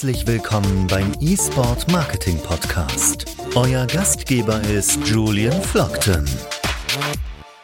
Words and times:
Herzlich 0.00 0.26
willkommen 0.26 0.86
beim 0.86 1.12
eSport 1.20 1.92
Marketing 1.92 2.38
Podcast. 2.38 3.36
Euer 3.54 3.86
Gastgeber 3.86 4.58
ist 4.62 5.06
Julian 5.06 5.60
Flockton. 5.60 6.24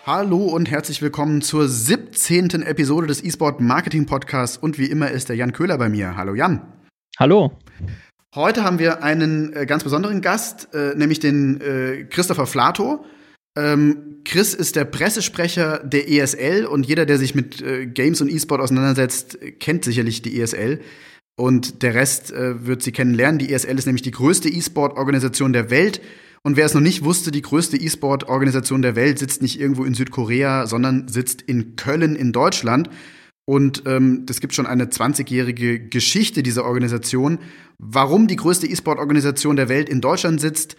Hallo 0.04 0.44
und 0.44 0.70
herzlich 0.70 1.00
willkommen 1.00 1.40
zur 1.40 1.66
17. 1.66 2.60
Episode 2.60 3.06
des 3.06 3.24
eSport 3.24 3.62
Marketing 3.62 4.04
Podcasts 4.04 4.58
und 4.58 4.76
wie 4.76 4.84
immer 4.84 5.10
ist 5.10 5.30
der 5.30 5.36
Jan 5.36 5.54
Köhler 5.54 5.78
bei 5.78 5.88
mir. 5.88 6.14
Hallo 6.18 6.34
Jan. 6.34 6.60
Hallo. 7.18 7.56
Heute 8.34 8.64
haben 8.64 8.78
wir 8.78 9.02
einen 9.02 9.54
äh, 9.54 9.64
ganz 9.64 9.82
besonderen 9.82 10.20
Gast, 10.20 10.68
äh, 10.74 10.94
nämlich 10.94 11.20
den 11.20 11.62
äh, 11.62 12.04
Christopher 12.04 12.44
Flato. 12.44 13.06
Ähm, 13.56 14.20
Chris 14.26 14.52
ist 14.52 14.76
der 14.76 14.84
Pressesprecher 14.84 15.78
der 15.78 16.10
ESL 16.10 16.66
und 16.66 16.84
jeder, 16.84 17.06
der 17.06 17.16
sich 17.16 17.34
mit 17.34 17.64
Games 17.94 18.20
und 18.20 18.28
E-Sport 18.28 18.60
auseinandersetzt, 18.60 19.38
kennt 19.58 19.84
sicherlich 19.84 20.20
die 20.20 20.38
ESL. 20.38 20.80
Und 21.38 21.82
der 21.82 21.94
Rest 21.94 22.32
äh, 22.32 22.66
wird 22.66 22.82
sie 22.82 22.92
kennenlernen. 22.92 23.38
Die 23.38 23.52
ESL 23.52 23.78
ist 23.78 23.86
nämlich 23.86 24.02
die 24.02 24.10
größte 24.10 24.48
E-Sport-Organisation 24.48 25.52
der 25.52 25.70
Welt. 25.70 26.00
Und 26.42 26.56
wer 26.56 26.64
es 26.64 26.74
noch 26.74 26.80
nicht 26.80 27.04
wusste, 27.04 27.30
die 27.30 27.42
größte 27.42 27.76
E-Sport-Organisation 27.76 28.80
der 28.80 28.96
Welt 28.96 29.18
sitzt 29.18 29.42
nicht 29.42 29.60
irgendwo 29.60 29.84
in 29.84 29.94
Südkorea, 29.94 30.66
sondern 30.66 31.08
sitzt 31.08 31.42
in 31.42 31.76
Köln 31.76 32.16
in 32.16 32.32
Deutschland. 32.32 32.88
Und 33.48 33.84
ähm, 33.86 34.24
gibt 34.26 34.54
schon 34.54 34.66
eine 34.66 34.86
20-jährige 34.86 35.78
Geschichte 35.88 36.42
dieser 36.42 36.64
Organisation. 36.64 37.38
Warum 37.78 38.26
die 38.28 38.36
größte 38.36 38.66
E-Sport-Organisation 38.66 39.56
der 39.56 39.68
Welt 39.68 39.88
in 39.88 40.00
Deutschland 40.00 40.40
sitzt, 40.40 40.76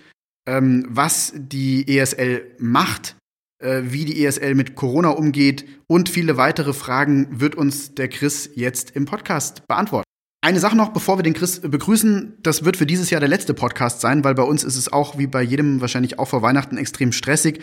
ähm, 0.47 0.85
was 0.89 1.33
die 1.35 1.87
ESL 1.87 2.55
macht, 2.59 3.15
äh, 3.59 3.83
wie 3.85 4.05
die 4.05 4.25
ESL 4.25 4.55
mit 4.55 4.75
Corona 4.75 5.09
umgeht 5.09 5.65
und 5.87 6.09
viele 6.09 6.37
weitere 6.37 6.73
Fragen 6.73 7.39
wird 7.39 7.55
uns 7.55 7.93
der 7.93 8.07
Chris 8.07 8.49
jetzt 8.55 8.91
im 8.91 9.05
Podcast 9.05 9.67
beantworten. 9.67 10.07
Eine 10.41 10.59
Sache 10.59 10.77
noch, 10.77 10.89
bevor 10.89 11.17
wir 11.17 11.23
den 11.23 11.33
Chris 11.33 11.59
begrüßen, 11.61 12.37
das 12.41 12.63
wird 12.63 12.77
für 12.77 12.85
dieses 12.85 13.09
Jahr 13.09 13.19
der 13.19 13.29
letzte 13.29 13.53
Podcast 13.53 14.01
sein, 14.01 14.23
weil 14.23 14.35
bei 14.35 14.43
uns 14.43 14.63
ist 14.63 14.75
es 14.75 14.91
auch 14.91 15.17
wie 15.17 15.27
bei 15.27 15.41
jedem 15.41 15.81
wahrscheinlich 15.81 16.19
auch 16.19 16.27
vor 16.27 16.41
Weihnachten 16.41 16.77
extrem 16.77 17.11
stressig. 17.11 17.61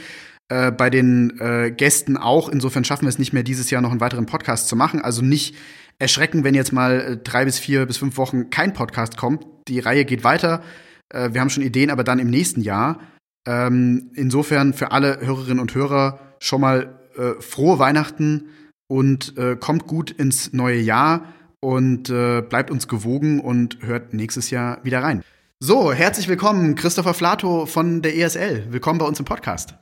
Äh, 0.48 0.72
bei 0.72 0.90
den 0.90 1.38
äh, 1.40 1.70
Gästen 1.70 2.18
auch. 2.18 2.50
Insofern 2.50 2.84
schaffen 2.84 3.04
wir 3.04 3.08
es 3.08 3.18
nicht 3.18 3.32
mehr, 3.32 3.42
dieses 3.42 3.70
Jahr 3.70 3.80
noch 3.80 3.90
einen 3.90 4.00
weiteren 4.00 4.26
Podcast 4.26 4.68
zu 4.68 4.76
machen. 4.76 5.00
Also 5.00 5.22
nicht 5.22 5.56
erschrecken, 5.98 6.44
wenn 6.44 6.54
jetzt 6.54 6.72
mal 6.72 7.00
äh, 7.00 7.16
drei 7.16 7.46
bis 7.46 7.58
vier 7.58 7.86
bis 7.86 7.96
fünf 7.96 8.18
Wochen 8.18 8.50
kein 8.50 8.74
Podcast 8.74 9.16
kommt. 9.16 9.46
Die 9.68 9.80
Reihe 9.80 10.04
geht 10.04 10.22
weiter. 10.22 10.62
Äh, 11.08 11.30
wir 11.32 11.40
haben 11.40 11.48
schon 11.48 11.62
Ideen, 11.62 11.90
aber 11.90 12.04
dann 12.04 12.18
im 12.18 12.28
nächsten 12.28 12.60
Jahr. 12.60 13.00
Ähm, 13.46 14.10
insofern 14.14 14.74
für 14.74 14.92
alle 14.92 15.20
Hörerinnen 15.20 15.60
und 15.60 15.74
Hörer 15.74 16.18
schon 16.40 16.60
mal 16.60 17.00
äh, 17.16 17.40
frohe 17.40 17.78
Weihnachten 17.78 18.48
und 18.86 19.38
äh, 19.38 19.56
kommt 19.56 19.86
gut 19.86 20.10
ins 20.10 20.52
neue 20.52 20.80
Jahr 20.80 21.32
und 21.64 22.10
äh, 22.10 22.42
bleibt 22.42 22.70
uns 22.70 22.88
gewogen 22.88 23.40
und 23.40 23.78
hört 23.80 24.12
nächstes 24.12 24.50
Jahr 24.50 24.84
wieder 24.84 25.02
rein. 25.02 25.24
So, 25.60 25.94
herzlich 25.94 26.28
willkommen, 26.28 26.74
Christopher 26.74 27.14
Flato 27.14 27.64
von 27.64 28.02
der 28.02 28.14
ESL. 28.18 28.66
Willkommen 28.68 28.98
bei 28.98 29.06
uns 29.06 29.18
im 29.18 29.24
Podcast. 29.24 29.74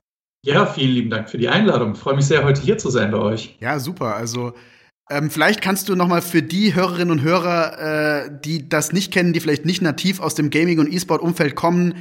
Ja, 0.44 0.64
vielen 0.66 0.92
lieben 0.92 1.10
Dank 1.10 1.28
für 1.28 1.38
die 1.38 1.48
Einladung. 1.48 1.94
Ich 1.94 1.98
freue 1.98 2.14
mich 2.14 2.26
sehr, 2.26 2.44
heute 2.44 2.62
hier 2.62 2.78
zu 2.78 2.88
sein 2.88 3.10
bei 3.10 3.18
euch. 3.18 3.56
Ja, 3.58 3.80
super. 3.80 4.14
Also 4.14 4.52
ähm, 5.10 5.28
vielleicht 5.28 5.60
kannst 5.60 5.88
du 5.88 5.96
noch 5.96 6.06
mal 6.06 6.22
für 6.22 6.40
die 6.40 6.72
Hörerinnen 6.72 7.10
und 7.10 7.22
Hörer, 7.22 8.26
äh, 8.26 8.30
die 8.44 8.68
das 8.68 8.92
nicht 8.92 9.12
kennen, 9.12 9.32
die 9.32 9.40
vielleicht 9.40 9.64
nicht 9.64 9.82
nativ 9.82 10.20
aus 10.20 10.36
dem 10.36 10.50
Gaming- 10.50 10.78
und 10.78 10.92
E-Sport-Umfeld 10.92 11.56
kommen, 11.56 11.94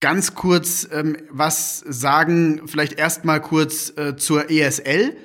ganz 0.00 0.36
kurz 0.36 0.88
ähm, 0.92 1.16
was 1.28 1.80
sagen. 1.80 2.68
Vielleicht 2.68 2.92
erst 2.92 3.24
mal 3.24 3.40
kurz 3.40 3.92
äh, 3.96 4.14
zur 4.14 4.48
ESL, 4.48 5.16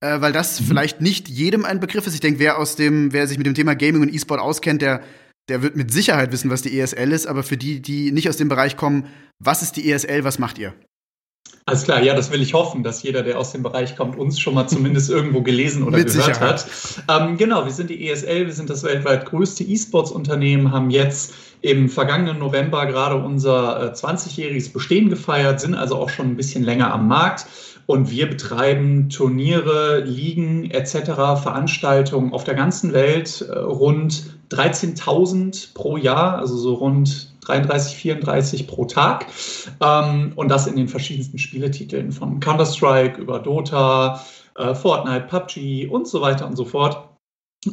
äh, 0.00 0.20
weil 0.20 0.32
das 0.32 0.60
mhm. 0.60 0.64
vielleicht 0.66 1.00
nicht 1.00 1.28
jedem 1.28 1.64
ein 1.64 1.80
Begriff 1.80 2.06
ist. 2.06 2.14
Ich 2.14 2.20
denke, 2.20 2.40
wer 2.40 2.58
aus 2.58 2.76
dem, 2.76 3.12
wer 3.12 3.26
sich 3.26 3.38
mit 3.38 3.46
dem 3.46 3.54
Thema 3.54 3.74
Gaming 3.74 4.02
und 4.02 4.14
E-Sport 4.14 4.40
auskennt, 4.40 4.82
der 4.82 5.02
der 5.48 5.62
wird 5.62 5.76
mit 5.76 5.92
Sicherheit 5.92 6.32
wissen, 6.32 6.50
was 6.50 6.62
die 6.62 6.78
ESL 6.78 7.12
ist. 7.12 7.26
Aber 7.26 7.42
für 7.42 7.56
die, 7.56 7.80
die 7.80 8.12
nicht 8.12 8.28
aus 8.28 8.36
dem 8.36 8.48
Bereich 8.48 8.76
kommen, 8.76 9.06
was 9.38 9.62
ist 9.62 9.76
die 9.76 9.90
ESL? 9.90 10.24
Was 10.24 10.38
macht 10.38 10.58
ihr? 10.58 10.74
Alles 11.64 11.82
klar, 11.82 12.02
ja, 12.02 12.14
das 12.14 12.30
will 12.30 12.42
ich 12.42 12.54
hoffen, 12.54 12.84
dass 12.84 13.02
jeder, 13.02 13.24
der 13.24 13.38
aus 13.38 13.50
dem 13.50 13.64
Bereich 13.64 13.96
kommt, 13.96 14.16
uns 14.16 14.38
schon 14.38 14.54
mal 14.54 14.68
zumindest 14.68 15.10
irgendwo 15.10 15.42
gelesen 15.42 15.82
oder 15.82 15.98
Mit 15.98 16.08
gehört 16.08 16.34
Sicherheit. 16.36 16.66
hat. 17.08 17.28
Ähm, 17.28 17.36
genau, 17.36 17.64
wir 17.64 17.72
sind 17.72 17.90
die 17.90 18.08
ESL, 18.08 18.46
wir 18.46 18.52
sind 18.52 18.70
das 18.70 18.84
weltweit 18.84 19.26
größte 19.26 19.64
E-Sports-Unternehmen, 19.64 20.70
haben 20.70 20.90
jetzt 20.90 21.34
im 21.62 21.88
vergangenen 21.88 22.38
November 22.38 22.86
gerade 22.86 23.16
unser 23.16 23.92
äh, 23.92 23.94
20-jähriges 23.94 24.72
Bestehen 24.72 25.08
gefeiert, 25.08 25.60
sind 25.60 25.74
also 25.74 25.96
auch 25.96 26.10
schon 26.10 26.26
ein 26.26 26.36
bisschen 26.36 26.62
länger 26.62 26.92
am 26.92 27.08
Markt. 27.08 27.46
Und 27.86 28.10
wir 28.10 28.28
betreiben 28.28 29.08
Turniere, 29.08 30.00
Ligen 30.00 30.70
etc., 30.70 31.40
Veranstaltungen 31.40 32.32
auf 32.32 32.42
der 32.42 32.54
ganzen 32.54 32.92
Welt, 32.92 33.46
äh, 33.48 33.58
rund 33.58 34.36
13.000 34.50 35.72
pro 35.74 35.96
Jahr, 35.96 36.38
also 36.38 36.56
so 36.56 36.74
rund 36.74 37.32
33, 37.46 37.96
34 37.96 38.66
pro 38.66 38.86
Tag. 38.86 39.26
Ähm, 39.80 40.32
und 40.34 40.48
das 40.48 40.66
in 40.66 40.76
den 40.76 40.88
verschiedensten 40.88 41.38
Spieletiteln 41.38 42.10
von 42.10 42.40
Counter-Strike 42.40 43.20
über 43.20 43.38
Dota, 43.38 44.20
äh, 44.56 44.74
Fortnite, 44.74 45.26
PUBG 45.28 45.86
und 45.86 46.08
so 46.08 46.20
weiter 46.20 46.46
und 46.46 46.56
so 46.56 46.64
fort. 46.64 47.08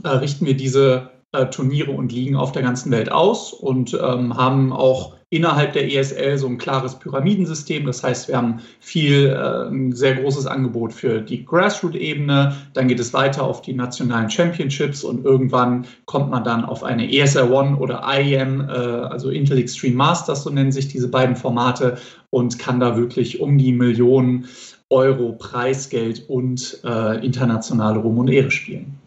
Äh, 0.03 0.09
richten 0.09 0.45
wir 0.45 0.55
diese 0.55 1.09
Turniere 1.49 1.89
und 1.89 2.11
Ligen 2.11 2.35
auf 2.35 2.51
der 2.51 2.61
ganzen 2.61 2.91
Welt 2.91 3.11
aus 3.11 3.53
und 3.53 3.95
ähm, 3.95 4.37
haben 4.37 4.71
auch 4.71 5.15
innerhalb 5.33 5.73
der 5.73 5.91
ESL 5.91 6.37
so 6.37 6.47
ein 6.47 6.59
klares 6.59 6.99
Pyramidensystem. 6.99 7.87
Das 7.87 8.03
heißt, 8.03 8.27
wir 8.27 8.37
haben 8.37 8.61
viel, 8.79 9.29
äh, 9.29 9.67
ein 9.67 9.91
sehr 9.91 10.15
großes 10.15 10.45
Angebot 10.45 10.93
für 10.93 11.21
die 11.21 11.43
Grassroot-Ebene. 11.43 12.55
Dann 12.73 12.87
geht 12.87 12.99
es 12.99 13.13
weiter 13.13 13.43
auf 13.43 13.63
die 13.63 13.73
nationalen 13.73 14.29
Championships 14.29 15.03
und 15.03 15.25
irgendwann 15.25 15.85
kommt 16.05 16.29
man 16.29 16.43
dann 16.43 16.63
auf 16.63 16.83
eine 16.83 17.11
ESL 17.11 17.51
One 17.51 17.77
oder 17.77 18.03
IEM, 18.05 18.61
äh, 18.61 18.73
also 18.73 19.31
Intel 19.31 19.57
Extreme 19.57 19.95
Masters, 19.95 20.43
so 20.43 20.51
nennen 20.51 20.71
sich 20.71 20.87
diese 20.87 21.07
beiden 21.07 21.35
Formate 21.35 21.97
und 22.29 22.59
kann 22.59 22.79
da 22.79 22.95
wirklich 22.95 23.41
um 23.41 23.57
die 23.57 23.73
Millionen 23.73 24.45
Euro 24.89 25.33
Preisgeld 25.33 26.29
und 26.29 26.79
äh, 26.83 27.25
internationale 27.25 27.97
Ruhm 27.97 28.19
und 28.19 28.27
Ehre 28.27 28.51
spielen. 28.51 28.99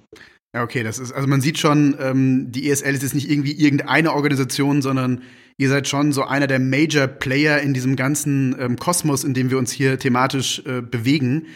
Ja, 0.57 0.65
okay, 0.65 0.83
das 0.83 0.99
ist, 0.99 1.13
also 1.13 1.29
man 1.29 1.41
sieht 1.41 1.59
schon, 1.59 1.95
ähm, 2.01 2.51
die 2.51 2.69
ESL 2.69 2.95
ist 2.95 3.03
jetzt 3.03 3.15
nicht 3.15 3.31
irgendwie 3.31 3.53
irgendeine 3.53 4.13
Organisation, 4.13 4.83
sondern 4.83 5.21
ihr 5.59 5.69
seid 5.69 5.89
schon 5.89 6.13
so 6.13 6.25
einer 6.25 6.47
der 6.47 6.59
Major 6.59 7.07
Player 7.07 7.61
in 7.61 7.75
diesem 7.75 7.97
ganzen 7.97 8.57
ähm, 8.59 8.77
Kosmos, 8.77 9.25
in 9.25 9.35
dem 9.35 9.51
wir 9.51 9.59
uns 9.59 9.73
hier 9.73 9.99
thematisch 9.99 10.63
äh, 10.67 10.83
bewegen. 10.83 11.47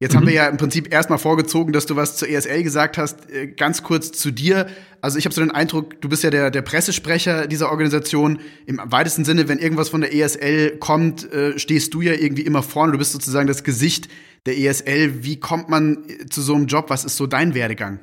Jetzt 0.00 0.12
mhm. 0.12 0.18
haben 0.18 0.26
wir 0.26 0.34
ja 0.34 0.48
im 0.48 0.56
Prinzip 0.56 0.92
erstmal 0.92 1.18
vorgezogen, 1.18 1.72
dass 1.72 1.86
du 1.86 1.96
was 1.96 2.16
zur 2.16 2.28
ESL 2.28 2.62
gesagt 2.62 2.98
hast. 2.98 3.30
Äh, 3.30 3.48
ganz 3.48 3.82
kurz 3.82 4.12
zu 4.12 4.30
dir. 4.30 4.66
Also 5.00 5.18
ich 5.18 5.24
habe 5.24 5.34
so 5.34 5.40
den 5.40 5.50
Eindruck, 5.50 6.00
du 6.00 6.08
bist 6.08 6.24
ja 6.24 6.30
der, 6.30 6.50
der 6.50 6.62
Pressesprecher 6.62 7.46
dieser 7.46 7.70
Organisation. 7.70 8.40
Im 8.66 8.80
weitesten 8.84 9.24
Sinne, 9.24 9.48
wenn 9.48 9.58
irgendwas 9.58 9.88
von 9.88 10.00
der 10.00 10.14
ESL 10.14 10.78
kommt, 10.78 11.32
äh, 11.32 11.58
stehst 11.58 11.94
du 11.94 12.00
ja 12.00 12.12
irgendwie 12.12 12.42
immer 12.42 12.62
vorne. 12.62 12.92
Du 12.92 12.98
bist 12.98 13.12
sozusagen 13.12 13.46
das 13.46 13.62
Gesicht 13.62 14.08
der 14.46 14.58
ESL. 14.58 15.24
Wie 15.24 15.38
kommt 15.38 15.68
man 15.68 16.04
äh, 16.08 16.26
zu 16.26 16.42
so 16.42 16.54
einem 16.54 16.66
Job? 16.66 16.86
Was 16.88 17.04
ist 17.04 17.16
so 17.16 17.26
dein 17.26 17.54
Werdegang? 17.54 18.00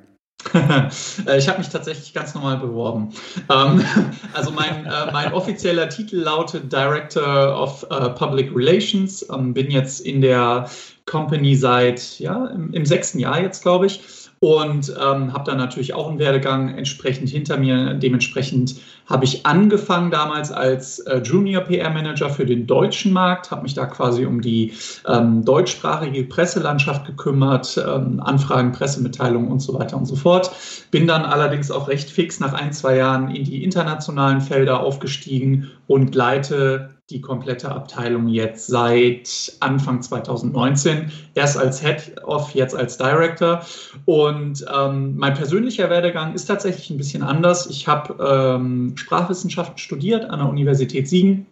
Äh, 1.27 1.37
ich 1.37 1.47
habe 1.47 1.59
mich 1.59 1.69
tatsächlich 1.69 2.13
ganz 2.13 2.33
normal 2.33 2.57
beworben. 2.57 3.09
Ähm, 3.49 3.83
also 4.33 4.51
mein, 4.51 4.85
äh, 4.85 5.11
mein 5.11 5.33
offizieller 5.33 5.89
Titel 5.89 6.17
lautet 6.17 6.71
Director 6.71 7.61
of 7.61 7.85
uh, 7.91 8.09
Public 8.09 8.51
Relations. 8.55 9.25
Ähm, 9.29 9.53
bin 9.53 9.69
jetzt 9.71 9.99
in 10.01 10.21
der 10.21 10.69
Company 11.05 11.55
seit 11.55 12.19
ja, 12.19 12.47
im, 12.47 12.73
im 12.73 12.85
sechsten 12.85 13.19
Jahr 13.19 13.41
jetzt, 13.41 13.61
glaube 13.61 13.87
ich 13.87 14.01
und 14.43 14.89
ähm, 14.99 15.33
habe 15.33 15.43
dann 15.45 15.57
natürlich 15.57 15.93
auch 15.93 16.09
einen 16.09 16.17
Werdegang 16.17 16.75
entsprechend 16.75 17.29
hinter 17.29 17.57
mir. 17.57 17.93
Dementsprechend 17.93 18.75
habe 19.11 19.25
ich 19.25 19.45
angefangen 19.45 20.09
damals 20.09 20.51
als 20.51 20.99
äh, 20.99 21.17
Junior 21.17 21.63
PR-Manager 21.63 22.29
für 22.29 22.45
den 22.45 22.65
deutschen 22.65 23.11
Markt, 23.11 23.51
habe 23.51 23.63
mich 23.63 23.73
da 23.73 23.85
quasi 23.85 24.25
um 24.25 24.41
die 24.41 24.73
ähm, 25.07 25.43
deutschsprachige 25.43 26.23
Presselandschaft 26.23 27.05
gekümmert, 27.05 27.77
ähm, 27.77 28.19
Anfragen, 28.21 28.71
Pressemitteilungen 28.71 29.51
und 29.51 29.59
so 29.59 29.77
weiter 29.77 29.97
und 29.97 30.05
so 30.05 30.15
fort. 30.15 30.51
Bin 30.91 31.07
dann 31.07 31.23
allerdings 31.23 31.69
auch 31.71 31.87
recht 31.87 32.09
fix 32.09 32.39
nach 32.39 32.53
ein, 32.53 32.73
zwei 32.73 32.95
Jahren 32.95 33.35
in 33.35 33.43
die 33.43 33.63
internationalen 33.63 34.41
Felder 34.41 34.79
aufgestiegen 34.79 35.69
und 35.87 36.15
leite 36.15 36.89
die 37.11 37.21
komplette 37.21 37.69
Abteilung 37.71 38.27
jetzt 38.27 38.67
seit 38.67 39.53
Anfang 39.59 40.01
2019. 40.01 41.11
Erst 41.35 41.57
als 41.57 41.81
Head 41.81 42.23
of, 42.23 42.51
jetzt 42.55 42.75
als 42.75 42.97
Director. 42.97 43.61
Und 44.05 44.65
ähm, 44.73 45.17
mein 45.17 45.33
persönlicher 45.33 45.89
Werdegang 45.89 46.33
ist 46.33 46.45
tatsächlich 46.45 46.89
ein 46.89 46.97
bisschen 46.97 47.23
anders. 47.23 47.67
Ich 47.67 47.87
habe 47.87 48.15
ähm, 48.23 48.93
Sprachwissenschaften 48.95 49.77
studiert 49.77 50.29
an 50.29 50.39
der 50.39 50.49
Universität 50.49 51.07
Siegen. 51.07 51.45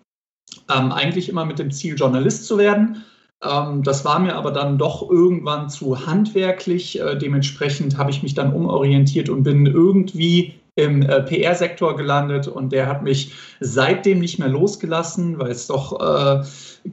Ähm, 0.73 0.91
eigentlich 0.91 1.29
immer 1.29 1.45
mit 1.45 1.59
dem 1.59 1.71
Ziel, 1.71 1.95
Journalist 1.95 2.45
zu 2.45 2.57
werden. 2.57 3.03
Ähm, 3.43 3.83
das 3.83 4.03
war 4.05 4.19
mir 4.19 4.35
aber 4.35 4.51
dann 4.51 4.77
doch 4.77 5.09
irgendwann 5.09 5.69
zu 5.69 6.05
handwerklich. 6.05 6.99
Äh, 6.99 7.17
dementsprechend 7.17 7.97
habe 7.97 8.11
ich 8.11 8.23
mich 8.23 8.33
dann 8.33 8.53
umorientiert 8.53 9.29
und 9.29 9.43
bin 9.43 9.65
irgendwie 9.65 10.58
im 10.83 11.01
äh, 11.01 11.21
PR-Sektor 11.21 11.95
gelandet 11.95 12.47
und 12.47 12.71
der 12.71 12.87
hat 12.87 13.03
mich 13.03 13.33
seitdem 13.59 14.19
nicht 14.19 14.39
mehr 14.39 14.49
losgelassen, 14.49 15.39
weil 15.39 15.51
es 15.51 15.67
doch 15.67 15.99
äh, 15.99 16.43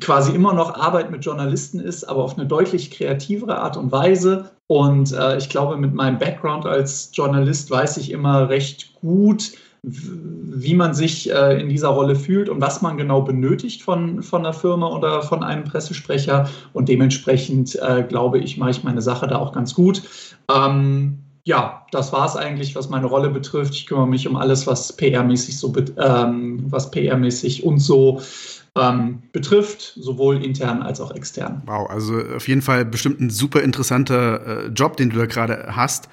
quasi 0.01 0.35
immer 0.35 0.53
noch 0.53 0.75
Arbeit 0.75 1.11
mit 1.11 1.25
Journalisten 1.25 1.81
ist, 1.81 2.05
aber 2.05 2.25
auf 2.25 2.39
eine 2.39 2.47
deutlich 2.47 2.91
kreativere 2.91 3.59
Art 3.59 3.77
und 3.77 3.93
Weise. 3.93 4.51
Und 4.67 5.13
äh, 5.13 5.39
ich 5.39 5.49
glaube, 5.49 5.77
mit 5.77 5.95
meinem 5.95 6.19
Background 6.19 6.67
als 6.67 7.11
Journalist 7.13 7.71
weiß 7.71 7.99
ich 7.99 8.11
immer 8.11 8.49
recht 8.49 8.95
gut, 9.01 9.53
wie 9.83 10.75
man 10.75 10.95
sich 10.95 11.31
äh, 11.31 11.61
in 11.61 11.69
dieser 11.69 11.89
Rolle 11.89 12.17
fühlt 12.17 12.49
und 12.49 12.61
was 12.61 12.83
man 12.83 12.97
genau 12.97 13.23
benötigt 13.23 13.83
von, 13.83 14.23
von 14.23 14.45
einer 14.45 14.53
Firma 14.53 14.89
oder 14.89 15.23
von 15.23 15.45
einem 15.45 15.63
Pressesprecher. 15.63 16.49
Und 16.73 16.89
dementsprechend, 16.89 17.77
äh, 17.77 18.03
glaube 18.03 18.41
ich, 18.41 18.57
mache 18.57 18.71
ich 18.71 18.83
meine 18.83 19.03
Sache 19.03 19.29
da 19.29 19.39
auch 19.39 19.53
ganz 19.53 19.75
gut. 19.75 20.03
Ähm, 20.53 21.19
ja, 21.47 21.87
das 21.93 22.13
war 22.13 22.27
es 22.27 22.35
eigentlich, 22.35 22.75
was 22.75 22.89
meine 22.89 23.07
Rolle 23.07 23.31
betrifft. 23.31 23.73
Ich 23.73 23.87
kümmere 23.87 24.09
mich 24.09 24.27
um 24.27 24.35
alles, 24.35 24.67
was 24.67 24.99
PR-mäßig 24.99 25.57
so, 25.57 25.73
ähm, 25.97 26.65
was 26.69 26.91
PR-mäßig 26.91 27.63
und 27.63 27.79
so 27.79 28.21
ähm, 28.75 29.23
betrifft, 29.31 29.95
sowohl 29.97 30.45
intern 30.45 30.83
als 30.83 31.01
auch 31.01 31.13
extern. 31.13 31.63
Wow, 31.67 31.89
also 31.89 32.21
auf 32.35 32.49
jeden 32.49 32.63
Fall 32.63 32.85
bestimmt 32.85 33.21
ein 33.21 33.31
super 33.31 33.63
interessanter 33.63 34.65
äh, 34.65 34.67
Job, 34.71 34.97
den 34.97 35.11
du 35.11 35.19
da 35.19 35.27
gerade 35.27 35.69
hast 35.77 36.09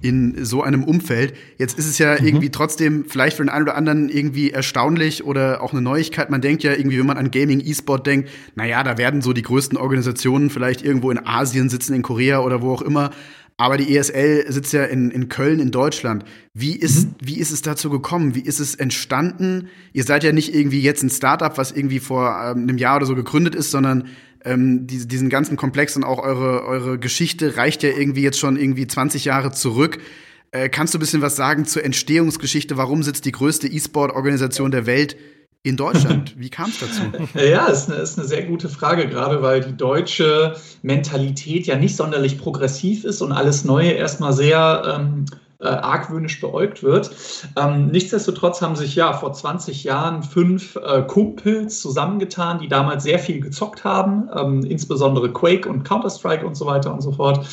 in 0.00 0.44
so 0.44 0.62
einem 0.62 0.84
Umfeld. 0.84 1.34
Jetzt 1.58 1.76
ist 1.78 1.88
es 1.88 1.98
ja 1.98 2.20
mhm. 2.20 2.26
irgendwie 2.26 2.50
trotzdem 2.50 3.06
vielleicht 3.08 3.36
für 3.36 3.42
den 3.42 3.48
einen 3.48 3.64
oder 3.64 3.74
anderen 3.74 4.08
irgendwie 4.08 4.52
erstaunlich 4.52 5.24
oder 5.24 5.62
auch 5.62 5.72
eine 5.72 5.82
Neuigkeit. 5.82 6.30
Man 6.30 6.40
denkt 6.40 6.62
ja 6.62 6.72
irgendwie, 6.72 7.00
wenn 7.00 7.06
man 7.06 7.18
an 7.18 7.32
Gaming, 7.32 7.60
E-Sport 7.60 8.06
denkt, 8.06 8.30
naja, 8.54 8.84
da 8.84 8.98
werden 8.98 9.20
so 9.20 9.32
die 9.32 9.42
größten 9.42 9.76
Organisationen 9.76 10.50
vielleicht 10.50 10.82
irgendwo 10.82 11.10
in 11.10 11.26
Asien 11.26 11.68
sitzen, 11.68 11.92
in 11.92 12.02
Korea 12.02 12.38
oder 12.40 12.62
wo 12.62 12.72
auch 12.72 12.82
immer. 12.82 13.10
Aber 13.58 13.78
die 13.78 13.96
ESL 13.96 14.44
sitzt 14.52 14.74
ja 14.74 14.84
in, 14.84 15.10
in 15.10 15.28
Köln 15.28 15.60
in 15.60 15.70
Deutschland. 15.70 16.24
Wie 16.52 16.76
ist, 16.76 17.06
mhm. 17.06 17.14
wie 17.20 17.38
ist 17.38 17.50
es 17.50 17.62
dazu 17.62 17.88
gekommen? 17.88 18.34
Wie 18.34 18.42
ist 18.42 18.60
es 18.60 18.74
entstanden? 18.74 19.68
Ihr 19.94 20.04
seid 20.04 20.24
ja 20.24 20.32
nicht 20.32 20.54
irgendwie 20.54 20.82
jetzt 20.82 21.02
ein 21.02 21.10
Startup, 21.10 21.56
was 21.56 21.72
irgendwie 21.72 22.00
vor 22.00 22.28
ähm, 22.28 22.62
einem 22.62 22.76
Jahr 22.76 22.96
oder 22.96 23.06
so 23.06 23.14
gegründet 23.14 23.54
ist, 23.54 23.70
sondern 23.70 24.08
ähm, 24.44 24.86
die, 24.86 25.08
diesen 25.08 25.30
ganzen 25.30 25.56
Komplex 25.56 25.96
und 25.96 26.04
auch 26.04 26.18
eure, 26.18 26.64
eure 26.64 26.98
Geschichte 26.98 27.56
reicht 27.56 27.82
ja 27.82 27.90
irgendwie 27.90 28.22
jetzt 28.22 28.38
schon 28.38 28.58
irgendwie 28.58 28.86
20 28.86 29.24
Jahre 29.24 29.52
zurück. 29.52 30.00
Äh, 30.50 30.68
kannst 30.68 30.92
du 30.92 30.98
ein 30.98 31.00
bisschen 31.00 31.22
was 31.22 31.36
sagen 31.36 31.64
zur 31.64 31.82
Entstehungsgeschichte? 31.82 32.76
Warum 32.76 33.02
sitzt 33.02 33.24
die 33.24 33.32
größte 33.32 33.68
E-Sport-Organisation 33.68 34.70
der 34.70 34.84
Welt 34.84 35.16
in 35.66 35.76
Deutschland? 35.76 36.34
Wie 36.38 36.48
kam 36.48 36.70
es 36.70 36.78
dazu? 36.78 37.02
Ja, 37.34 37.66
ist 37.66 37.90
eine, 37.90 38.00
ist 38.00 38.18
eine 38.18 38.28
sehr 38.28 38.44
gute 38.44 38.68
Frage, 38.68 39.08
gerade 39.08 39.42
weil 39.42 39.60
die 39.60 39.76
deutsche 39.76 40.54
Mentalität 40.82 41.66
ja 41.66 41.76
nicht 41.76 41.96
sonderlich 41.96 42.38
progressiv 42.38 43.04
ist 43.04 43.20
und 43.20 43.32
alles 43.32 43.64
Neue 43.64 43.90
erstmal 43.90 44.32
sehr 44.32 44.96
ähm, 44.96 45.26
äh, 45.58 45.66
argwöhnisch 45.66 46.40
beäugt 46.40 46.82
wird. 46.82 47.10
Ähm, 47.56 47.86
nichtsdestotrotz 47.86 48.62
haben 48.62 48.76
sich 48.76 48.94
ja 48.94 49.12
vor 49.12 49.32
20 49.32 49.82
Jahren 49.84 50.22
fünf 50.22 50.76
äh, 50.76 51.02
Kumpels 51.02 51.80
zusammengetan, 51.80 52.60
die 52.60 52.68
damals 52.68 53.02
sehr 53.02 53.18
viel 53.18 53.40
gezockt 53.40 53.82
haben, 53.82 54.28
ähm, 54.36 54.64
insbesondere 54.64 55.32
Quake 55.32 55.68
und 55.68 55.82
Counter-Strike 55.82 56.46
und 56.46 56.54
so 56.56 56.66
weiter 56.66 56.92
und 56.92 57.00
so 57.00 57.12
fort, 57.12 57.46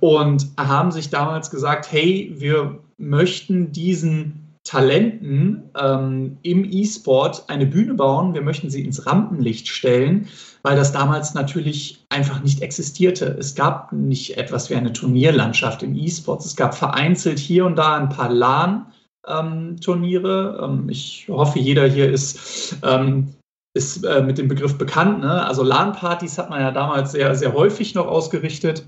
und 0.00 0.48
haben 0.58 0.90
sich 0.90 1.10
damals 1.10 1.50
gesagt, 1.50 1.92
hey, 1.92 2.34
wir 2.36 2.78
möchten 2.96 3.72
diesen 3.72 4.39
Talenten 4.64 5.70
ähm, 5.80 6.36
im 6.42 6.70
E-Sport 6.70 7.44
eine 7.48 7.64
Bühne 7.66 7.94
bauen. 7.94 8.34
Wir 8.34 8.42
möchten 8.42 8.68
sie 8.70 8.84
ins 8.84 9.06
Rampenlicht 9.06 9.68
stellen, 9.68 10.28
weil 10.62 10.76
das 10.76 10.92
damals 10.92 11.32
natürlich 11.34 12.04
einfach 12.10 12.42
nicht 12.42 12.60
existierte. 12.60 13.36
Es 13.38 13.54
gab 13.54 13.90
nicht 13.92 14.36
etwas 14.36 14.68
wie 14.68 14.74
eine 14.74 14.92
Turnierlandschaft 14.92 15.82
im 15.82 15.96
E-Sports. 15.96 16.44
Es 16.44 16.56
gab 16.56 16.74
vereinzelt 16.74 17.38
hier 17.38 17.64
und 17.64 17.76
da 17.76 17.96
ein 17.96 18.10
paar 18.10 18.28
LAN-Turniere. 18.30 20.60
Ähm, 20.62 20.86
ich 20.88 21.26
hoffe, 21.28 21.58
jeder 21.58 21.88
hier 21.88 22.10
ist 22.10 22.76
ähm, 22.82 23.34
ist 23.74 24.04
äh, 24.04 24.22
mit 24.22 24.38
dem 24.38 24.48
Begriff 24.48 24.78
bekannt. 24.78 25.20
Ne? 25.20 25.46
Also 25.46 25.62
LAN-Partys 25.62 26.38
hat 26.38 26.50
man 26.50 26.60
ja 26.60 26.70
damals 26.70 27.12
sehr, 27.12 27.34
sehr 27.34 27.54
häufig 27.54 27.94
noch 27.94 28.06
ausgerichtet. 28.06 28.86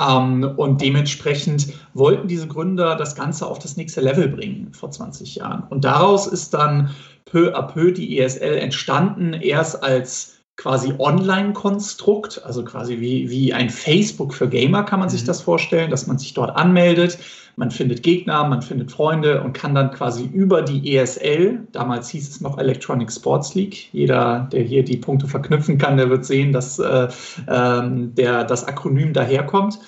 Ähm, 0.00 0.44
und 0.56 0.80
dementsprechend 0.80 1.72
wollten 1.94 2.28
diese 2.28 2.48
Gründer 2.48 2.96
das 2.96 3.14
Ganze 3.14 3.46
auf 3.46 3.58
das 3.58 3.76
nächste 3.76 4.00
Level 4.00 4.28
bringen 4.28 4.72
vor 4.72 4.90
20 4.90 5.36
Jahren. 5.36 5.64
Und 5.70 5.84
daraus 5.84 6.26
ist 6.26 6.52
dann 6.54 6.90
peu 7.24 7.54
à 7.54 7.62
peu 7.62 7.92
die 7.92 8.18
ESL 8.18 8.58
entstanden, 8.58 9.32
erst 9.34 9.82
als 9.82 10.40
quasi 10.56 10.92
Online-Konstrukt, 10.98 12.42
also 12.44 12.62
quasi 12.64 13.00
wie, 13.00 13.30
wie 13.30 13.54
ein 13.54 13.70
Facebook 13.70 14.34
für 14.34 14.48
Gamer 14.48 14.82
kann 14.82 15.00
man 15.00 15.08
sich 15.08 15.22
mhm. 15.22 15.26
das 15.26 15.40
vorstellen, 15.40 15.90
dass 15.90 16.06
man 16.06 16.18
sich 16.18 16.34
dort 16.34 16.54
anmeldet, 16.54 17.18
man 17.60 17.70
findet 17.70 18.02
Gegner, 18.02 18.42
man 18.48 18.62
findet 18.62 18.90
Freunde 18.90 19.42
und 19.42 19.52
kann 19.52 19.74
dann 19.74 19.90
quasi 19.90 20.24
über 20.24 20.62
die 20.62 20.96
ESL, 20.96 21.68
damals 21.72 22.08
hieß 22.08 22.26
es 22.30 22.40
noch 22.40 22.56
Electronic 22.56 23.12
Sports 23.12 23.54
League, 23.54 23.92
jeder, 23.92 24.48
der 24.50 24.62
hier 24.62 24.82
die 24.82 24.96
Punkte 24.96 25.28
verknüpfen 25.28 25.76
kann, 25.76 25.98
der 25.98 26.08
wird 26.08 26.24
sehen, 26.24 26.52
dass 26.52 26.78
äh, 26.78 27.08
ähm, 27.48 28.14
der, 28.14 28.44
das 28.44 28.66
Akronym 28.66 29.12
daherkommt. 29.12 29.78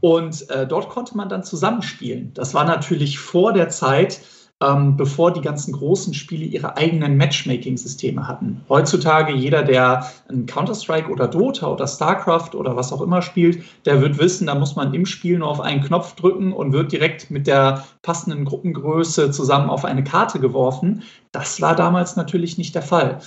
Und 0.00 0.48
äh, 0.50 0.66
dort 0.66 0.90
konnte 0.90 1.16
man 1.16 1.30
dann 1.30 1.42
zusammenspielen. 1.42 2.32
Das 2.34 2.52
war 2.52 2.64
natürlich 2.64 3.18
vor 3.18 3.54
der 3.54 3.70
Zeit, 3.70 4.20
ähm, 4.62 4.96
bevor 4.96 5.32
die 5.32 5.40
ganzen 5.40 5.72
großen 5.72 6.14
Spiele 6.14 6.44
ihre 6.44 6.76
eigenen 6.76 7.16
Matchmaking-Systeme 7.16 8.28
hatten. 8.28 8.60
Heutzutage 8.68 9.32
jeder, 9.32 9.62
der 9.62 10.06
ein 10.28 10.46
Counter-Strike 10.46 11.10
oder 11.10 11.26
Dota 11.26 11.66
oder 11.66 11.86
StarCraft 11.86 12.54
oder 12.54 12.76
was 12.76 12.92
auch 12.92 13.00
immer 13.00 13.22
spielt, 13.22 13.62
der 13.84 14.00
wird 14.00 14.18
wissen, 14.18 14.46
da 14.46 14.54
muss 14.54 14.76
man 14.76 14.94
im 14.94 15.06
Spiel 15.06 15.38
nur 15.38 15.48
auf 15.48 15.60
einen 15.60 15.82
Knopf 15.82 16.14
drücken 16.14 16.52
und 16.52 16.72
wird 16.72 16.92
direkt 16.92 17.30
mit 17.30 17.46
der 17.46 17.84
passenden 18.02 18.44
Gruppengröße 18.44 19.30
zusammen 19.30 19.68
auf 19.68 19.84
eine 19.84 20.04
Karte 20.04 20.38
geworfen. 20.38 21.02
Das 21.32 21.60
war 21.60 21.74
damals 21.74 22.16
natürlich 22.16 22.58
nicht 22.58 22.74
der 22.74 22.82
Fall. 22.82 23.18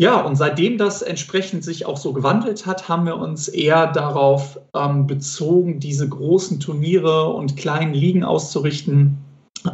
Ja, 0.00 0.22
und 0.22 0.36
seitdem 0.36 0.78
das 0.78 1.02
entsprechend 1.02 1.62
sich 1.62 1.84
auch 1.84 1.98
so 1.98 2.14
gewandelt 2.14 2.64
hat, 2.64 2.88
haben 2.88 3.04
wir 3.04 3.18
uns 3.18 3.48
eher 3.48 3.86
darauf 3.86 4.58
ähm, 4.74 5.06
bezogen, 5.06 5.78
diese 5.78 6.08
großen 6.08 6.58
Turniere 6.58 7.28
und 7.34 7.58
kleinen 7.58 7.92
Ligen 7.92 8.24
auszurichten, 8.24 9.18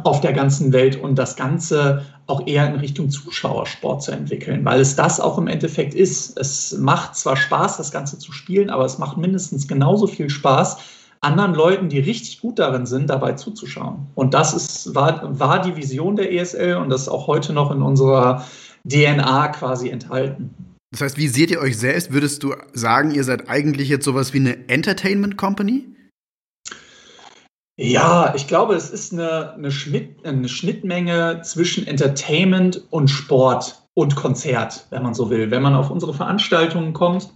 auf 0.03 0.21
der 0.21 0.33
ganzen 0.33 0.73
Welt 0.73 1.01
und 1.01 1.15
das 1.15 1.35
Ganze 1.35 2.05
auch 2.25 2.45
eher 2.45 2.67
in 2.67 2.79
Richtung 2.79 3.09
Zuschauersport 3.09 4.03
zu 4.03 4.11
entwickeln, 4.11 4.65
weil 4.65 4.81
es 4.81 4.95
das 4.95 5.19
auch 5.19 5.37
im 5.37 5.47
Endeffekt 5.47 5.93
ist. 5.93 6.37
Es 6.37 6.77
macht 6.77 7.15
zwar 7.15 7.37
Spaß, 7.37 7.77
das 7.77 7.91
Ganze 7.91 8.19
zu 8.19 8.31
spielen, 8.31 8.69
aber 8.69 8.85
es 8.85 8.97
macht 8.97 9.17
mindestens 9.17 9.67
genauso 9.67 10.07
viel 10.07 10.29
Spaß, 10.29 10.77
anderen 11.21 11.55
Leuten, 11.55 11.89
die 11.89 11.99
richtig 11.99 12.41
gut 12.41 12.59
darin 12.59 12.85
sind, 12.85 13.09
dabei 13.09 13.33
zuzuschauen. 13.33 14.07
Und 14.13 14.33
das 14.33 14.53
ist, 14.53 14.93
war, 14.93 15.39
war 15.39 15.61
die 15.61 15.75
Vision 15.75 16.15
der 16.15 16.31
ESL 16.31 16.75
und 16.75 16.89
das 16.89 17.03
ist 17.03 17.09
auch 17.09 17.27
heute 17.27 17.53
noch 17.53 17.71
in 17.71 17.81
unserer 17.81 18.45
DNA 18.85 19.47
quasi 19.49 19.89
enthalten. 19.89 20.53
Das 20.91 21.01
heißt, 21.01 21.17
wie 21.17 21.27
seht 21.27 21.51
ihr 21.51 21.59
euch 21.59 21.77
selbst? 21.77 22.13
Würdest 22.13 22.43
du 22.43 22.53
sagen, 22.73 23.11
ihr 23.11 23.23
seid 23.23 23.49
eigentlich 23.49 23.89
jetzt 23.89 24.05
sowas 24.05 24.33
wie 24.33 24.39
eine 24.39 24.69
Entertainment 24.69 25.37
Company? 25.37 25.85
Ja, 27.79 28.33
ich 28.35 28.47
glaube, 28.47 28.73
es 28.73 28.89
ist 28.89 29.13
eine, 29.13 29.53
eine, 29.53 29.71
Schnitt, 29.71 30.25
eine 30.25 30.49
Schnittmenge 30.49 31.41
zwischen 31.43 31.85
Entertainment 31.85 32.83
und 32.89 33.07
Sport 33.07 33.83
und 33.93 34.15
Konzert, 34.15 34.87
wenn 34.89 35.03
man 35.03 35.13
so 35.13 35.29
will. 35.29 35.51
Wenn 35.51 35.61
man 35.61 35.75
auf 35.75 35.91
unsere 35.91 36.13
Veranstaltungen 36.13 36.93
kommt, 36.93 37.29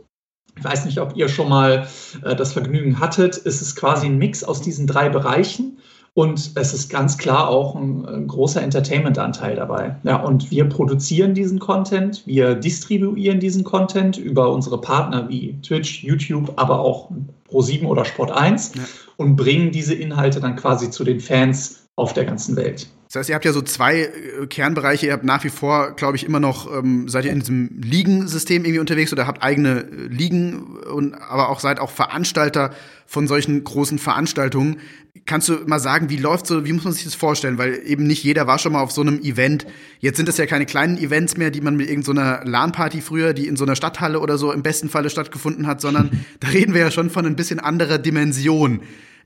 ich 0.57 0.63
weiß 0.63 0.86
nicht, 0.86 1.00
ob 1.00 1.15
ihr 1.15 1.29
schon 1.29 1.48
mal 1.48 1.88
äh, 2.24 2.36
das 2.36 2.53
Vergnügen 2.53 3.00
hattet, 3.00 3.38
ist 3.38 3.62
es 3.62 3.75
quasi 3.75 4.07
ein 4.07 4.17
Mix 4.17 4.43
aus 4.43 4.62
diesen 4.62 4.88
drei 4.88 5.10
Bereichen. 5.10 5.77
Und 6.13 6.51
es 6.55 6.74
ist 6.74 6.89
ganz 6.89 7.17
klar 7.17 7.48
auch 7.48 7.74
ein, 7.74 8.05
ein 8.05 8.27
großer 8.27 8.62
Entertainment-Anteil 8.62 9.55
dabei. 9.55 9.95
Ja, 10.03 10.17
und 10.17 10.51
wir 10.51 10.67
produzieren 10.67 11.33
diesen 11.33 11.60
Content, 11.60 12.24
wir 12.25 12.55
distribuieren 12.55 13.39
diesen 13.39 13.63
Content 13.63 14.17
über 14.17 14.51
unsere 14.51 14.81
Partner 14.81 15.29
wie 15.29 15.57
Twitch, 15.62 16.03
YouTube, 16.03 16.51
aber 16.57 16.81
auch 16.81 17.10
Pro7 17.50 17.86
oder 17.86 18.03
Sport1 18.03 18.77
ja. 18.77 18.83
Und 19.21 19.35
bringen 19.35 19.71
diese 19.71 19.93
Inhalte 19.93 20.39
dann 20.39 20.55
quasi 20.55 20.89
zu 20.89 21.03
den 21.03 21.19
Fans 21.19 21.87
auf 21.95 22.13
der 22.13 22.25
ganzen 22.25 22.55
Welt. 22.55 22.87
Das 23.11 23.19
heißt, 23.19 23.29
ihr 23.29 23.35
habt 23.35 23.43
ja 23.43 23.51
so 23.51 23.61
zwei 23.61 24.03
äh, 24.03 24.47
Kernbereiche. 24.47 25.07
Ihr 25.07 25.11
habt 25.11 25.25
nach 25.25 25.43
wie 25.43 25.49
vor, 25.49 25.91
glaube 25.97 26.15
ich, 26.15 26.25
immer 26.25 26.39
noch, 26.39 26.71
ähm, 26.73 27.09
seid 27.09 27.25
ihr 27.25 27.33
in 27.33 27.41
diesem 27.41 27.81
Ligensystem 27.81 28.63
irgendwie 28.63 28.79
unterwegs 28.79 29.11
oder 29.11 29.27
habt 29.27 29.43
eigene 29.43 29.81
äh, 29.81 30.07
Ligen 30.07 30.77
und 30.77 31.15
aber 31.15 31.49
auch 31.49 31.59
seid 31.59 31.81
auch 31.81 31.91
Veranstalter 31.91 32.71
von 33.05 33.27
solchen 33.27 33.65
großen 33.65 33.99
Veranstaltungen. 33.99 34.77
Kannst 35.25 35.49
du 35.49 35.57
mal 35.65 35.81
sagen, 35.81 36.09
wie 36.09 36.15
läuft 36.15 36.47
so, 36.47 36.63
wie 36.63 36.71
muss 36.71 36.85
man 36.85 36.93
sich 36.93 37.03
das 37.03 37.13
vorstellen? 37.13 37.57
Weil 37.57 37.81
eben 37.85 38.07
nicht 38.07 38.23
jeder 38.23 38.47
war 38.47 38.59
schon 38.59 38.71
mal 38.71 38.81
auf 38.81 38.91
so 38.91 39.01
einem 39.01 39.19
Event. 39.19 39.67
Jetzt 39.99 40.15
sind 40.15 40.29
es 40.29 40.37
ja 40.37 40.45
keine 40.45 40.65
kleinen 40.65 40.97
Events 40.97 41.35
mehr, 41.35 41.51
die 41.51 41.59
man 41.59 41.75
mit 41.75 41.89
irgendeiner 41.89 42.45
LAN-Party 42.45 43.01
früher, 43.01 43.33
die 43.33 43.47
in 43.47 43.57
so 43.57 43.65
einer 43.65 43.75
Stadthalle 43.75 44.21
oder 44.21 44.37
so 44.37 44.53
im 44.53 44.63
besten 44.63 44.87
Falle 44.87 45.09
stattgefunden 45.09 45.67
hat, 45.67 45.81
sondern 45.81 46.11
da 46.39 46.47
reden 46.47 46.73
wir 46.73 46.79
ja 46.79 46.91
schon 46.91 47.09
von 47.09 47.25
ein 47.25 47.35
bisschen 47.35 47.59
anderer 47.59 47.97
Dimension. 47.97 48.79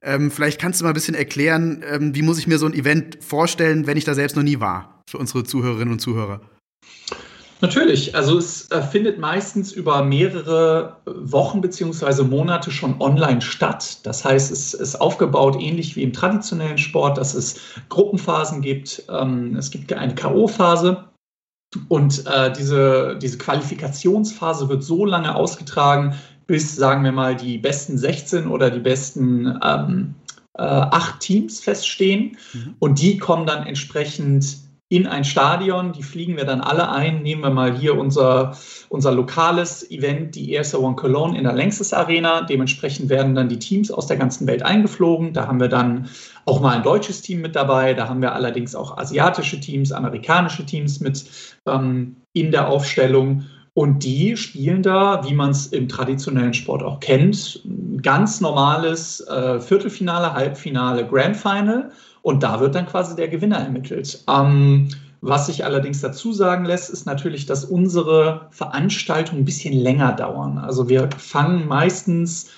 Ähm, 0.05 0.29
vielleicht 0.29 0.61
kannst 0.61 0.79
du 0.79 0.83
mal 0.85 0.91
ein 0.91 0.93
bisschen 0.93 1.15
erklären, 1.15 1.83
ähm, 1.89 2.13
wie 2.13 2.21
muss 2.21 2.37
ich 2.37 2.45
mir 2.45 2.59
so 2.59 2.67
ein 2.67 2.73
Event 2.73 3.17
vorstellen, 3.21 3.87
wenn 3.87 3.97
ich 3.97 4.03
da 4.03 4.13
selbst 4.13 4.35
noch 4.35 4.43
nie 4.43 4.59
war, 4.59 5.01
für 5.09 5.17
unsere 5.17 5.43
Zuhörerinnen 5.43 5.91
und 5.91 5.99
Zuhörer. 5.99 6.41
Natürlich, 7.61 8.15
also 8.15 8.37
es 8.37 8.69
äh, 8.69 8.81
findet 8.83 9.17
meistens 9.17 9.71
über 9.71 10.03
mehrere 10.03 10.97
Wochen 11.05 11.61
bzw. 11.61 12.23
Monate 12.23 12.69
schon 12.69 13.01
online 13.01 13.41
statt. 13.41 14.05
Das 14.05 14.23
heißt, 14.23 14.51
es 14.51 14.75
ist 14.75 14.95
aufgebaut 15.01 15.57
ähnlich 15.59 15.95
wie 15.95 16.03
im 16.03 16.13
traditionellen 16.13 16.77
Sport, 16.77 17.17
dass 17.17 17.33
es 17.33 17.59
Gruppenphasen 17.89 18.61
gibt. 18.61 19.03
Ähm, 19.09 19.55
es 19.55 19.71
gibt 19.71 19.91
eine 19.91 20.13
KO-Phase 20.13 21.05
und 21.89 22.25
äh, 22.27 22.51
diese, 22.53 23.17
diese 23.21 23.37
Qualifikationsphase 23.37 24.69
wird 24.69 24.83
so 24.83 25.05
lange 25.05 25.33
ausgetragen, 25.35 26.15
bis, 26.47 26.75
sagen 26.75 27.03
wir 27.03 27.11
mal, 27.11 27.35
die 27.35 27.57
besten 27.57 27.97
16 27.97 28.47
oder 28.47 28.69
die 28.69 28.79
besten 28.79 29.59
ähm, 29.63 30.15
äh, 30.57 30.63
acht 30.63 31.19
Teams 31.19 31.59
feststehen. 31.59 32.37
Mhm. 32.53 32.75
Und 32.79 33.01
die 33.01 33.17
kommen 33.17 33.45
dann 33.45 33.65
entsprechend 33.65 34.65
in 34.87 35.07
ein 35.07 35.23
Stadion. 35.23 35.93
Die 35.93 36.03
fliegen 36.03 36.37
wir 36.37 36.45
dann 36.45 36.61
alle 36.61 36.89
ein. 36.89 37.23
Nehmen 37.23 37.41
wir 37.41 37.49
mal 37.49 37.75
hier 37.75 37.97
unser, 37.97 38.55
unser 38.89 39.11
lokales 39.11 39.89
Event, 39.89 40.35
die 40.35 40.55
ESA 40.55 40.77
One 40.77 40.95
Cologne 40.95 41.37
in 41.37 41.43
der 41.43 41.53
Längstes 41.53 41.91
Arena. 41.91 42.41
Dementsprechend 42.41 43.09
werden 43.09 43.33
dann 43.33 43.49
die 43.49 43.59
Teams 43.59 43.89
aus 43.91 44.07
der 44.07 44.17
ganzen 44.17 44.45
Welt 44.47 44.63
eingeflogen. 44.63 45.33
Da 45.33 45.47
haben 45.47 45.59
wir 45.59 45.69
dann 45.69 46.07
auch 46.45 46.61
mal 46.61 46.75
ein 46.75 46.83
deutsches 46.83 47.21
Team 47.21 47.41
mit 47.41 47.55
dabei. 47.55 47.95
Da 47.95 48.07
haben 48.07 48.21
wir 48.21 48.33
allerdings 48.33 48.75
auch 48.75 48.97
asiatische 48.97 49.59
Teams, 49.59 49.91
amerikanische 49.91 50.65
Teams 50.65 50.99
mit 50.99 51.25
ähm, 51.65 52.17
in 52.33 52.51
der 52.51 52.67
Aufstellung. 52.67 53.45
Und 53.75 54.05
die 54.05 54.37
spielen 54.37 54.81
da, 54.83 55.21
wie 55.27 55.33
man 55.33 55.49
es 55.49 55.67
im 55.67 55.89
traditionellen 55.89 56.53
Sport 56.53 56.81
auch 56.81 57.01
kennt, 57.01 57.61
ganz 58.01 58.39
normales 58.39 59.19
äh, 59.27 59.59
Viertelfinale, 59.59 60.31
Halbfinale, 60.33 61.05
Grand 61.05 61.35
Final. 61.35 61.91
Und 62.21 62.41
da 62.41 62.61
wird 62.61 62.73
dann 62.73 62.85
quasi 62.85 63.17
der 63.17 63.27
Gewinner 63.27 63.57
ermittelt. 63.57 64.23
Ähm, 64.29 64.87
was 65.19 65.47
sich 65.47 65.65
allerdings 65.65 65.99
dazu 65.99 66.31
sagen 66.31 66.63
lässt, 66.63 66.89
ist 66.89 67.05
natürlich, 67.05 67.47
dass 67.47 67.65
unsere 67.65 68.47
Veranstaltungen 68.51 69.41
ein 69.41 69.45
bisschen 69.45 69.73
länger 69.73 70.13
dauern. 70.13 70.57
Also 70.57 70.87
wir 70.87 71.09
fangen 71.17 71.67
meistens 71.67 72.51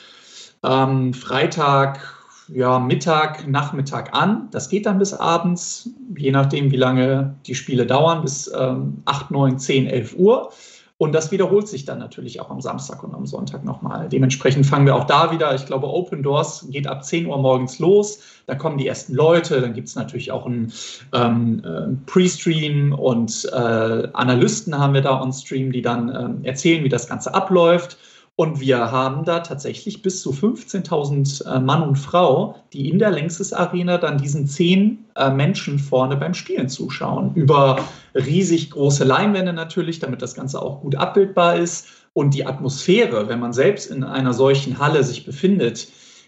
ähm, 0.64 1.16
Freitag, 1.16 2.14
ja, 2.48 2.78
Mittag, 2.78 3.48
Nachmittag 3.48 4.14
an. 4.14 4.50
Das 4.52 4.70
geht 4.70 4.86
dann 4.86 5.00
bis 5.00 5.16
abends, 5.16 5.90
je 6.16 6.30
nachdem, 6.30 6.72
wie 6.72 6.78
lange 6.78 7.34
die 7.48 7.56
Spiele 7.56 7.88
dauern, 7.88 8.22
bis 8.22 8.52
ähm, 8.56 9.02
8, 9.06 9.32
9, 9.32 9.58
10, 9.58 9.88
11 9.88 10.16
Uhr. 10.16 10.52
Und 11.00 11.13
das 11.13 11.32
wiederholt 11.32 11.68
sich 11.68 11.86
dann 11.86 12.00
natürlich 12.00 12.39
auch 12.39 12.50
am 12.50 12.60
Samstag 12.60 13.04
und 13.04 13.13
am 13.13 13.27
Sonntag 13.27 13.63
nochmal. 13.63 14.10
Dementsprechend 14.10 14.66
fangen 14.66 14.88
wir 14.88 14.96
auch 14.96 15.04
da 15.04 15.32
wieder. 15.32 15.54
Ich 15.54 15.68
glaube, 15.68 15.88
Open 15.88 16.24
Doors 16.24 16.66
geht 16.72 16.88
ab 16.88 17.06
10 17.06 17.27
Uhr 17.27 17.38
morgens 17.38 17.77
los. 17.77 18.20
Da 18.48 18.56
kommen 18.56 18.80
die 18.80 18.88
ersten 18.88 19.13
Leute. 19.13 19.62
Dann 19.62 19.74
gibt 19.74 19.89
es 19.89 19.96
natürlich 19.96 20.32
auch 20.32 20.48
einen 20.48 20.74
ähm, 21.13 21.62
äh, 21.63 21.96
Pre-Stream 22.10 22.94
und 22.94 23.48
äh, 23.54 24.08
Analysten 24.13 24.75
haben 24.75 24.96
wir 24.96 25.01
da 25.01 25.22
on 25.22 25.32
Stream, 25.32 25.72
die 25.72 25.84
dann 25.84 26.10
ähm, 26.10 26.39
erzählen, 26.44 26.84
wie 26.84 26.89
das 26.89 27.08
Ganze 27.08 27.32
abläuft. 27.32 28.00
Und 28.38 28.60
wir 28.60 28.91
haben 28.91 29.25
da 29.25 29.39
tatsächlich 29.39 30.03
bis 30.03 30.22
zu 30.22 30.29
15.000 30.29 31.44
äh, 31.44 31.60
Mann 31.60 31.82
und 31.82 31.96
Frau, 31.96 32.56
die 32.72 32.88
in 32.88 33.00
der 33.00 33.10
Längstes 33.10 33.51
Arena 33.51 33.98
dann 33.98 34.20
diesen 34.20 34.46
zehn 34.46 35.06
äh, 35.15 35.32
Menschen 35.32 35.79
vorne 35.79 36.17
beim 36.17 36.36
Spielen 36.36 36.70
zuschauen. 36.70 37.34
Über 37.34 37.79
riesig 38.13 38.70
große 38.70 39.03
Leinwände 39.03 39.53
natürlich, 39.53 39.98
damit 39.98 40.22
das 40.22 40.36
Ganze 40.36 40.62
auch 40.62 40.82
gut 40.82 40.96
abbildbar 40.96 41.56
ist. 41.56 41.88
Und 42.13 42.36
die 42.36 42.46
Atmosphäre, 42.46 43.27
wenn 43.27 43.39
man 43.39 43.53
selbst 43.53 43.89
in 43.89 44.03
einer 44.03 44.34
solchen 44.34 44.77
Halle 44.77 45.03
sich 45.03 45.25
befindet, 45.25 45.88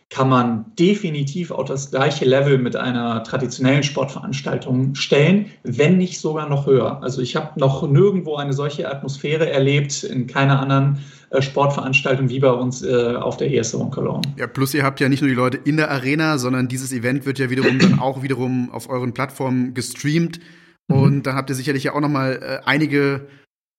kann 0.09 0.27
man 0.27 0.65
definitiv 0.77 1.51
auf 1.51 1.67
das 1.67 1.91
gleiche 1.91 2.25
Level 2.25 2.57
mit 2.57 2.75
einer 2.75 3.23
traditionellen 3.23 3.83
Sportveranstaltung 3.83 4.95
stellen, 4.95 5.45
wenn 5.63 5.97
nicht 5.97 6.19
sogar 6.19 6.49
noch 6.49 6.65
höher. 6.65 7.01
Also 7.03 7.21
ich 7.21 7.35
habe 7.35 7.59
noch 7.59 7.87
nirgendwo 7.87 8.35
eine 8.35 8.53
solche 8.53 8.89
Atmosphäre 8.89 9.49
erlebt, 9.49 10.03
in 10.03 10.25
keiner 10.25 10.59
anderen 10.59 10.97
äh, 11.29 11.43
Sportveranstaltung 11.43 12.27
wie 12.29 12.39
bei 12.39 12.51
uns 12.51 12.81
äh, 12.81 13.15
auf 13.15 13.37
der 13.37 13.53
ESO 13.53 13.85
Cologne. 13.89 14.23
Ja, 14.35 14.47
plus 14.47 14.73
ihr 14.73 14.83
habt 14.83 14.99
ja 14.99 15.09
nicht 15.09 15.21
nur 15.21 15.29
die 15.29 15.35
Leute 15.35 15.57
in 15.57 15.77
der 15.77 15.91
Arena, 15.91 16.39
sondern 16.39 16.67
dieses 16.67 16.91
Event 16.91 17.27
wird 17.27 17.37
ja 17.37 17.51
wiederum 17.51 17.77
dann 17.77 17.99
auch 17.99 18.23
wiederum 18.23 18.71
auf 18.71 18.89
euren 18.89 19.13
Plattformen 19.13 19.75
gestreamt. 19.75 20.39
Und 20.87 21.27
dann 21.27 21.35
habt 21.35 21.51
ihr 21.51 21.55
sicherlich 21.55 21.83
ja 21.83 21.93
auch 21.93 21.99
noch 21.99 22.09
mal 22.09 22.39
äh, 22.41 22.65
einige 22.67 23.27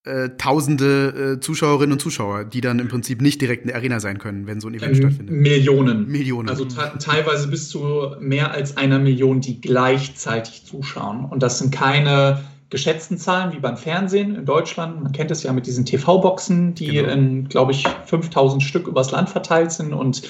äh, 0.04 0.30
tausende 0.38 1.35
äh, 1.37 1.40
Zuschauerinnen 1.40 1.92
und 1.92 2.00
Zuschauer, 2.00 2.45
die 2.45 2.61
dann 2.61 2.78
im 2.78 2.88
Prinzip 2.88 3.21
nicht 3.21 3.40
direkt 3.40 3.62
in 3.62 3.69
der 3.69 3.76
Arena 3.76 4.00
sein 4.00 4.19
können, 4.19 4.47
wenn 4.47 4.61
so 4.61 4.69
ein 4.69 4.75
Event 4.75 4.97
ähm, 4.97 5.02
stattfindet. 5.02 5.35
Millionen. 5.35 6.09
Millionen. 6.09 6.49
Also 6.49 6.64
teilweise 6.64 7.49
bis 7.49 7.69
zu 7.69 8.14
mehr 8.19 8.50
als 8.50 8.76
einer 8.76 8.99
Million, 8.99 9.40
die 9.40 9.61
gleichzeitig 9.61 10.64
zuschauen. 10.64 11.26
Und 11.26 11.42
das 11.42 11.59
sind 11.59 11.73
keine 11.73 12.40
geschätzten 12.71 13.19
Zahlen 13.19 13.52
wie 13.52 13.59
beim 13.59 13.76
Fernsehen 13.76 14.37
in 14.37 14.47
Deutschland. 14.47 15.02
Man 15.02 15.12
kennt 15.12 15.30
es 15.33 15.42
ja 15.42 15.52
mit 15.52 15.66
diesen 15.66 15.85
TV-Boxen, 15.85 16.75
die 16.75 16.87
genau. 16.87 17.11
in, 17.11 17.49
glaube 17.49 17.73
ich, 17.73 17.87
5000 18.07 18.62
Stück 18.62 18.87
übers 18.87 19.11
Land 19.11 19.28
verteilt 19.28 19.73
sind 19.73 19.92
und 19.92 20.23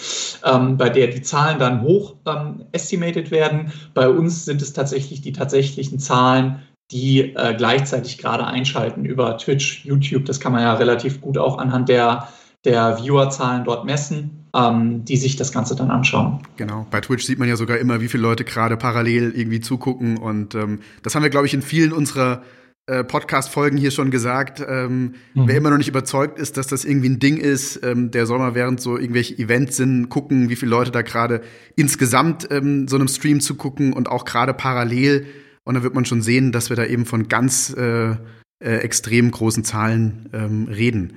ähm, 0.45 0.79
bei 0.79 0.89
der 0.89 1.09
die 1.09 1.21
Zahlen 1.21 1.59
dann 1.59 1.83
hoch 1.83 2.17
ähm, 2.27 2.65
estimated 2.73 3.31
werden. 3.31 3.73
Bei 3.93 4.09
uns 4.09 4.47
sind 4.47 4.63
es 4.63 4.73
tatsächlich 4.73 5.21
die 5.21 5.33
tatsächlichen 5.33 5.99
Zahlen, 5.99 6.63
die 6.93 7.35
äh, 7.35 7.55
gleichzeitig 7.57 8.19
gerade 8.19 8.47
einschalten 8.47 9.05
über 9.05 9.39
Twitch, 9.39 9.85
YouTube. 9.85 10.25
Das 10.25 10.41
kann 10.41 10.53
man 10.53 10.63
ja 10.63 10.75
relativ 10.75 11.21
gut 11.21 11.39
auch 11.39 11.59
anhand 11.59 11.89
der, 11.89 12.29
der 12.65 12.99
Viewerzahlen 12.99 13.65
dort 13.65 13.85
messen, 13.85 14.49
ähm, 14.55 15.05
die 15.05 15.17
sich 15.17 15.37
das 15.37 15.53
Ganze 15.53 15.77
dann 15.77 15.91
anschauen. 15.91 16.41
Genau, 16.57 16.87
bei 16.91 17.01
Twitch 17.01 17.25
sieht 17.25 17.39
man 17.39 17.49
ja 17.49 17.57
sogar 17.57 17.79
immer, 17.79 18.01
wie 18.01 18.09
viele 18.09 18.23
Leute 18.23 18.45
gerade 18.45 18.77
parallel 18.77 19.33
irgendwie 19.37 19.61
zugucken. 19.61 20.17
Und 20.17 20.55
ähm, 20.55 20.81
das 21.03 21.15
haben 21.15 21.23
wir, 21.23 21.31
glaube 21.31 21.47
ich, 21.47 21.55
in 21.55 21.63
vielen 21.63 21.93
unserer 21.93 22.43
äh, 22.87 23.05
Podcast-Folgen 23.05 23.77
hier 23.79 23.93
schon 23.93 24.11
gesagt. 24.11 24.61
Ähm, 24.67 25.15
mhm. 25.35 25.47
Wer 25.47 25.59
immer 25.59 25.71
noch 25.71 25.79
nicht 25.79 25.89
überzeugt 25.89 26.41
ist, 26.41 26.57
dass 26.57 26.67
das 26.67 26.85
irgendwie 26.85 27.11
ein 27.11 27.21
Ding 27.21 27.37
ist, 27.37 27.85
ähm, 27.85 28.11
der 28.11 28.27
soll 28.27 28.41
mal 28.41 28.57
während 28.57 28.81
so 28.81 28.99
irgendwelche 28.99 29.39
Events 29.39 29.77
sind, 29.77 30.09
gucken, 30.09 30.49
wie 30.49 30.57
viele 30.57 30.73
Leute 30.73 30.91
da 30.91 31.03
gerade 31.03 31.43
insgesamt 31.77 32.49
ähm, 32.51 32.89
so 32.89 32.97
einem 32.97 33.07
Stream 33.07 33.41
zugucken 33.41 33.93
und 33.93 34.09
auch 34.09 34.25
gerade 34.25 34.55
parallel 34.55 35.27
und 35.65 35.75
dann 35.75 35.83
wird 35.83 35.95
man 35.95 36.05
schon 36.05 36.23
sehen, 36.23 36.53
dass 36.53 36.71
wir 36.71 36.77
da 36.77 36.85
eben 36.85 37.07
von 37.07 37.29
ganz 37.29 37.75
äh, 37.77 38.11
äh, 38.11 38.17
extrem 38.59 39.31
großen 39.31 39.65
Zahlen 39.65 40.29
ähm, 40.33 40.69
reden. 40.69 41.15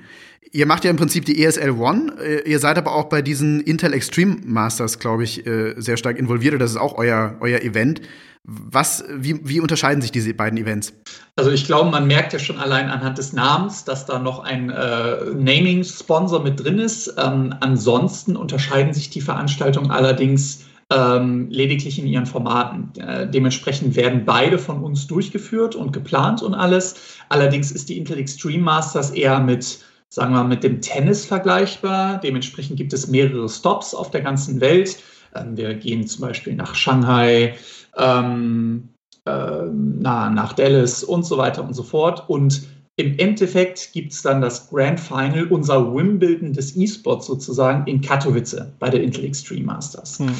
Ihr 0.52 0.66
macht 0.66 0.84
ja 0.84 0.90
im 0.90 0.96
Prinzip 0.96 1.24
die 1.24 1.44
ESL 1.44 1.72
One. 1.72 2.14
Äh, 2.22 2.48
ihr 2.48 2.58
seid 2.58 2.78
aber 2.78 2.94
auch 2.94 3.08
bei 3.08 3.22
diesen 3.22 3.60
Intel 3.60 3.92
Extreme 3.92 4.36
Masters, 4.44 4.98
glaube 4.98 5.24
ich, 5.24 5.46
äh, 5.46 5.74
sehr 5.76 5.96
stark 5.96 6.18
involviert. 6.18 6.60
Das 6.60 6.70
ist 6.70 6.76
auch 6.76 6.96
euer, 6.96 7.36
euer 7.40 7.60
Event. 7.60 8.02
Was, 8.44 9.04
wie, 9.10 9.40
wie 9.42 9.60
unterscheiden 9.60 10.00
sich 10.00 10.12
diese 10.12 10.32
beiden 10.32 10.58
Events? 10.58 10.92
Also 11.34 11.50
ich 11.50 11.64
glaube, 11.64 11.90
man 11.90 12.06
merkt 12.06 12.34
ja 12.34 12.38
schon 12.38 12.58
allein 12.58 12.88
anhand 12.88 13.18
des 13.18 13.32
Namens, 13.32 13.84
dass 13.84 14.06
da 14.06 14.18
noch 14.18 14.40
ein 14.40 14.70
äh, 14.70 15.24
Naming-Sponsor 15.34 16.42
mit 16.42 16.62
drin 16.62 16.78
ist. 16.78 17.14
Ähm, 17.18 17.54
ansonsten 17.60 18.36
unterscheiden 18.36 18.92
sich 18.92 19.10
die 19.10 19.22
Veranstaltungen 19.22 19.90
allerdings 19.90 20.66
ähm, 20.90 21.48
lediglich 21.50 21.98
in 21.98 22.06
ihren 22.06 22.26
Formaten. 22.26 22.92
Äh, 23.00 23.28
dementsprechend 23.30 23.96
werden 23.96 24.24
beide 24.24 24.58
von 24.58 24.82
uns 24.82 25.06
durchgeführt 25.06 25.74
und 25.74 25.92
geplant 25.92 26.42
und 26.42 26.54
alles. 26.54 27.18
Allerdings 27.28 27.70
ist 27.72 27.88
die 27.88 27.98
Intel 27.98 28.18
Extreme 28.18 28.62
Masters 28.62 29.10
eher 29.10 29.40
mit 29.40 29.80
sagen 30.14 30.32
wir 30.32 30.42
mal, 30.42 30.48
mit 30.48 30.62
dem 30.62 30.80
Tennis 30.80 31.26
vergleichbar. 31.26 32.20
Dementsprechend 32.20 32.76
gibt 32.76 32.92
es 32.92 33.08
mehrere 33.08 33.48
Stops 33.48 33.94
auf 33.94 34.12
der 34.12 34.20
ganzen 34.20 34.60
Welt. 34.60 35.02
Ähm, 35.34 35.56
wir 35.56 35.74
gehen 35.74 36.06
zum 36.06 36.22
Beispiel 36.22 36.54
nach 36.54 36.74
Shanghai, 36.74 37.56
ähm, 37.96 38.90
äh, 39.24 39.62
na, 39.72 40.30
nach 40.30 40.52
Dallas 40.52 41.02
und 41.02 41.24
so 41.26 41.36
weiter 41.36 41.64
und 41.64 41.74
so 41.74 41.82
fort. 41.82 42.28
Und 42.28 42.62
im 42.96 43.18
Endeffekt 43.18 43.92
gibt 43.92 44.12
es 44.12 44.22
dann 44.22 44.40
das 44.40 44.70
Grand 44.70 45.00
Final, 45.00 45.46
unser 45.48 45.94
Wimbledon 45.94 46.52
des 46.52 46.76
E-Sports 46.76 47.26
sozusagen 47.26 47.86
in 47.86 48.00
Katowice 48.00 48.66
bei 48.78 48.88
der 48.88 49.02
Intel 49.02 49.24
Extreme 49.24 49.64
Masters. 49.64 50.20
Hm. 50.20 50.34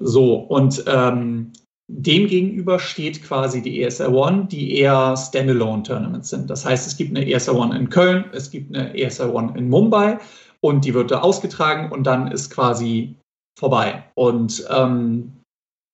So, 0.00 0.34
und 0.34 0.82
ähm, 0.88 1.52
dem 1.88 2.26
gegenüber 2.26 2.78
steht 2.78 3.22
quasi 3.22 3.62
die 3.62 3.82
ESL 3.82 4.14
One, 4.14 4.46
die 4.50 4.78
eher 4.78 5.16
Standalone-Tournaments 5.16 6.30
sind. 6.30 6.50
Das 6.50 6.64
heißt, 6.64 6.86
es 6.86 6.96
gibt 6.96 7.16
eine 7.16 7.28
ESL 7.28 7.54
One 7.54 7.76
in 7.76 7.88
Köln, 7.90 8.24
es 8.32 8.50
gibt 8.50 8.74
eine 8.74 8.96
ESL 8.96 9.30
One 9.30 9.56
in 9.56 9.68
Mumbai 9.68 10.18
und 10.60 10.84
die 10.84 10.94
wird 10.94 11.10
da 11.10 11.20
ausgetragen 11.20 11.92
und 11.92 12.04
dann 12.04 12.30
ist 12.30 12.50
quasi 12.50 13.16
vorbei. 13.58 14.04
Und 14.14 14.64
ähm, 14.70 15.32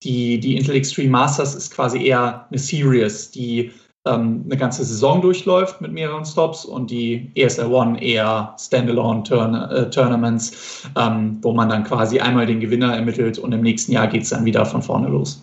die, 0.02 0.38
die 0.38 0.56
Intel 0.56 0.76
Extreme 0.76 1.11
Masters 1.11 1.54
ist 1.54 1.73
quasi 1.73 2.04
eher 2.04 2.46
eine 2.49 2.58
Series, 2.58 3.30
die 3.30 3.73
ähm, 4.06 4.42
eine 4.44 4.56
ganze 4.56 4.84
Saison 4.84 5.20
durchläuft 5.20 5.80
mit 5.80 5.92
mehreren 5.92 6.25
Stops 6.25 6.64
und 6.64 6.90
die 6.90 7.30
ESL 7.34 7.66
One 7.66 8.02
eher 8.02 8.54
Standalone-Tournaments, 8.58 10.84
äh, 10.94 11.00
ähm, 11.00 11.38
wo 11.42 11.52
man 11.52 11.68
dann 11.68 11.84
quasi 11.84 12.20
einmal 12.20 12.46
den 12.46 12.60
Gewinner 12.60 12.94
ermittelt 12.94 13.38
und 13.38 13.52
im 13.52 13.62
nächsten 13.62 13.92
Jahr 13.92 14.06
geht 14.06 14.22
es 14.22 14.30
dann 14.30 14.44
wieder 14.44 14.64
von 14.64 14.82
vorne 14.82 15.08
los. 15.08 15.42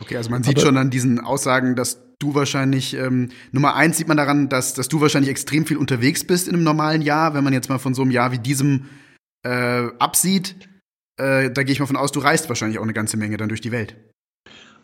Okay, 0.00 0.16
also 0.16 0.30
man 0.30 0.42
sieht 0.42 0.58
Aber 0.58 0.66
schon 0.66 0.76
an 0.76 0.90
diesen 0.90 1.20
Aussagen, 1.20 1.74
dass 1.74 2.02
du 2.18 2.34
wahrscheinlich, 2.34 2.94
ähm, 2.94 3.30
Nummer 3.52 3.74
eins 3.74 3.96
sieht 3.96 4.08
man 4.08 4.16
daran, 4.16 4.48
dass, 4.48 4.74
dass 4.74 4.88
du 4.88 5.00
wahrscheinlich 5.00 5.30
extrem 5.30 5.66
viel 5.66 5.76
unterwegs 5.76 6.24
bist 6.24 6.48
in 6.48 6.54
einem 6.54 6.64
normalen 6.64 7.02
Jahr, 7.02 7.34
wenn 7.34 7.44
man 7.44 7.52
jetzt 7.52 7.68
mal 7.68 7.78
von 7.78 7.94
so 7.94 8.02
einem 8.02 8.10
Jahr 8.10 8.32
wie 8.32 8.38
diesem 8.38 8.86
äh, 9.42 9.88
absieht. 9.98 10.68
Äh, 11.18 11.50
da 11.50 11.62
gehe 11.62 11.72
ich 11.72 11.80
mal 11.80 11.86
von 11.86 11.96
aus, 11.96 12.12
du 12.12 12.20
reist 12.20 12.48
wahrscheinlich 12.48 12.78
auch 12.78 12.82
eine 12.82 12.92
ganze 12.92 13.16
Menge 13.16 13.36
dann 13.36 13.48
durch 13.48 13.62
die 13.62 13.72
Welt. 13.72 13.96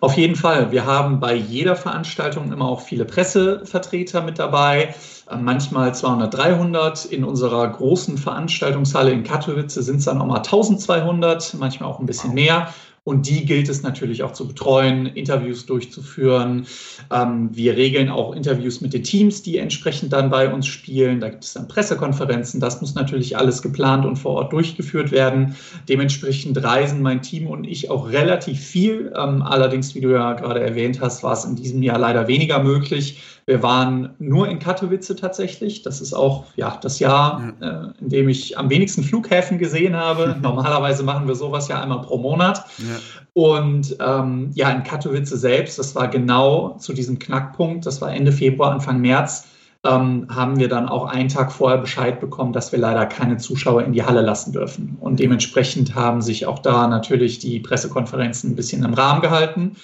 Auf 0.02 0.16
jeden 0.16 0.34
Fall. 0.34 0.72
Wir 0.72 0.84
haben 0.84 1.20
bei 1.20 1.32
jeder 1.32 1.76
Veranstaltung 1.76 2.52
immer 2.52 2.64
auch 2.64 2.80
viele 2.80 3.04
Pressevertreter 3.04 4.20
mit 4.20 4.36
dabei, 4.36 4.96
äh, 5.30 5.36
manchmal 5.36 5.94
200, 5.94 6.34
300. 6.34 7.04
In 7.04 7.22
unserer 7.22 7.68
großen 7.68 8.18
Veranstaltungshalle 8.18 9.12
in 9.12 9.22
Katowice 9.22 9.74
sind 9.74 9.98
es 9.98 10.06
dann 10.06 10.20
auch 10.20 10.26
mal 10.26 10.42
1200, 10.42 11.54
manchmal 11.54 11.88
auch 11.88 12.00
ein 12.00 12.06
bisschen 12.06 12.34
mehr. 12.34 12.74
Und 13.04 13.26
die 13.26 13.44
gilt 13.44 13.68
es 13.68 13.82
natürlich 13.82 14.22
auch 14.22 14.32
zu 14.32 14.46
betreuen, 14.46 15.06
Interviews 15.06 15.66
durchzuführen. 15.66 16.66
Ähm, 17.10 17.50
wir 17.52 17.76
regeln 17.76 18.08
auch 18.08 18.32
Interviews 18.32 18.80
mit 18.80 18.92
den 18.92 19.02
Teams, 19.02 19.42
die 19.42 19.58
entsprechend 19.58 20.12
dann 20.12 20.30
bei 20.30 20.52
uns 20.52 20.68
spielen. 20.68 21.18
Da 21.18 21.28
gibt 21.28 21.42
es 21.42 21.54
dann 21.54 21.66
Pressekonferenzen. 21.66 22.60
Das 22.60 22.80
muss 22.80 22.94
natürlich 22.94 23.36
alles 23.36 23.60
geplant 23.60 24.06
und 24.06 24.16
vor 24.16 24.34
Ort 24.34 24.52
durchgeführt 24.52 25.10
werden. 25.10 25.56
Dementsprechend 25.88 26.62
reisen 26.62 27.02
mein 27.02 27.22
Team 27.22 27.48
und 27.48 27.64
ich 27.64 27.90
auch 27.90 28.08
relativ 28.08 28.60
viel. 28.60 29.12
Ähm, 29.16 29.42
allerdings, 29.42 29.96
wie 29.96 30.00
du 30.00 30.12
ja 30.12 30.34
gerade 30.34 30.60
erwähnt 30.60 31.00
hast, 31.00 31.24
war 31.24 31.32
es 31.32 31.44
in 31.44 31.56
diesem 31.56 31.82
Jahr 31.82 31.98
leider 31.98 32.28
weniger 32.28 32.62
möglich. 32.62 33.20
Wir 33.46 33.62
waren 33.62 34.10
nur 34.18 34.48
in 34.48 34.58
Katowice 34.58 35.14
tatsächlich. 35.18 35.82
Das 35.82 36.00
ist 36.00 36.14
auch 36.14 36.44
ja, 36.56 36.78
das 36.80 36.98
Jahr, 36.98 37.52
ja. 37.60 37.88
äh, 37.88 37.92
in 38.00 38.08
dem 38.08 38.28
ich 38.28 38.56
am 38.56 38.70
wenigsten 38.70 39.02
Flughäfen 39.02 39.58
gesehen 39.58 39.96
habe. 39.96 40.36
Normalerweise 40.42 41.02
machen 41.02 41.26
wir 41.26 41.34
sowas 41.34 41.68
ja 41.68 41.82
einmal 41.82 42.02
pro 42.02 42.18
Monat. 42.18 42.64
Ja. 42.78 42.98
Und 43.34 43.96
ähm, 44.00 44.50
ja, 44.54 44.70
in 44.70 44.82
Katowice 44.82 45.30
selbst, 45.30 45.78
das 45.78 45.94
war 45.94 46.08
genau 46.08 46.76
zu 46.78 46.92
diesem 46.92 47.18
Knackpunkt, 47.18 47.86
das 47.86 48.00
war 48.00 48.12
Ende 48.12 48.30
Februar, 48.30 48.72
Anfang 48.72 49.00
März, 49.00 49.46
ähm, 49.84 50.26
haben 50.30 50.58
wir 50.58 50.68
dann 50.68 50.88
auch 50.88 51.06
einen 51.06 51.28
Tag 51.28 51.50
vorher 51.50 51.78
Bescheid 51.78 52.20
bekommen, 52.20 52.52
dass 52.52 52.70
wir 52.70 52.78
leider 52.78 53.06
keine 53.06 53.38
Zuschauer 53.38 53.82
in 53.82 53.92
die 53.92 54.04
Halle 54.04 54.20
lassen 54.20 54.52
dürfen. 54.52 54.96
Und 55.00 55.18
dementsprechend 55.18 55.94
haben 55.94 56.22
sich 56.22 56.46
auch 56.46 56.60
da 56.60 56.86
natürlich 56.86 57.40
die 57.40 57.58
Pressekonferenzen 57.58 58.52
ein 58.52 58.56
bisschen 58.56 58.84
im 58.84 58.94
Rahmen 58.94 59.22
gehalten. 59.22 59.76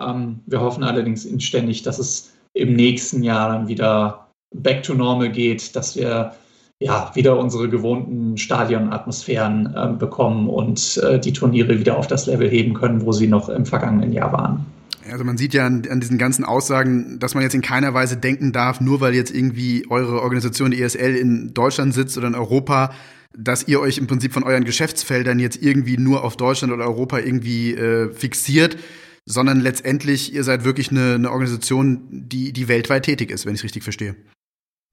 Ähm, 0.00 0.40
wir 0.46 0.60
hoffen 0.60 0.82
allerdings 0.82 1.24
inständig, 1.24 1.82
dass 1.82 1.98
es 1.98 2.32
im 2.54 2.74
nächsten 2.74 3.22
Jahr 3.22 3.50
dann 3.50 3.68
wieder 3.68 4.28
back 4.54 4.82
to 4.82 4.94
normal 4.94 5.30
geht, 5.30 5.76
dass 5.76 5.96
wir 5.96 6.32
ja, 6.80 7.10
wieder 7.14 7.38
unsere 7.38 7.68
gewohnten 7.68 8.36
Stadionatmosphären 8.36 9.74
äh, 9.74 9.96
bekommen 9.98 10.48
und 10.48 11.00
äh, 11.02 11.18
die 11.18 11.32
Turniere 11.32 11.78
wieder 11.78 11.96
auf 11.96 12.06
das 12.06 12.26
Level 12.26 12.48
heben 12.48 12.74
können, 12.74 13.02
wo 13.02 13.12
sie 13.12 13.26
noch 13.26 13.48
im 13.48 13.64
vergangenen 13.64 14.12
Jahr 14.12 14.32
waren. 14.32 14.66
Also 15.10 15.24
man 15.24 15.36
sieht 15.36 15.54
ja 15.54 15.66
an, 15.66 15.82
an, 15.90 16.00
diesen 16.00 16.18
ganzen 16.18 16.44
Aussagen, 16.44 17.18
dass 17.18 17.34
man 17.34 17.42
jetzt 17.42 17.54
in 17.54 17.60
keiner 17.60 17.94
Weise 17.94 18.16
denken 18.16 18.52
darf, 18.52 18.80
nur 18.80 19.00
weil 19.00 19.14
jetzt 19.14 19.34
irgendwie 19.34 19.86
eure 19.88 20.22
Organisation, 20.22 20.70
die 20.70 20.82
ESL, 20.82 21.14
in 21.14 21.54
Deutschland 21.54 21.94
sitzt 21.94 22.16
oder 22.16 22.26
in 22.26 22.34
Europa, 22.34 22.90
dass 23.36 23.68
ihr 23.68 23.80
euch 23.80 23.98
im 23.98 24.06
Prinzip 24.06 24.32
von 24.32 24.44
euren 24.44 24.64
Geschäftsfeldern 24.64 25.38
jetzt 25.38 25.62
irgendwie 25.62 25.98
nur 25.98 26.24
auf 26.24 26.36
Deutschland 26.36 26.72
oder 26.72 26.84
Europa 26.84 27.18
irgendwie 27.18 27.74
äh, 27.74 28.12
fixiert, 28.12 28.76
sondern 29.26 29.60
letztendlich, 29.60 30.32
ihr 30.34 30.44
seid 30.44 30.64
wirklich 30.64 30.90
eine, 30.90 31.14
eine 31.14 31.30
Organisation, 31.30 32.08
die, 32.10 32.52
die 32.52 32.68
weltweit 32.68 33.04
tätig 33.04 33.30
ist, 33.30 33.46
wenn 33.46 33.54
ich 33.54 33.60
es 33.60 33.64
richtig 33.64 33.82
verstehe. 33.82 34.16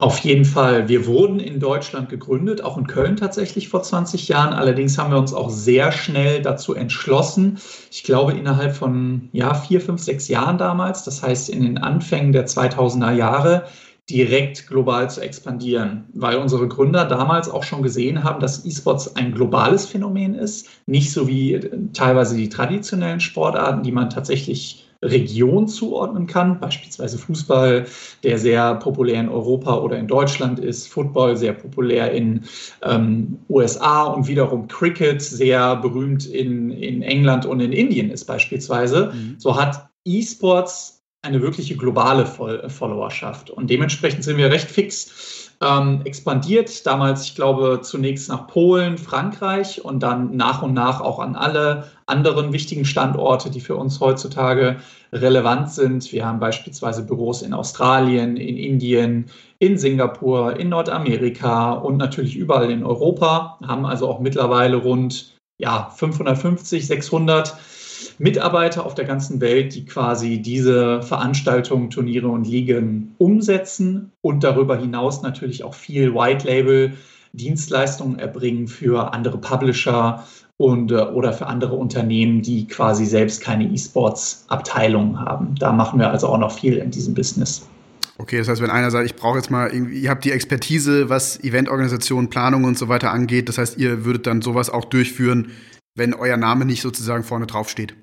Auf 0.02 0.18
jeden 0.18 0.44
Fall. 0.44 0.88
Wir 0.88 1.06
wurden 1.06 1.38
in 1.38 1.60
Deutschland 1.60 2.08
gegründet, 2.08 2.64
auch 2.64 2.76
in 2.76 2.88
Köln 2.88 3.16
tatsächlich 3.16 3.68
vor 3.68 3.84
20 3.84 4.26
Jahren. 4.26 4.52
Allerdings 4.52 4.98
haben 4.98 5.12
wir 5.12 5.18
uns 5.18 5.32
auch 5.32 5.48
sehr 5.48 5.92
schnell 5.92 6.42
dazu 6.42 6.74
entschlossen, 6.74 7.58
ich 7.88 8.02
glaube 8.02 8.32
innerhalb 8.32 8.74
von 8.74 9.28
ja, 9.30 9.54
vier, 9.54 9.80
fünf, 9.80 10.02
sechs 10.02 10.26
Jahren 10.26 10.58
damals, 10.58 11.04
das 11.04 11.22
heißt 11.22 11.50
in 11.50 11.62
den 11.62 11.78
Anfängen 11.78 12.32
der 12.32 12.48
2000er 12.48 13.12
Jahre, 13.12 13.66
direkt 14.12 14.66
global 14.68 15.10
zu 15.10 15.22
expandieren, 15.22 16.04
weil 16.12 16.36
unsere 16.36 16.68
Gründer 16.68 17.06
damals 17.06 17.48
auch 17.48 17.62
schon 17.62 17.82
gesehen 17.82 18.22
haben, 18.22 18.40
dass 18.40 18.64
E-Sports 18.64 19.16
ein 19.16 19.32
globales 19.32 19.86
Phänomen 19.86 20.34
ist, 20.34 20.68
nicht 20.86 21.12
so 21.12 21.26
wie 21.26 21.58
teilweise 21.94 22.36
die 22.36 22.50
traditionellen 22.50 23.20
Sportarten, 23.20 23.82
die 23.82 23.92
man 23.92 24.10
tatsächlich 24.10 24.86
Region 25.02 25.66
zuordnen 25.66 26.26
kann, 26.26 26.60
beispielsweise 26.60 27.18
Fußball, 27.18 27.86
der 28.22 28.38
sehr 28.38 28.76
populär 28.76 29.20
in 29.20 29.28
Europa 29.28 29.78
oder 29.78 29.98
in 29.98 30.06
Deutschland 30.06 30.60
ist, 30.60 30.86
Football 30.86 31.36
sehr 31.36 31.54
populär 31.54 32.12
in 32.12 32.42
ähm, 32.82 33.38
USA 33.48 34.04
und 34.04 34.28
wiederum 34.28 34.68
Cricket 34.68 35.20
sehr 35.20 35.76
berühmt 35.76 36.26
in, 36.26 36.70
in 36.70 37.02
England 37.02 37.46
und 37.46 37.60
in 37.60 37.72
Indien 37.72 38.10
ist 38.10 38.26
beispielsweise. 38.26 39.12
Mhm. 39.12 39.34
So 39.38 39.56
hat 39.56 39.88
E-Sports 40.04 41.01
eine 41.22 41.40
wirkliche 41.40 41.76
globale 41.76 42.26
Followerschaft 42.26 43.50
und 43.50 43.70
dementsprechend 43.70 44.24
sind 44.24 44.38
wir 44.38 44.50
recht 44.50 44.70
fix 44.70 45.52
ähm, 45.62 46.00
expandiert. 46.04 46.84
Damals, 46.84 47.24
ich 47.24 47.36
glaube, 47.36 47.80
zunächst 47.82 48.28
nach 48.28 48.48
Polen, 48.48 48.98
Frankreich 48.98 49.84
und 49.84 50.02
dann 50.02 50.36
nach 50.36 50.62
und 50.62 50.74
nach 50.74 51.00
auch 51.00 51.20
an 51.20 51.36
alle 51.36 51.90
anderen 52.06 52.52
wichtigen 52.52 52.84
Standorte, 52.84 53.50
die 53.50 53.60
für 53.60 53.76
uns 53.76 54.00
heutzutage 54.00 54.78
relevant 55.12 55.70
sind. 55.70 56.12
Wir 56.12 56.26
haben 56.26 56.40
beispielsweise 56.40 57.04
Büros 57.04 57.42
in 57.42 57.54
Australien, 57.54 58.36
in 58.36 58.56
Indien, 58.56 59.26
in 59.60 59.78
Singapur, 59.78 60.58
in 60.58 60.70
Nordamerika 60.70 61.72
und 61.72 61.98
natürlich 61.98 62.34
überall 62.36 62.70
in 62.70 62.84
Europa, 62.84 63.58
haben 63.64 63.86
also 63.86 64.08
auch 64.08 64.18
mittlerweile 64.18 64.76
rund 64.76 65.36
ja, 65.58 65.90
550, 65.94 66.86
600 66.86 67.56
Mitarbeiter 68.18 68.86
auf 68.86 68.94
der 68.94 69.04
ganzen 69.04 69.40
Welt, 69.40 69.74
die 69.74 69.84
quasi 69.84 70.40
diese 70.40 71.02
Veranstaltungen, 71.02 71.90
Turniere 71.90 72.28
und 72.28 72.46
Ligen 72.46 73.14
umsetzen 73.18 74.12
und 74.20 74.44
darüber 74.44 74.76
hinaus 74.76 75.22
natürlich 75.22 75.64
auch 75.64 75.74
viel 75.74 76.14
White 76.14 76.46
Label 76.46 76.92
Dienstleistungen 77.32 78.18
erbringen 78.18 78.68
für 78.68 79.12
andere 79.12 79.38
Publisher 79.38 80.24
und, 80.58 80.92
äh, 80.92 80.96
oder 80.96 81.32
für 81.32 81.46
andere 81.46 81.74
Unternehmen, 81.74 82.42
die 82.42 82.66
quasi 82.66 83.06
selbst 83.06 83.42
keine 83.42 83.64
E-Sports-Abteilungen 83.64 85.18
haben. 85.18 85.54
Da 85.58 85.72
machen 85.72 85.98
wir 85.98 86.10
also 86.10 86.28
auch 86.28 86.38
noch 86.38 86.52
viel 86.52 86.76
in 86.76 86.90
diesem 86.90 87.14
Business. 87.14 87.66
Okay, 88.18 88.38
das 88.38 88.48
heißt, 88.48 88.62
wenn 88.62 88.70
einer 88.70 88.90
sagt, 88.90 89.06
ich 89.06 89.16
brauche 89.16 89.38
jetzt 89.38 89.50
mal 89.50 89.72
ihr 89.72 90.10
habt 90.10 90.24
die 90.24 90.30
Expertise, 90.30 91.08
was 91.08 91.42
Eventorganisation, 91.42 92.28
Planung 92.28 92.64
und 92.64 92.78
so 92.78 92.88
weiter 92.88 93.10
angeht, 93.10 93.48
das 93.48 93.58
heißt, 93.58 93.78
ihr 93.78 94.04
würdet 94.04 94.26
dann 94.26 94.42
sowas 94.42 94.68
auch 94.70 94.84
durchführen, 94.84 95.48
wenn 95.94 96.14
euer 96.14 96.36
Name 96.36 96.64
nicht 96.64 96.82
sozusagen 96.82 97.24
vorne 97.24 97.46
drauf 97.46 97.68
steht. 97.68 97.94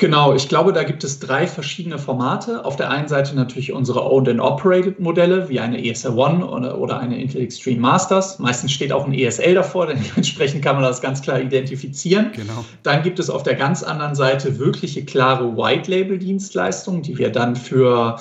Genau, 0.00 0.34
ich 0.34 0.48
glaube, 0.48 0.72
da 0.72 0.82
gibt 0.82 1.04
es 1.04 1.20
drei 1.20 1.46
verschiedene 1.46 1.98
Formate. 1.98 2.64
Auf 2.64 2.76
der 2.76 2.90
einen 2.90 3.06
Seite 3.06 3.36
natürlich 3.36 3.70
unsere 3.70 4.02
Owned 4.10 4.30
and 4.30 4.40
Operated 4.40 4.98
Modelle, 4.98 5.50
wie 5.50 5.60
eine 5.60 5.86
ESL 5.86 6.16
One 6.16 6.46
oder, 6.46 6.98
eine 6.98 7.20
Intel 7.20 7.42
Extreme 7.42 7.80
Masters. 7.80 8.38
Meistens 8.38 8.72
steht 8.72 8.92
auch 8.92 9.06
ein 9.06 9.12
ESL 9.12 9.52
davor, 9.52 9.86
dementsprechend 9.88 10.64
kann 10.64 10.76
man 10.76 10.84
das 10.84 11.02
ganz 11.02 11.20
klar 11.20 11.38
identifizieren. 11.38 12.32
Genau. 12.32 12.64
Dann 12.82 13.02
gibt 13.02 13.18
es 13.18 13.28
auf 13.28 13.42
der 13.42 13.56
ganz 13.56 13.82
anderen 13.82 14.14
Seite 14.14 14.58
wirkliche 14.58 15.04
klare 15.04 15.54
White 15.54 15.90
Label 15.90 16.18
Dienstleistungen, 16.18 17.02
die 17.02 17.18
wir 17.18 17.30
dann 17.30 17.54
für 17.54 18.18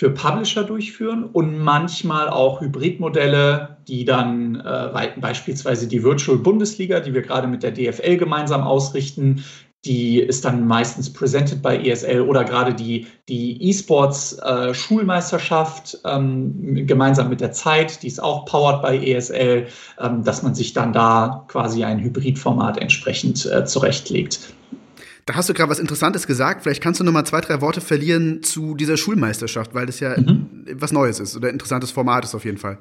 für 0.00 0.08
Publisher 0.08 0.64
durchführen 0.64 1.24
und 1.24 1.58
manchmal 1.58 2.30
auch 2.30 2.62
Hybridmodelle, 2.62 3.76
die 3.86 4.06
dann 4.06 4.56
äh, 4.56 5.10
beispielsweise 5.20 5.88
die 5.88 6.02
Virtual 6.02 6.38
Bundesliga, 6.38 7.00
die 7.00 7.12
wir 7.12 7.20
gerade 7.20 7.46
mit 7.46 7.62
der 7.62 7.72
DFL 7.72 8.16
gemeinsam 8.16 8.62
ausrichten, 8.62 9.44
die 9.84 10.20
ist 10.20 10.46
dann 10.46 10.66
meistens 10.66 11.12
presented 11.12 11.60
bei 11.60 11.76
ESL 11.76 12.22
oder 12.22 12.44
gerade 12.44 12.72
die, 12.72 13.08
die 13.28 13.62
E-Sports 13.68 14.38
äh, 14.38 14.72
Schulmeisterschaft 14.72 15.98
ähm, 16.06 16.86
gemeinsam 16.86 17.28
mit 17.28 17.42
der 17.42 17.52
Zeit, 17.52 18.02
die 18.02 18.06
ist 18.06 18.22
auch 18.22 18.46
powered 18.46 18.80
bei 18.80 18.96
ESL, 18.96 19.66
ähm, 20.00 20.24
dass 20.24 20.42
man 20.42 20.54
sich 20.54 20.72
dann 20.72 20.94
da 20.94 21.44
quasi 21.48 21.84
ein 21.84 22.00
Hybridformat 22.00 22.78
entsprechend 22.78 23.44
äh, 23.44 23.66
zurechtlegt. 23.66 24.54
Da 25.26 25.34
hast 25.34 25.48
du 25.48 25.54
gerade 25.54 25.70
was 25.70 25.78
Interessantes 25.78 26.26
gesagt. 26.26 26.62
Vielleicht 26.62 26.82
kannst 26.82 27.00
du 27.00 27.04
noch 27.04 27.12
mal 27.12 27.24
zwei, 27.24 27.40
drei 27.40 27.60
Worte 27.60 27.80
verlieren 27.80 28.42
zu 28.42 28.74
dieser 28.74 28.96
Schulmeisterschaft, 28.96 29.74
weil 29.74 29.86
das 29.86 30.00
ja 30.00 30.18
mhm. 30.18 30.66
was 30.74 30.92
Neues 30.92 31.20
ist 31.20 31.36
oder 31.36 31.48
ein 31.48 31.54
interessantes 31.54 31.90
Format 31.90 32.24
ist 32.24 32.34
auf 32.34 32.44
jeden 32.44 32.58
Fall. 32.58 32.78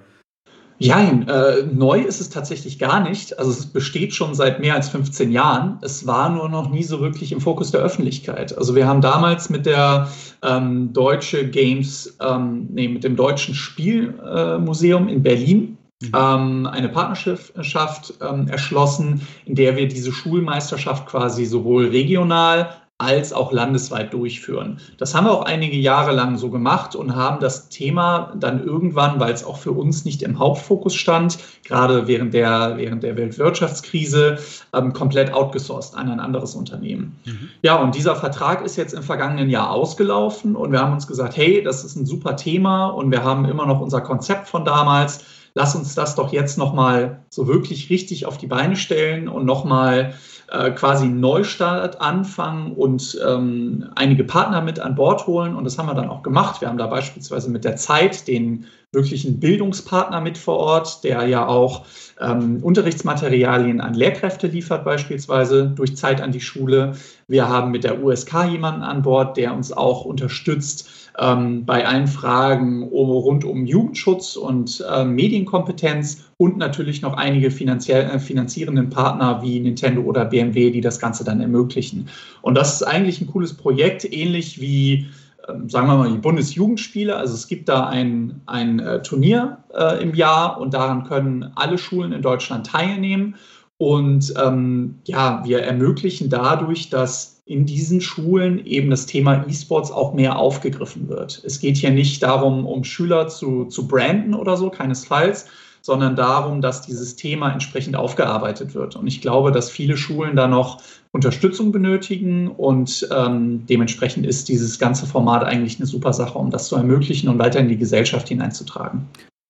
Ja, 0.82 1.02
äh, 1.02 1.64
neu 1.70 2.00
ist 2.00 2.22
es 2.22 2.30
tatsächlich 2.30 2.80
gar 2.80 3.02
nicht. 3.02 3.38
Also 3.38 3.52
es 3.52 3.66
besteht 3.66 4.14
schon 4.14 4.34
seit 4.34 4.62
mehr 4.62 4.76
als 4.76 4.88
15 4.88 5.30
Jahren. 5.30 5.78
Es 5.82 6.08
war 6.08 6.30
nur 6.30 6.48
noch 6.48 6.70
nie 6.70 6.84
so 6.84 7.02
wirklich 7.02 7.34
im 7.34 7.42
Fokus 7.42 7.72
der 7.72 7.82
Öffentlichkeit. 7.82 8.58
Also 8.58 8.76
wir 8.76 8.88
haben 8.88 9.02
damals 9.02 9.50
mit 9.50 9.66
der 9.66 10.08
ähm, 10.42 10.94
Deutsche 10.94 11.50
Games, 11.50 12.16
ähm, 12.26 12.70
nee, 12.72 12.88
mit 12.88 13.04
dem 13.04 13.18
Deutschen 13.18 13.56
Spielmuseum 13.56 15.10
äh, 15.10 15.12
in 15.12 15.22
Berlin. 15.22 15.78
Ähm, 16.02 16.66
eine 16.66 16.90
Partnerschaft 16.90 18.14
ähm, 18.22 18.48
erschlossen, 18.48 19.28
in 19.46 19.56
der 19.56 19.76
wir 19.76 19.88
diese 19.88 20.12
Schulmeisterschaft 20.12 21.08
quasi 21.08 21.46
sowohl 21.46 21.88
regional 21.88 22.70
als 23.00 23.32
auch 23.32 23.54
landesweit 23.54 24.14
durchführen. 24.14 24.82
Das 24.98 25.16
haben 25.16 25.26
wir 25.26 25.32
auch 25.32 25.46
einige 25.46 25.78
Jahre 25.78 26.12
lang 26.12 26.38
so 26.38 26.50
gemacht 26.50 26.96
und 26.96 27.16
haben 27.16 27.40
das 27.40 27.70
Thema 27.70 28.34
dann 28.38 28.62
irgendwann, 28.62 29.22
weil 29.22 29.34
es 29.34 29.46
auch 29.46 29.58
für 29.58 29.72
uns 29.72 30.04
nicht 30.04 30.22
im 30.22 30.38
Hauptfokus 30.38 30.96
stand, 30.96 31.38
gerade 31.64 32.08
während 32.08 32.34
der, 32.34 32.74
während 32.76 33.04
der 33.04 33.16
Weltwirtschaftskrise, 33.16 34.40
ähm, 34.74 34.92
komplett 34.92 35.34
outgesourced 35.34 35.96
an 35.96 36.10
ein 36.10 36.20
anderes 36.20 36.56
Unternehmen. 36.56 37.18
Mhm. 37.26 37.50
Ja, 37.62 37.78
und 37.78 37.96
dieser 37.96 38.18
Vertrag 38.18 38.66
ist 38.66 38.76
jetzt 38.76 38.94
im 38.94 39.04
vergangenen 39.04 39.50
Jahr 39.50 39.72
ausgelaufen 39.72 40.58
und 40.58 40.74
wir 40.74 40.82
haben 40.82 40.92
uns 40.92 41.08
gesagt, 41.08 41.38
hey, 41.38 41.64
das 41.64 41.86
ist 41.86 41.96
ein 41.96 42.06
super 42.06 42.36
Thema 42.36 42.88
und 42.88 43.12
wir 43.12 43.24
haben 43.24 43.46
immer 43.46 43.66
noch 43.66 43.80
unser 43.80 44.02
Konzept 44.02 44.50
von 44.50 44.66
damals 44.66 45.24
lass 45.60 45.76
uns 45.76 45.94
das 45.94 46.16
doch 46.16 46.32
jetzt 46.32 46.58
nochmal 46.58 47.20
so 47.30 47.46
wirklich 47.46 47.90
richtig 47.90 48.26
auf 48.26 48.38
die 48.38 48.48
Beine 48.48 48.78
stellen 48.78 49.28
und 49.28 49.46
nochmal 49.46 50.14
äh, 50.50 50.72
quasi 50.72 51.04
einen 51.04 51.20
Neustart 51.20 52.00
anfangen 52.00 52.72
und 52.72 53.20
ähm, 53.28 53.90
einige 53.94 54.24
Partner 54.24 54.62
mit 54.62 54.80
an 54.80 54.96
Bord 54.96 55.28
holen. 55.28 55.56
Und 55.56 55.66
das 55.66 55.78
haben 55.78 55.88
wir 55.88 55.96
dann 55.96 56.08
auch 56.08 56.24
gemacht. 56.24 56.62
Wir 56.62 56.70
haben 56.70 56.78
da 56.78 56.88
beispielsweise 56.88 57.52
mit 57.52 57.66
der 57.66 57.76
Zeit 57.76 58.30
den 58.30 58.68
wirklichen 58.94 59.42
Bildungspartner 59.42 60.22
mit 60.22 60.38
vor 60.38 60.60
Ort, 60.60 61.04
der 61.04 61.28
ja 61.28 61.46
auch 61.46 61.86
ähm, 62.22 62.64
Unterrichtsmaterialien 62.64 63.82
an 63.82 63.94
Lehrkräfte 63.94 64.48
liefert, 64.48 64.86
beispielsweise 64.86 65.74
durch 65.76 65.98
Zeit 65.98 66.22
an 66.22 66.32
die 66.32 66.40
Schule. 66.40 66.94
Wir 67.28 67.50
haben 67.50 67.72
mit 67.72 67.84
der 67.84 68.02
USK 68.02 68.46
jemanden 68.50 68.84
an 68.84 69.02
Bord, 69.02 69.36
der 69.36 69.54
uns 69.54 69.74
auch 69.74 70.06
unterstützt 70.06 70.90
ähm, 71.20 71.66
bei 71.66 71.86
allen 71.86 72.08
Fragen 72.08 72.84
rund 72.84 73.44
um 73.44 73.66
Jugendschutz 73.66 74.36
und 74.36 74.84
äh, 74.90 75.04
Medienkompetenz 75.04 76.24
und 76.38 76.58
natürlich 76.58 77.02
noch 77.02 77.14
einige 77.14 77.48
äh, 77.48 78.20
finanzierenden 78.20 78.90
Partner 78.90 79.42
wie 79.42 79.60
Nintendo 79.60 80.02
oder 80.02 80.26
BMW, 80.26 80.72
die 80.72 80.82
das 80.82 81.00
Ganze 81.00 81.24
dann 81.24 81.42
ermöglichen. 81.42 82.08
Und 82.42 82.56
das 82.56 82.76
ist 82.76 82.84
eigentlich 82.84 83.20
ein 83.22 83.28
cooles 83.28 83.54
Projekt, 83.54 84.12
ähnlich 84.12 84.62
wie 84.62 85.08
ähm, 85.50 85.70
sagen 85.70 85.88
wir 85.88 85.98
mal, 85.98 86.12
die 86.12 86.18
Bundesjugendspiele. 86.18 87.16
Also 87.16 87.34
es 87.34 87.48
gibt 87.48 87.70
da 87.70 87.88
ein, 87.88 88.42
ein 88.46 88.80
äh, 88.80 89.02
Turnier 89.02 89.58
äh, 89.74 90.02
im 90.02 90.16
Jahr 90.16 90.60
und 90.60 90.74
daran 90.74 91.04
können 91.04 91.52
alle 91.56 91.78
Schulen 91.78 92.12
in 92.12 92.22
Deutschland 92.22 92.68
teilnehmen. 92.68 93.36
Und 93.80 94.34
ähm, 94.38 95.00
ja, 95.06 95.42
wir 95.46 95.62
ermöglichen 95.62 96.30
dadurch, 96.30 96.90
dass 96.90 97.42
in 97.46 97.66
diesen 97.66 98.02
Schulen 98.02 98.64
eben 98.66 98.90
das 98.90 99.06
Thema 99.06 99.46
E-Sports 99.48 99.90
auch 99.90 100.14
mehr 100.14 100.38
aufgegriffen 100.38 101.08
wird. 101.08 101.42
Es 101.46 101.62
geht 101.62 101.78
hier 101.78 101.90
nicht 101.90 102.22
darum, 102.22 102.68
um 102.68 102.84
Schüler 102.84 103.30
zu, 103.30 103.66
zu 103.66 103.88
branden 103.88 104.34
oder 104.34 104.58
so, 104.58 104.70
keinesfalls, 104.70 105.48
sondern 105.82 106.18
darum, 106.18 106.60
dass 106.60 106.82
dieses 106.82 107.16
Thema 107.16 107.52
entsprechend 107.52 107.96
aufgearbeitet 107.96 108.76
wird. 108.76 108.98
Und 108.98 109.08
ich 109.08 109.22
glaube, 109.22 109.54
dass 109.54 109.70
viele 109.70 109.96
Schulen 109.96 110.36
da 110.36 110.48
noch 110.48 110.82
Unterstützung 111.12 111.72
benötigen 111.72 112.50
und 112.50 113.08
ähm, 113.16 113.66
dementsprechend 113.66 114.26
ist 114.28 114.50
dieses 114.50 114.78
ganze 114.78 115.08
Format 115.08 115.44
eigentlich 115.46 115.80
eine 115.80 115.88
super 115.88 116.12
Sache, 116.12 116.38
um 116.38 116.52
das 116.52 116.68
zu 116.68 116.76
ermöglichen 116.76 117.30
und 117.30 117.40
weiter 117.40 117.62
in 117.62 117.70
die 117.70 117.78
Gesellschaft 117.78 118.28
hineinzutragen. 118.28 119.08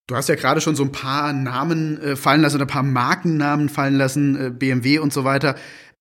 Du 0.10 0.16
hast 0.16 0.28
ja 0.28 0.34
gerade 0.34 0.60
schon 0.60 0.76
so 0.76 0.84
ein 0.84 0.92
paar 0.92 1.34
Namen 1.34 2.02
äh, 2.02 2.16
fallen 2.16 2.42
lassen 2.42 2.56
oder 2.56 2.66
ein 2.66 2.70
paar 2.70 2.82
Markennamen 2.82 3.70
fallen 3.70 3.96
lassen, 3.96 4.36
äh, 4.36 4.50
BMW 4.50 4.98
und 4.98 5.14
so 5.14 5.24
weiter. 5.24 5.56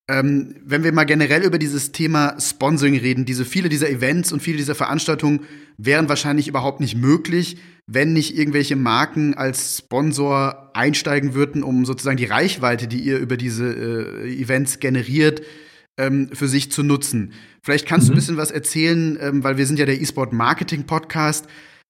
Ähm, 0.08 0.54
wenn 0.64 0.82
wir 0.82 0.94
mal 0.94 1.04
generell 1.04 1.42
über 1.42 1.58
dieses 1.58 1.92
Thema 1.92 2.34
Sponsoring 2.40 2.96
reden, 2.96 3.26
diese 3.26 3.44
viele 3.44 3.68
dieser 3.68 3.90
Events 3.90 4.32
und 4.32 4.40
viele 4.40 4.56
dieser 4.56 4.74
Veranstaltungen 4.74 5.40
wären 5.76 6.08
wahrscheinlich 6.08 6.48
überhaupt 6.48 6.80
nicht 6.80 6.96
möglich, 6.96 7.58
wenn 7.86 8.14
nicht 8.14 8.34
irgendwelche 8.34 8.76
Marken 8.76 9.34
als 9.34 9.76
Sponsor 9.76 10.70
einsteigen 10.72 11.34
würden, 11.34 11.62
um 11.62 11.84
sozusagen 11.84 12.16
die 12.16 12.24
Reichweite, 12.24 12.88
die 12.88 13.00
ihr 13.00 13.18
über 13.18 13.36
diese 13.36 13.66
äh, 13.66 14.40
Events 14.40 14.80
generiert, 14.80 15.42
ähm, 15.98 16.30
für 16.32 16.48
sich 16.48 16.72
zu 16.72 16.82
nutzen. 16.82 17.34
Vielleicht 17.60 17.86
kannst 17.86 18.06
mhm. 18.06 18.12
du 18.12 18.14
ein 18.14 18.20
bisschen 18.20 18.36
was 18.38 18.52
erzählen, 18.52 19.18
ähm, 19.20 19.44
weil 19.44 19.58
wir 19.58 19.66
sind 19.66 19.78
ja 19.78 19.84
der 19.84 20.00
E-Sport 20.00 20.32
Marketing 20.32 20.84
Podcast 20.84 21.46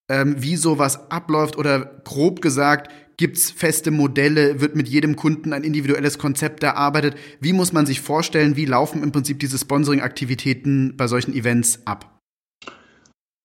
ähm, 0.09 0.37
wie 0.39 0.57
sowas 0.57 1.11
abläuft 1.11 1.57
oder 1.57 2.01
grob 2.05 2.41
gesagt, 2.41 2.91
gibt's 3.17 3.51
feste 3.51 3.91
Modelle, 3.91 4.61
wird 4.61 4.77
mit 4.77 4.89
jedem 4.89 5.17
Kunden 5.17 5.53
ein 5.53 5.65
individuelles 5.65 6.19
Konzept 6.19 6.63
erarbeitet? 6.63 7.17
Wie 7.41 7.53
muss 7.53 7.73
man 7.73 7.87
sich 7.87 8.01
vorstellen, 8.01 8.57
wie 8.57 8.65
laufen 8.65 9.03
im 9.03 9.13
Prinzip 9.13 9.39
diese 9.41 9.59
Sponsoring-Aktivitäten 9.59 10.97
bei 10.97 11.07
solchen 11.09 11.35
Events 11.35 11.81
ab? 11.85 12.18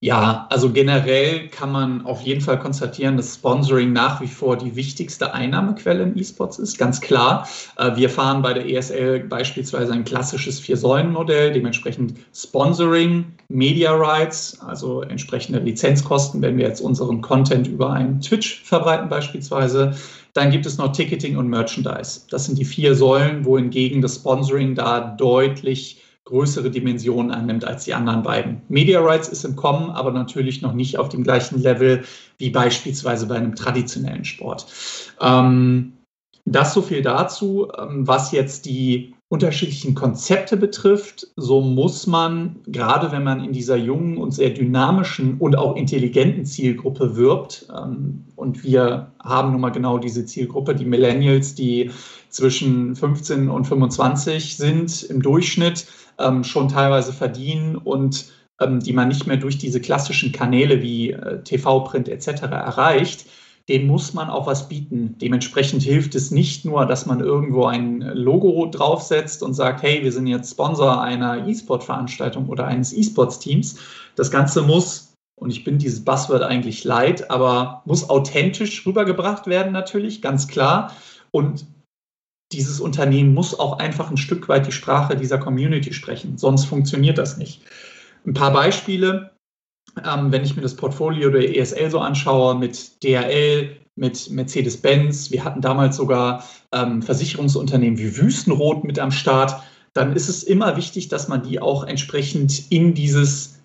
Ja, 0.03 0.47
also 0.49 0.69
generell 0.69 1.47
kann 1.47 1.71
man 1.71 2.05
auf 2.05 2.23
jeden 2.23 2.41
Fall 2.41 2.59
konstatieren, 2.59 3.15
dass 3.15 3.35
Sponsoring 3.35 3.93
nach 3.93 4.19
wie 4.19 4.27
vor 4.27 4.57
die 4.57 4.75
wichtigste 4.75 5.33
Einnahmequelle 5.33 6.03
im 6.03 6.17
E-Sports 6.17 6.59
ist, 6.59 6.77
ganz 6.77 6.99
klar. 6.99 7.47
Äh, 7.77 7.95
wir 7.95 8.09
fahren 8.09 8.41
bei 8.41 8.53
der 8.53 8.67
ESL 8.67 9.21
beispielsweise 9.21 9.93
ein 9.93 10.03
klassisches 10.03 10.59
Vier-Säulen-Modell, 10.59 11.53
dementsprechend 11.53 12.15
Sponsoring, 12.35 13.27
Media 13.47 13.93
Rights, 13.93 14.59
also 14.59 15.03
entsprechende 15.03 15.59
Lizenzkosten, 15.59 16.41
wenn 16.41 16.57
wir 16.57 16.67
jetzt 16.67 16.81
unseren 16.81 17.21
Content 17.21 17.67
über 17.67 17.93
einen 17.93 18.19
Twitch 18.19 18.61
verbreiten 18.65 19.07
beispielsweise. 19.07 19.95
Dann 20.33 20.51
gibt 20.51 20.65
es 20.65 20.77
noch 20.77 20.91
Ticketing 20.91 21.37
und 21.37 21.47
Merchandise. 21.47 22.23
Das 22.29 22.43
sind 22.43 22.57
die 22.57 22.65
vier 22.65 22.93
Säulen, 22.93 23.45
wohingegen 23.45 24.01
das 24.01 24.15
Sponsoring 24.15 24.75
da 24.75 24.99
deutlich 24.99 26.02
größere 26.25 26.71
Dimensionen 26.71 27.31
annimmt 27.31 27.65
als 27.65 27.83
die 27.83 27.93
anderen 27.93 28.23
beiden. 28.23 28.61
Media 28.69 29.01
Rights 29.01 29.27
ist 29.27 29.43
im 29.43 29.55
Kommen, 29.55 29.89
aber 29.89 30.11
natürlich 30.11 30.61
noch 30.61 30.73
nicht 30.73 30.97
auf 30.97 31.09
dem 31.09 31.23
gleichen 31.23 31.61
Level 31.61 32.03
wie 32.37 32.49
beispielsweise 32.49 33.27
bei 33.27 33.35
einem 33.35 33.55
traditionellen 33.55 34.23
Sport. 34.23 34.65
Ähm, 35.19 35.93
das 36.45 36.73
so 36.73 36.81
viel 36.81 37.01
dazu, 37.01 37.69
ähm, 37.77 38.07
was 38.07 38.31
jetzt 38.31 38.65
die 38.65 39.13
unterschiedlichen 39.29 39.95
Konzepte 39.95 40.57
betrifft, 40.57 41.27
so 41.37 41.61
muss 41.61 42.05
man, 42.05 42.57
gerade 42.67 43.11
wenn 43.11 43.23
man 43.23 43.43
in 43.43 43.51
dieser 43.51 43.77
jungen 43.77 44.17
und 44.17 44.31
sehr 44.31 44.51
dynamischen 44.51 45.37
und 45.39 45.57
auch 45.57 45.75
intelligenten 45.75 46.45
Zielgruppe 46.45 47.15
wirbt, 47.15 47.67
ähm, 47.75 48.25
und 48.35 48.63
wir 48.63 49.11
haben 49.23 49.51
nun 49.51 49.61
mal 49.61 49.71
genau 49.71 49.97
diese 49.97 50.25
Zielgruppe, 50.25 50.75
die 50.75 50.85
Millennials, 50.85 51.55
die 51.55 51.89
zwischen 52.29 52.95
15 52.95 53.49
und 53.49 53.65
25 53.65 54.57
sind 54.57 55.03
im 55.03 55.21
Durchschnitt, 55.21 55.87
ähm, 56.19 56.43
schon 56.43 56.69
teilweise 56.69 57.13
verdienen 57.13 57.75
und 57.75 58.25
ähm, 58.61 58.79
die 58.79 58.93
man 58.93 59.07
nicht 59.07 59.27
mehr 59.27 59.37
durch 59.37 59.57
diese 59.57 59.81
klassischen 59.81 60.31
Kanäle 60.31 60.81
wie 60.81 61.11
äh, 61.11 61.43
TV, 61.43 61.81
Print 61.81 62.09
etc. 62.09 62.43
erreicht, 62.43 63.25
den 63.69 63.87
muss 63.87 64.13
man 64.13 64.29
auch 64.29 64.45
was 64.45 64.67
bieten. 64.67 65.15
Dementsprechend 65.21 65.83
hilft 65.83 66.15
es 66.15 66.31
nicht 66.31 66.65
nur, 66.65 66.85
dass 66.85 67.05
man 67.05 67.21
irgendwo 67.21 67.65
ein 67.65 68.01
Logo 68.01 68.65
draufsetzt 68.65 69.41
und 69.41 69.53
sagt, 69.53 69.83
hey, 69.83 70.03
wir 70.03 70.11
sind 70.11 70.27
jetzt 70.27 70.51
Sponsor 70.51 71.01
einer 71.01 71.47
E-Sport-Veranstaltung 71.47 72.49
oder 72.49 72.67
eines 72.67 72.91
E-Sports-Teams. 72.91 73.77
Das 74.15 74.31
Ganze 74.31 74.63
muss, 74.63 75.13
und 75.35 75.49
ich 75.49 75.63
bin 75.63 75.77
dieses 75.77 76.03
Buzzword 76.03 76.43
eigentlich 76.43 76.83
leid, 76.83 77.31
aber 77.31 77.83
muss 77.85 78.09
authentisch 78.09 78.85
rübergebracht 78.85 79.47
werden 79.47 79.71
natürlich, 79.71 80.21
ganz 80.21 80.49
klar. 80.49 80.91
Und 81.31 81.65
dieses 82.53 82.79
Unternehmen 82.79 83.33
muss 83.33 83.59
auch 83.59 83.79
einfach 83.79 84.09
ein 84.09 84.17
Stück 84.17 84.47
weit 84.47 84.67
die 84.67 84.71
Sprache 84.71 85.15
dieser 85.15 85.37
Community 85.37 85.93
sprechen, 85.93 86.37
sonst 86.37 86.65
funktioniert 86.65 87.17
das 87.17 87.37
nicht. 87.37 87.61
Ein 88.25 88.33
paar 88.33 88.53
Beispiele, 88.53 89.31
ähm, 90.03 90.31
wenn 90.31 90.43
ich 90.43 90.55
mir 90.55 90.61
das 90.61 90.75
Portfolio 90.75 91.29
der 91.29 91.57
ESL 91.57 91.91
so 91.91 91.99
anschaue, 91.99 92.55
mit 92.55 93.03
DRL, 93.03 93.77
mit 93.95 94.29
Mercedes-Benz, 94.31 95.31
wir 95.31 95.43
hatten 95.43 95.61
damals 95.61 95.97
sogar 95.97 96.43
ähm, 96.71 97.01
Versicherungsunternehmen 97.01 97.99
wie 97.99 98.17
Wüstenrot 98.17 98.83
mit 98.83 98.97
am 98.99 99.11
Start, 99.11 99.61
dann 99.93 100.15
ist 100.15 100.29
es 100.29 100.43
immer 100.43 100.77
wichtig, 100.77 101.09
dass 101.09 101.27
man 101.27 101.43
die 101.43 101.59
auch 101.59 101.83
entsprechend 101.83 102.71
in 102.71 102.93
dieses 102.93 103.59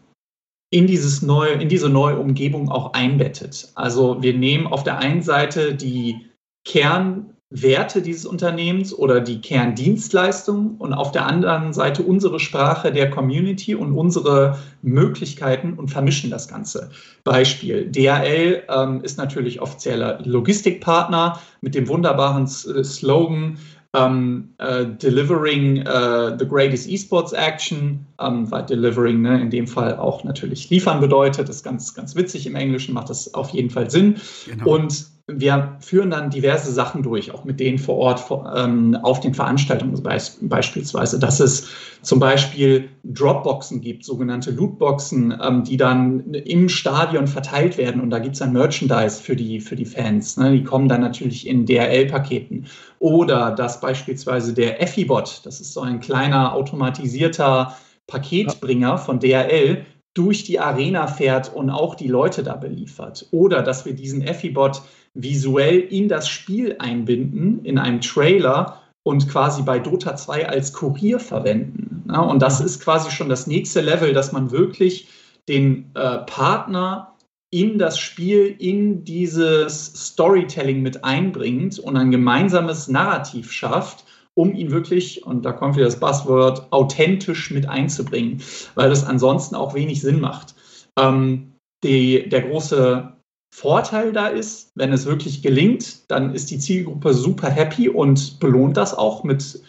in 0.71 0.87
dieses 0.87 1.23
neue, 1.23 1.53
in 1.53 1.71
diese 1.71 1.89
neue 1.89 2.19
Umgebung 2.19 2.69
auch 2.69 2.93
einbettet. 2.93 3.73
Also 3.75 4.23
wir 4.23 4.35
nehmen 4.35 4.67
auf 4.67 4.85
der 4.85 4.99
einen 4.99 5.23
Seite 5.23 5.75
die 5.75 6.27
Kern 6.67 7.35
Werte 7.51 8.03
dieses 8.03 8.27
Unternehmens 8.27 8.93
oder 8.93 9.23
die 9.23 9.41
Kerndienstleistung 9.41 10.77
und 10.77 10.93
auf 10.93 11.13
der 11.13 11.25
anderen 11.25 11.73
Seite 11.73 12.03
unsere 12.03 12.41
Sprache 12.41 12.93
der 12.93 13.09
Community 13.09 13.75
und 13.75 13.93
unsere 13.95 14.59
Möglichkeiten 14.83 15.73
und 15.75 15.89
vermischen 15.89 16.31
das 16.31 16.49
Ganze. 16.49 16.91
Beispiel, 17.25 17.91
DHL 17.91 18.65
ähm, 18.69 19.03
ist 19.03 19.17
natürlich 19.17 19.63
offizieller 19.63 20.19
Logistikpartner 20.25 21.41
mit 21.63 21.75
dem 21.75 21.89
wunderbaren 21.89 22.45
äh, 22.45 22.85
Slogan 22.85 23.57
um, 23.93 24.51
uh, 24.61 24.85
delivering 24.85 25.79
uh, 25.87 26.37
the 26.39 26.45
greatest 26.47 26.87
esports 26.89 27.33
action, 27.33 28.05
um, 28.19 28.51
weil 28.51 28.67
delivering 28.67 29.23
ne, 29.23 29.41
in 29.41 29.49
dem 29.49 29.67
Fall 29.67 29.97
auch 29.97 30.25
natürlich 30.25 30.69
liefern 30.69 31.01
bedeutet. 31.01 31.49
Das 31.49 31.57
ist 31.57 31.63
ganz, 31.63 31.95
ganz 31.95 32.15
witzig 32.15 32.47
im 32.47 32.55
Englischen, 32.55 32.93
macht 32.93 33.09
das 33.09 33.33
auf 33.33 33.49
jeden 33.51 33.71
Fall 33.71 33.91
Sinn. 33.91 34.17
Genau. 34.47 34.75
Und 34.75 35.07
wir 35.31 35.77
führen 35.81 36.11
dann 36.11 36.31
diverse 36.31 36.73
Sachen 36.73 37.03
durch, 37.03 37.33
auch 37.33 37.45
mit 37.45 37.61
denen 37.61 37.79
vor 37.79 37.97
Ort 37.97 38.25
ähm, 38.57 38.97
auf 39.03 39.21
den 39.21 39.35
Veranstaltungen 39.35 40.03
beispielsweise, 40.03 41.19
dass 41.19 41.39
es 41.39 41.69
zum 42.01 42.19
Beispiel 42.19 42.89
Dropboxen 43.05 43.83
gibt, 43.83 44.07
sogenannte 44.07 44.51
Lootboxen, 44.51 45.39
ähm, 45.43 45.65
die 45.65 45.77
dann 45.77 46.33
im 46.33 46.71
Stadion 46.71 47.27
verteilt 47.27 47.77
werden 47.77 48.01
und 48.01 48.09
da 48.09 48.21
gibt 48.21 48.35
es 48.35 48.39
dann 48.39 48.55
Merchandise 48.55 49.23
für 49.23 49.37
die, 49.37 49.61
für 49.61 49.77
die 49.77 49.85
Fans. 49.85 50.39
Ne? 50.39 50.53
Die 50.53 50.65
kommen 50.65 50.89
dann 50.89 51.03
natürlich 51.03 51.47
in 51.47 51.67
DRL-Paketen. 51.67 52.67
Oder 52.99 53.51
dass 53.51 53.81
beispielsweise 53.81 54.55
der 54.55 54.83
Effibot, 54.83 55.43
das 55.45 55.61
ist 55.61 55.75
so 55.75 55.83
ein 55.83 56.01
kleiner 56.01 56.55
automatisierter 56.55 57.77
Paketbringer 58.07 58.97
von 58.97 59.21
DRL, 59.21 59.85
durch 60.15 60.43
die 60.43 60.59
Arena 60.59 61.07
fährt 61.07 61.55
und 61.55 61.71
auch 61.71 61.95
die 61.95 62.09
Leute 62.09 62.43
da 62.43 62.57
beliefert. 62.57 63.27
Oder 63.31 63.63
dass 63.63 63.85
wir 63.85 63.95
diesen 63.95 64.23
Effibot 64.23 64.83
visuell 65.19 65.81
in 65.81 66.09
das 66.09 66.29
Spiel 66.29 66.77
einbinden, 66.79 67.65
in 67.65 67.79
einem 67.79 68.01
Trailer 68.01 68.81
und 69.03 69.29
quasi 69.29 69.63
bei 69.63 69.79
Dota 69.79 70.17
2 70.17 70.49
als 70.49 70.73
Kurier 70.73 71.19
verwenden. 71.19 72.05
Ja, 72.09 72.21
und 72.21 72.41
das 72.41 72.61
ist 72.61 72.81
quasi 72.81 73.11
schon 73.11 73.29
das 73.29 73.47
nächste 73.47 73.81
Level, 73.81 74.13
dass 74.13 74.33
man 74.33 74.51
wirklich 74.51 75.09
den 75.49 75.91
äh, 75.95 76.19
Partner 76.19 77.15
in 77.51 77.79
das 77.79 77.99
Spiel, 77.99 78.55
in 78.59 79.05
dieses 79.05 79.87
Storytelling 80.09 80.83
mit 80.83 81.05
einbringt 81.05 81.79
und 81.79 81.97
ein 81.97 82.11
gemeinsames 82.11 82.89
Narrativ 82.89 83.51
schafft, 83.51 84.05
um 84.35 84.55
ihn 84.55 84.71
wirklich, 84.71 85.25
und 85.27 85.45
da 85.45 85.53
kommt 85.53 85.77
wieder 85.77 85.87
das 85.87 85.99
Buzzword, 85.99 86.71
authentisch 86.71 87.51
mit 87.51 87.69
einzubringen, 87.69 88.43
weil 88.75 88.91
das 88.91 89.05
ansonsten 89.05 89.57
auch 89.57 89.75
wenig 89.75 90.01
Sinn 90.01 90.21
macht. 90.21 90.55
Ähm, 90.99 91.55
die, 91.83 92.29
der 92.29 92.43
große 92.43 93.18
Vorteil 93.51 94.13
da 94.13 94.29
ist, 94.29 94.73
wenn 94.75 94.93
es 94.93 95.07
wirklich 95.07 95.43
gelingt, 95.43 96.11
dann 96.11 96.35
ist 96.35 96.51
die 96.51 96.59
Zielgruppe 96.59 97.15
super 97.15 97.49
happy 97.49 97.89
und 97.89 98.39
belohnt 98.41 98.77
das 98.77 98.95
auch 98.95 99.25
mit 99.25 99.61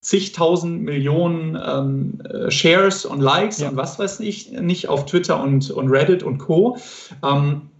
zigtausend 0.00 0.82
Millionen 0.82 1.58
ähm, 1.66 2.20
äh, 2.28 2.50
Shares 2.50 3.06
und 3.06 3.20
Likes 3.20 3.60
ja. 3.60 3.70
und 3.70 3.76
was 3.76 3.98
weiß 3.98 4.20
ich 4.20 4.52
nicht 4.52 4.88
auf 4.88 5.06
Twitter 5.06 5.42
und, 5.42 5.70
und 5.70 5.88
Reddit 5.88 6.22
und 6.22 6.38
Co. 6.38 6.76
Ähm, 7.24 7.70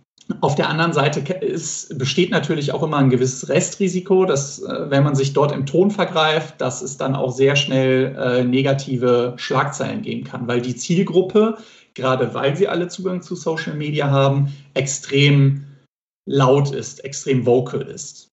auf 0.40 0.54
der 0.54 0.70
anderen 0.70 0.94
Seite 0.94 1.20
ist, 1.34 1.98
besteht 1.98 2.30
natürlich 2.30 2.72
auch 2.72 2.82
immer 2.82 2.96
ein 2.96 3.10
gewisses 3.10 3.50
Restrisiko, 3.50 4.24
dass 4.24 4.62
äh, 4.62 4.90
wenn 4.90 5.04
man 5.04 5.14
sich 5.14 5.34
dort 5.34 5.52
im 5.52 5.66
Ton 5.66 5.90
vergreift, 5.90 6.60
dass 6.62 6.80
es 6.80 6.96
dann 6.96 7.14
auch 7.14 7.30
sehr 7.30 7.56
schnell 7.56 8.16
äh, 8.18 8.44
negative 8.44 9.34
Schlagzeilen 9.36 10.00
geben 10.00 10.24
kann, 10.24 10.48
weil 10.48 10.62
die 10.62 10.76
Zielgruppe, 10.76 11.58
gerade 11.94 12.34
weil 12.34 12.56
sie 12.56 12.68
alle 12.68 12.88
Zugang 12.88 13.22
zu 13.22 13.36
Social 13.36 13.74
Media 13.74 14.10
haben, 14.10 14.52
extrem 14.74 15.64
laut 16.26 16.74
ist, 16.74 17.04
extrem 17.04 17.46
vocal 17.46 17.82
ist. 17.82 18.28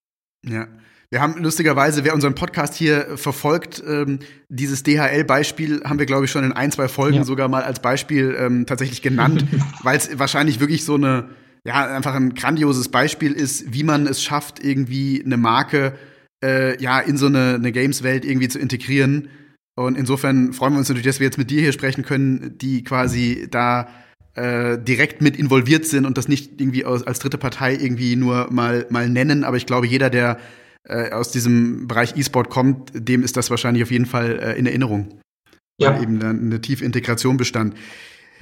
Ja. 0.47 0.67
Wir 1.13 1.21
haben 1.21 1.43
lustigerweise, 1.43 2.05
wer 2.05 2.13
unseren 2.13 2.35
Podcast 2.35 2.73
hier 2.73 3.17
verfolgt, 3.17 3.83
ähm, 3.85 4.19
dieses 4.47 4.83
DHL-Beispiel 4.83 5.83
haben 5.83 5.99
wir, 5.99 6.05
glaube 6.05 6.23
ich, 6.23 6.31
schon 6.31 6.45
in 6.45 6.53
ein, 6.53 6.71
zwei 6.71 6.87
Folgen 6.87 7.17
ja. 7.17 7.23
sogar 7.25 7.49
mal 7.49 7.63
als 7.63 7.81
Beispiel 7.81 8.33
ähm, 8.39 8.65
tatsächlich 8.65 9.01
genannt, 9.01 9.45
weil 9.83 9.97
es 9.97 10.17
wahrscheinlich 10.17 10.61
wirklich 10.61 10.85
so 10.85 10.95
eine, 10.95 11.27
ja, 11.65 11.85
einfach 11.93 12.15
ein 12.15 12.33
grandioses 12.33 12.87
Beispiel 12.87 13.33
ist, 13.33 13.73
wie 13.73 13.83
man 13.83 14.07
es 14.07 14.23
schafft, 14.23 14.63
irgendwie 14.63 15.21
eine 15.23 15.35
Marke 15.35 15.97
äh, 16.41 16.81
ja 16.81 16.99
in 16.99 17.17
so 17.17 17.25
eine, 17.25 17.55
eine 17.55 17.73
Games-Welt 17.73 18.23
irgendwie 18.23 18.47
zu 18.47 18.59
integrieren. 18.59 19.27
Und 19.75 19.97
insofern 19.97 20.53
freuen 20.53 20.73
wir 20.73 20.79
uns 20.79 20.89
natürlich, 20.89 21.07
dass 21.07 21.19
wir 21.19 21.27
jetzt 21.27 21.37
mit 21.37 21.49
dir 21.49 21.61
hier 21.61 21.71
sprechen 21.71 22.03
können, 22.03 22.57
die 22.57 22.83
quasi 22.83 23.47
da 23.49 23.87
äh, 24.35 24.77
direkt 24.77 25.21
mit 25.21 25.37
involviert 25.37 25.85
sind 25.85 26.05
und 26.05 26.17
das 26.17 26.27
nicht 26.27 26.59
irgendwie 26.61 26.85
aus, 26.85 27.03
als 27.03 27.19
dritte 27.19 27.37
Partei 27.37 27.73
irgendwie 27.75 28.15
nur 28.15 28.51
mal, 28.51 28.85
mal 28.89 29.09
nennen. 29.09 29.43
Aber 29.43 29.57
ich 29.57 29.65
glaube, 29.65 29.87
jeder, 29.87 30.09
der 30.09 30.37
äh, 30.87 31.11
aus 31.11 31.31
diesem 31.31 31.87
Bereich 31.87 32.17
E-Sport 32.17 32.49
kommt, 32.49 32.91
dem 32.93 33.23
ist 33.23 33.37
das 33.37 33.49
wahrscheinlich 33.49 33.83
auf 33.83 33.91
jeden 33.91 34.05
Fall 34.05 34.39
äh, 34.39 34.57
in 34.57 34.65
Erinnerung. 34.65 35.19
Ja. 35.79 35.93
Weil 35.93 36.03
eben 36.03 36.21
eine 36.21 36.61
tiefe 36.61 36.85
Integration 36.85 37.37
bestand. 37.37 37.75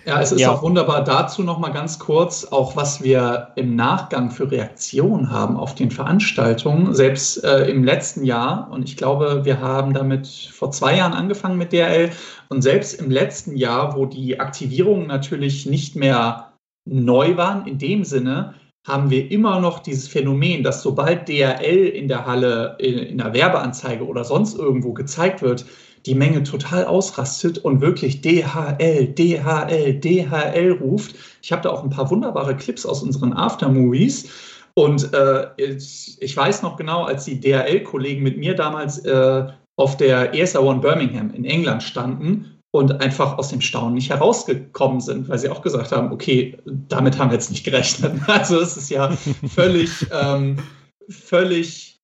Ja, 0.06 0.22
es 0.22 0.32
ist 0.32 0.42
ja. 0.42 0.52
auch 0.52 0.62
wunderbar 0.62 1.04
dazu 1.04 1.44
noch 1.44 1.60
mal 1.60 1.70
ganz 1.70 2.00
kurz, 2.00 2.46
auch 2.46 2.76
was 2.76 3.04
wir 3.04 3.50
im 3.56 3.76
Nachgang 3.76 4.32
für 4.32 4.50
Reaktionen 4.50 5.30
haben 5.30 5.58
auf 5.58 5.76
den 5.76 5.92
Veranstaltungen. 5.92 6.94
Selbst 6.94 7.44
äh, 7.44 7.66
im 7.70 7.84
letzten 7.84 8.24
Jahr, 8.24 8.70
und 8.72 8.88
ich 8.88 8.98
glaube, 8.98 9.42
wir 9.44 9.60
haben 9.60 9.94
damit 9.94 10.28
vor 10.28 10.72
zwei 10.72 10.98
Jahren 10.98 11.14
angefangen 11.14 11.58
mit 11.58 11.74
DRL, 11.74 12.12
und 12.50 12.62
selbst 12.62 13.00
im 13.00 13.12
letzten 13.12 13.56
Jahr, 13.56 13.96
wo 13.96 14.06
die 14.06 14.40
Aktivierungen 14.40 15.08
natürlich 15.08 15.66
nicht 15.66 15.96
mehr 15.96 16.54
neu 16.86 17.38
waren, 17.38 17.68
in 17.68 17.78
dem 17.78 18.04
Sinne, 18.04 18.56
haben 18.88 19.10
wir 19.10 19.30
immer 19.30 19.60
noch 19.60 19.80
dieses 19.80 20.08
Phänomen, 20.08 20.64
dass 20.64 20.82
sobald 20.82 21.28
DRL 21.28 21.88
in 21.88 22.08
der 22.08 22.26
Halle, 22.26 22.76
in, 22.80 22.98
in 22.98 23.18
der 23.18 23.34
Werbeanzeige 23.34 24.06
oder 24.06 24.24
sonst 24.24 24.58
irgendwo 24.58 24.94
gezeigt 24.94 25.42
wird, 25.42 25.66
die 26.10 26.16
Menge 26.16 26.42
total 26.44 26.86
ausrastet 26.86 27.60
und 27.60 27.82
wirklich 27.82 28.22
DHL, 28.22 29.14
DHL, 29.14 29.94
DHL 30.00 30.72
ruft. 30.82 31.16
Ich 31.44 31.52
habe 31.52 31.62
da 31.62 31.70
auch 31.70 31.84
ein 31.84 31.92
paar 31.92 32.10
wunderbare 32.10 32.58
Clips 32.58 32.84
aus 32.86 33.04
unseren 33.04 33.32
Aftermovies. 33.34 34.30
Und 34.74 35.14
äh, 35.14 35.48
ich 35.58 36.36
weiß 36.36 36.64
noch 36.64 36.78
genau, 36.78 37.04
als 37.04 37.26
die 37.26 37.40
DHL-Kollegen 37.40 38.24
mit 38.24 38.38
mir 38.38 38.56
damals 38.56 38.98
äh, 39.06 39.48
auf 39.78 39.98
der 39.98 40.34
ESA 40.34 40.60
One 40.60 40.80
Birmingham 40.80 41.32
in 41.34 41.46
England 41.46 41.84
standen 41.84 42.60
und 42.72 43.02
einfach 43.02 43.38
aus 43.38 43.50
dem 43.50 43.62
Staunen 43.62 43.94
nicht 43.94 44.10
herausgekommen 44.10 45.02
sind, 45.02 45.30
weil 45.30 45.38
sie 45.38 45.50
auch 45.50 45.62
gesagt 45.62 45.92
haben, 45.92 46.12
okay, 46.12 46.58
damit 46.66 47.20
haben 47.20 47.30
wir 47.30 47.36
jetzt 47.36 47.52
nicht 47.52 47.64
gerechnet. 47.64 48.14
Also 48.28 48.60
es 48.60 48.78
ist 48.78 48.90
ja 48.90 49.16
völlig, 49.54 50.08
ähm, 50.12 50.58
völlig 51.08 52.00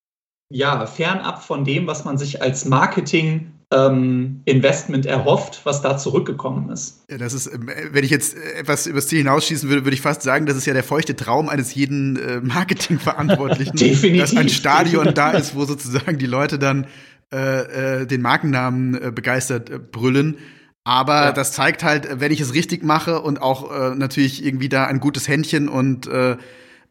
ja, 0.52 0.86
fernab 0.86 1.42
von 1.44 1.64
dem, 1.66 1.88
was 1.88 2.06
man 2.06 2.20
sich 2.20 2.42
als 2.42 2.66
Marketing 2.66 3.55
ähm, 3.76 4.42
Investment 4.46 5.06
erhofft, 5.06 5.62
was 5.64 5.82
da 5.82 5.98
zurückgekommen 5.98 6.70
ist. 6.70 7.04
Ja, 7.10 7.18
das 7.18 7.34
ist, 7.34 7.48
ähm, 7.48 7.70
wenn 7.92 8.04
ich 8.04 8.12
jetzt 8.12 8.36
etwas 8.38 8.88
übers 8.88 9.08
Ziel 9.08 9.20
hinausschießen 9.20 9.68
würde, 9.70 9.86
würde 9.86 9.96
ich 9.96 10.02
fast 10.02 10.22
sagen, 10.22 10.46
das 10.46 10.56
ist 10.56 10.66
ja 10.66 10.74
der 10.74 10.84
feuchte 10.84 11.16
Traum 11.16 11.50
eines 11.50 11.76
jeden 11.76 12.16
äh, 12.18 12.42
Marketingverantwortlichen, 12.42 13.76
definitiv, 13.78 14.22
dass 14.22 14.38
ein 14.38 14.50
Stadion 14.50 15.14
da 15.14 15.32
ist, 15.32 15.56
wo 15.56 15.66
sozusagen 15.66 16.18
die 16.18 16.26
Leute 16.26 16.58
dann 16.60 16.88
äh, 17.34 18.02
äh, 18.02 18.06
den 18.06 18.22
Markennamen 18.22 18.96
äh, 18.96 19.12
begeistert 19.12 19.70
äh, 19.70 19.80
brüllen. 19.80 20.38
Aber 20.84 21.26
ja. 21.26 21.32
das 21.32 21.52
zeigt 21.52 21.84
halt, 21.84 22.20
wenn 22.20 22.32
ich 22.32 22.40
es 22.40 22.54
richtig 22.54 22.84
mache 22.84 23.22
und 23.22 23.42
auch 23.42 23.72
äh, 23.72 23.96
natürlich 23.96 24.46
irgendwie 24.46 24.70
da 24.70 24.86
ein 24.86 25.00
gutes 25.00 25.28
Händchen 25.28 25.68
und 25.68 26.08
äh, 26.08 26.38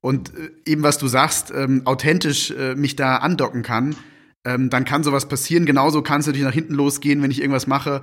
und 0.01 0.35
äh, 0.37 0.51
eben 0.67 0.83
was 0.83 0.99
du 0.99 1.07
sagst, 1.07 1.51
ähm, 1.57 1.83
authentisch 1.87 2.51
äh, 2.51 2.75
mich 2.75 2.95
da 2.95 3.17
andocken 3.17 3.63
kann, 3.63 3.97
ähm, 4.45 4.71
dann 4.71 4.85
kann 4.85 5.03
sowas 5.03 5.27
passieren. 5.29 5.67
Genauso 5.67 6.03
kann 6.03 6.21
es 6.21 6.27
natürlich 6.27 6.47
nach 6.47 6.55
hinten 6.55 6.75
losgehen, 6.75 7.23
wenn 7.23 7.31
ich 7.31 7.41
irgendwas 7.41 7.67
mache. 7.67 8.03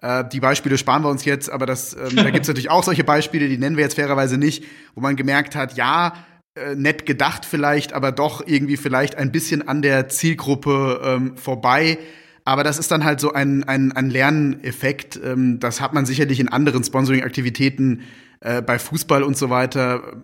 Äh, 0.00 0.24
die 0.28 0.40
Beispiele 0.40 0.78
sparen 0.78 1.02
wir 1.02 1.08
uns 1.08 1.24
jetzt, 1.24 1.50
aber 1.50 1.66
das, 1.66 1.94
ähm, 1.94 2.16
da 2.16 2.30
gibt 2.30 2.42
es 2.42 2.48
natürlich 2.48 2.70
auch 2.70 2.84
solche 2.84 3.04
Beispiele, 3.04 3.48
die 3.48 3.58
nennen 3.58 3.76
wir 3.76 3.84
jetzt 3.84 3.94
fairerweise 3.94 4.38
nicht, 4.38 4.64
wo 4.94 5.00
man 5.00 5.16
gemerkt 5.16 5.56
hat, 5.56 5.76
ja, 5.76 6.12
äh, 6.54 6.74
nett 6.74 7.06
gedacht 7.06 7.44
vielleicht, 7.44 7.92
aber 7.92 8.12
doch 8.12 8.46
irgendwie 8.46 8.76
vielleicht 8.76 9.16
ein 9.16 9.32
bisschen 9.32 9.66
an 9.66 9.82
der 9.82 10.08
Zielgruppe 10.08 11.00
ähm, 11.04 11.36
vorbei. 11.36 11.98
Aber 12.44 12.64
das 12.64 12.78
ist 12.78 12.90
dann 12.90 13.04
halt 13.04 13.20
so 13.20 13.32
ein, 13.32 13.64
ein, 13.64 13.92
ein 13.92 14.08
Lerneffekt. 14.08 15.20
Ähm, 15.22 15.60
das 15.60 15.80
hat 15.80 15.92
man 15.92 16.06
sicherlich 16.06 16.40
in 16.40 16.48
anderen 16.48 16.82
Sponsoring-Aktivitäten 16.82 18.02
äh, 18.40 18.62
bei 18.62 18.78
Fußball 18.78 19.22
und 19.22 19.36
so 19.36 19.50
weiter. 19.50 20.22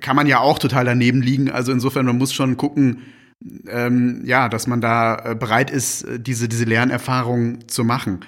Kann 0.00 0.16
man 0.16 0.26
ja 0.26 0.40
auch 0.40 0.58
total 0.58 0.86
daneben 0.86 1.20
liegen. 1.20 1.50
Also 1.50 1.72
insofern, 1.72 2.06
man 2.06 2.16
muss 2.16 2.32
schon 2.32 2.56
gucken, 2.56 3.02
ähm, 3.68 4.22
ja, 4.24 4.48
dass 4.48 4.66
man 4.66 4.80
da 4.80 5.32
äh, 5.32 5.34
bereit 5.34 5.70
ist, 5.70 6.02
äh, 6.02 6.20
diese, 6.20 6.48
diese 6.48 6.64
Lernerfahrung 6.64 7.68
zu 7.68 7.84
machen. 7.84 8.24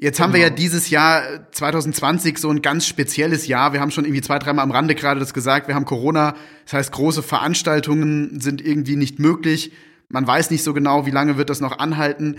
Jetzt 0.00 0.20
haben 0.20 0.32
wir 0.32 0.40
ja 0.40 0.48
genau. 0.48 0.58
dieses 0.58 0.90
Jahr 0.90 1.50
2020 1.50 2.36
äh, 2.36 2.38
so 2.38 2.50
ein 2.50 2.62
ganz 2.62 2.86
spezielles 2.86 3.48
Jahr. 3.48 3.72
Wir 3.72 3.80
haben 3.80 3.90
schon 3.90 4.04
irgendwie 4.04 4.22
zwei, 4.22 4.38
dreimal 4.38 4.62
am 4.62 4.70
Rande 4.70 4.94
gerade 4.94 5.18
das 5.18 5.34
gesagt. 5.34 5.66
Wir 5.66 5.74
haben 5.74 5.84
Corona. 5.84 6.34
Das 6.64 6.74
heißt, 6.74 6.92
große 6.92 7.22
Veranstaltungen 7.22 8.40
sind 8.40 8.64
irgendwie 8.64 8.96
nicht 8.96 9.18
möglich. 9.18 9.72
Man 10.08 10.26
weiß 10.26 10.50
nicht 10.50 10.62
so 10.62 10.72
genau, 10.72 11.04
wie 11.04 11.10
lange 11.10 11.36
wird 11.36 11.50
das 11.50 11.60
noch 11.60 11.78
anhalten. 11.78 12.36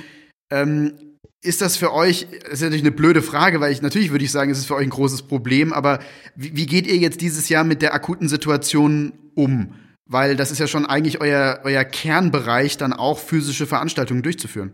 Ähm, 0.49 0.93
ist 1.41 1.61
das 1.61 1.77
für 1.77 1.93
euch, 1.93 2.27
das 2.43 2.53
ist 2.53 2.61
natürlich 2.61 2.83
eine 2.83 2.91
blöde 2.91 3.21
Frage, 3.21 3.61
weil 3.61 3.71
ich 3.71 3.81
natürlich 3.81 4.11
würde 4.11 4.25
ich 4.25 4.31
sagen, 4.31 4.51
es 4.51 4.57
ist 4.57 4.65
für 4.65 4.75
euch 4.75 4.87
ein 4.87 4.89
großes 4.89 5.23
Problem, 5.23 5.71
aber 5.71 5.99
wie, 6.35 6.55
wie 6.55 6.65
geht 6.65 6.87
ihr 6.87 6.97
jetzt 6.97 7.21
dieses 7.21 7.47
Jahr 7.49 7.63
mit 7.63 7.81
der 7.81 7.93
akuten 7.93 8.27
Situation 8.27 9.13
um? 9.35 9.73
Weil 10.09 10.35
das 10.35 10.51
ist 10.51 10.59
ja 10.59 10.67
schon 10.67 10.85
eigentlich 10.85 11.21
euer, 11.21 11.61
euer 11.63 11.85
Kernbereich, 11.85 12.77
dann 12.77 12.93
auch 12.93 13.19
physische 13.19 13.67
Veranstaltungen 13.67 14.23
durchzuführen 14.23 14.73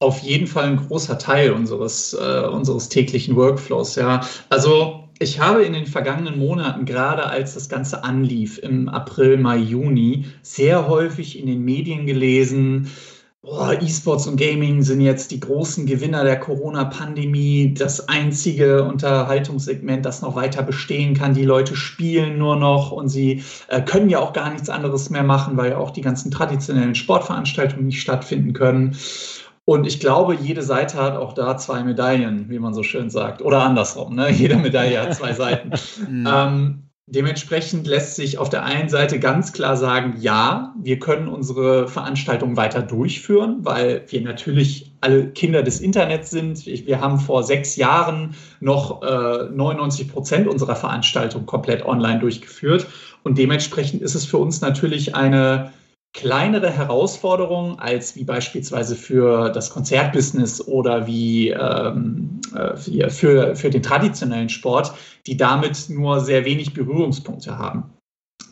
auf 0.00 0.20
jeden 0.20 0.46
Fall 0.46 0.66
ein 0.66 0.76
großer 0.76 1.18
Teil 1.18 1.50
unseres, 1.50 2.14
äh, 2.14 2.46
unseres 2.46 2.88
täglichen 2.88 3.34
Workflows. 3.34 3.96
Ja. 3.96 4.20
Also 4.48 5.08
ich 5.18 5.40
habe 5.40 5.64
in 5.64 5.72
den 5.72 5.86
vergangenen 5.86 6.38
Monaten, 6.38 6.84
gerade 6.84 7.26
als 7.26 7.54
das 7.54 7.68
Ganze 7.68 8.04
anlief, 8.04 8.58
im 8.58 8.88
April, 8.88 9.36
Mai, 9.36 9.56
Juni, 9.56 10.26
sehr 10.42 10.86
häufig 10.86 11.38
in 11.38 11.46
den 11.46 11.64
Medien 11.64 12.06
gelesen, 12.06 12.90
E-Sports 13.80 14.26
und 14.26 14.36
Gaming 14.36 14.82
sind 14.82 15.00
jetzt 15.00 15.30
die 15.30 15.40
großen 15.40 15.86
Gewinner 15.86 16.24
der 16.24 16.38
Corona-Pandemie, 16.38 17.74
das 17.74 18.08
einzige 18.08 18.84
Unterhaltungssegment, 18.84 20.04
das 20.04 20.22
noch 20.22 20.36
weiter 20.36 20.62
bestehen 20.62 21.14
kann. 21.14 21.34
Die 21.34 21.44
Leute 21.44 21.74
spielen 21.74 22.38
nur 22.38 22.56
noch 22.56 22.92
und 22.92 23.08
sie 23.08 23.42
äh, 23.68 23.80
können 23.80 24.10
ja 24.10 24.18
auch 24.18 24.32
gar 24.32 24.50
nichts 24.50 24.68
anderes 24.68 25.10
mehr 25.10 25.22
machen, 25.22 25.56
weil 25.56 25.70
ja 25.70 25.78
auch 25.78 25.90
die 25.90 26.02
ganzen 26.02 26.30
traditionellen 26.30 26.94
Sportveranstaltungen 26.94 27.86
nicht 27.86 28.00
stattfinden 28.00 28.52
können. 28.52 28.96
Und 29.64 29.86
ich 29.86 30.00
glaube, 30.00 30.34
jede 30.34 30.62
Seite 30.62 30.96
hat 30.96 31.16
auch 31.16 31.34
da 31.34 31.56
zwei 31.58 31.84
Medaillen, 31.84 32.48
wie 32.48 32.58
man 32.58 32.72
so 32.72 32.82
schön 32.82 33.10
sagt. 33.10 33.42
Oder 33.42 33.62
andersrum, 33.62 34.14
ne? 34.14 34.30
jede 34.32 34.56
Medaille 34.56 35.00
hat 35.00 35.14
zwei 35.14 35.32
Seiten. 35.32 35.70
Mhm. 36.08 36.28
ähm, 36.32 36.87
dementsprechend 37.10 37.86
lässt 37.86 38.16
sich 38.16 38.38
auf 38.38 38.50
der 38.50 38.64
einen 38.64 38.88
Seite 38.88 39.18
ganz 39.18 39.52
klar 39.52 39.76
sagen, 39.76 40.16
ja, 40.20 40.74
wir 40.80 40.98
können 40.98 41.28
unsere 41.28 41.88
Veranstaltung 41.88 42.56
weiter 42.56 42.82
durchführen, 42.82 43.58
weil 43.62 44.04
wir 44.08 44.20
natürlich 44.20 44.92
alle 45.00 45.28
Kinder 45.28 45.62
des 45.62 45.80
Internets 45.80 46.30
sind. 46.30 46.66
Wir 46.66 47.00
haben 47.00 47.18
vor 47.18 47.44
sechs 47.44 47.76
Jahren 47.76 48.34
noch 48.60 49.02
äh, 49.02 49.48
99 49.50 50.12
Prozent 50.12 50.48
unserer 50.48 50.76
Veranstaltung 50.76 51.46
komplett 51.46 51.84
online 51.84 52.20
durchgeführt. 52.20 52.86
Und 53.22 53.38
dementsprechend 53.38 54.02
ist 54.02 54.14
es 54.14 54.26
für 54.26 54.38
uns 54.38 54.60
natürlich 54.60 55.14
eine 55.14 55.72
kleinere 56.14 56.70
Herausforderungen 56.70 57.78
als 57.78 58.16
wie 58.16 58.24
beispielsweise 58.24 58.96
für 58.96 59.50
das 59.50 59.70
Konzertbusiness 59.70 60.66
oder 60.66 61.06
wie 61.06 61.50
ähm, 61.50 62.40
äh, 62.54 63.08
für, 63.10 63.54
für 63.54 63.70
den 63.70 63.82
traditionellen 63.82 64.48
Sport, 64.48 64.94
die 65.26 65.36
damit 65.36 65.88
nur 65.88 66.20
sehr 66.20 66.44
wenig 66.44 66.74
Berührungspunkte 66.74 67.58
haben. 67.58 67.94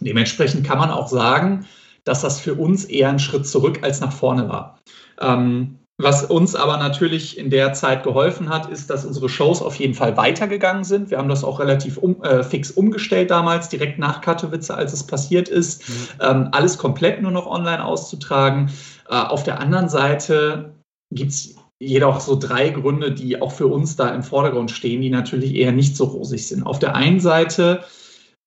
Dementsprechend 0.01 0.67
kann 0.67 0.79
man 0.79 0.91
auch 0.91 1.09
sagen, 1.09 1.67
dass 2.05 2.21
das 2.21 2.41
für 2.41 2.55
uns 2.55 2.85
eher 2.85 3.09
ein 3.09 3.19
Schritt 3.19 3.47
zurück 3.47 3.81
als 3.83 4.01
nach 4.01 4.13
vorne 4.13 4.49
war. 4.49 4.79
Ähm, 5.21 5.79
was 5.99 6.25
uns 6.25 6.55
aber 6.55 6.77
natürlich 6.77 7.39
in 7.39 7.49
der 7.49 7.73
Zeit 7.73 8.03
geholfen 8.03 8.51
hat, 8.51 8.69
ist, 8.69 8.91
dass 8.91 9.07
unsere 9.07 9.31
Shows 9.31 9.63
auf 9.63 9.77
jeden 9.77 9.95
Fall 9.95 10.15
weitergegangen 10.17 10.85
sind. 10.85 11.11
Wir 11.11 11.17
haben 11.17 11.31
das 11.31 11.43
auch 11.43 11.59
relativ 11.59 11.97
um, 11.97 12.23
äh, 12.23 12.43
fix 12.43 12.71
umgestellt 12.71 13.31
damals, 13.31 13.71
direkt 13.71 13.99
nach 13.99 14.21
Katowice, 14.21 14.71
als 14.71 14.93
es 14.93 15.07
passiert 15.07 15.49
ist. 15.49 15.89
Mhm. 15.89 15.95
Ähm, 16.21 16.49
alles 16.53 16.77
komplett 16.77 17.23
nur 17.23 17.31
noch 17.31 17.47
online 17.47 17.83
auszutragen. 17.83 18.71
Äh, 19.09 19.15
auf 19.15 19.45
der 19.45 19.59
anderen 19.59 19.89
Seite 19.89 20.75
gibt 21.15 21.31
es 21.31 21.57
jedoch 21.79 22.21
so 22.21 22.37
drei 22.37 22.69
Gründe, 22.69 23.13
die 23.13 23.41
auch 23.41 23.53
für 23.53 23.67
uns 23.67 23.97
da 23.97 24.11
im 24.11 24.23
Vordergrund 24.23 24.71
stehen, 24.71 25.01
die 25.01 25.11
natürlich 25.11 25.55
eher 25.55 25.73
nicht 25.73 25.97
so 25.97 26.05
rosig 26.05 26.47
sind. 26.47 26.65
Auf 26.65 26.79
der 26.79 26.95
einen 26.95 27.21
Seite 27.21 27.85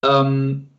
ähm, 0.06 0.70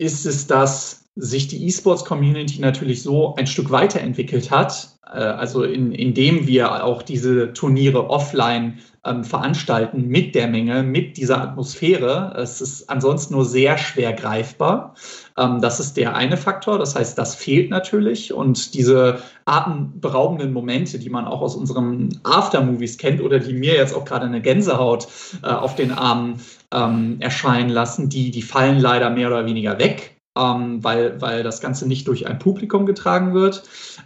ist 0.00 0.24
es, 0.24 0.46
dass 0.46 1.01
sich 1.14 1.48
die 1.48 1.66
E-Sports-Community 1.66 2.60
natürlich 2.60 3.02
so 3.02 3.34
ein 3.34 3.46
Stück 3.46 3.70
weiterentwickelt 3.70 4.50
hat, 4.50 4.96
äh, 5.06 5.18
also 5.18 5.62
in, 5.62 5.92
indem 5.92 6.46
wir 6.46 6.84
auch 6.84 7.02
diese 7.02 7.52
Turniere 7.52 8.08
offline 8.08 8.78
ähm, 9.04 9.22
veranstalten 9.22 10.06
mit 10.08 10.34
der 10.34 10.46
Menge, 10.48 10.82
mit 10.82 11.18
dieser 11.18 11.42
Atmosphäre. 11.42 12.34
Es 12.36 12.62
ist 12.62 12.88
ansonsten 12.88 13.34
nur 13.34 13.44
sehr 13.44 13.76
schwer 13.76 14.14
greifbar. 14.14 14.94
Ähm, 15.36 15.60
das 15.60 15.80
ist 15.80 15.98
der 15.98 16.16
eine 16.16 16.38
Faktor. 16.38 16.78
Das 16.78 16.94
heißt, 16.94 17.18
das 17.18 17.34
fehlt 17.34 17.68
natürlich. 17.68 18.32
Und 18.32 18.72
diese 18.72 19.18
atemberaubenden 19.44 20.52
Momente, 20.52 20.98
die 20.98 21.10
man 21.10 21.26
auch 21.26 21.42
aus 21.42 21.56
unseren 21.56 22.20
Aftermovies 22.22 22.96
kennt 22.96 23.20
oder 23.20 23.38
die 23.38 23.52
mir 23.52 23.74
jetzt 23.74 23.94
auch 23.94 24.06
gerade 24.06 24.24
eine 24.24 24.40
Gänsehaut 24.40 25.08
äh, 25.42 25.48
auf 25.48 25.74
den 25.74 25.90
Armen 25.90 26.40
ähm, 26.72 27.16
erscheinen 27.18 27.70
lassen, 27.70 28.08
die, 28.08 28.30
die 28.30 28.42
fallen 28.42 28.78
leider 28.78 29.10
mehr 29.10 29.26
oder 29.26 29.44
weniger 29.44 29.78
weg 29.78 30.11
ähm, 30.38 30.82
weil, 30.82 31.20
weil 31.20 31.42
das 31.42 31.60
Ganze 31.60 31.86
nicht 31.86 32.08
durch 32.08 32.26
ein 32.26 32.38
Publikum 32.38 32.86
getragen 32.86 33.34
wird. 33.34 33.62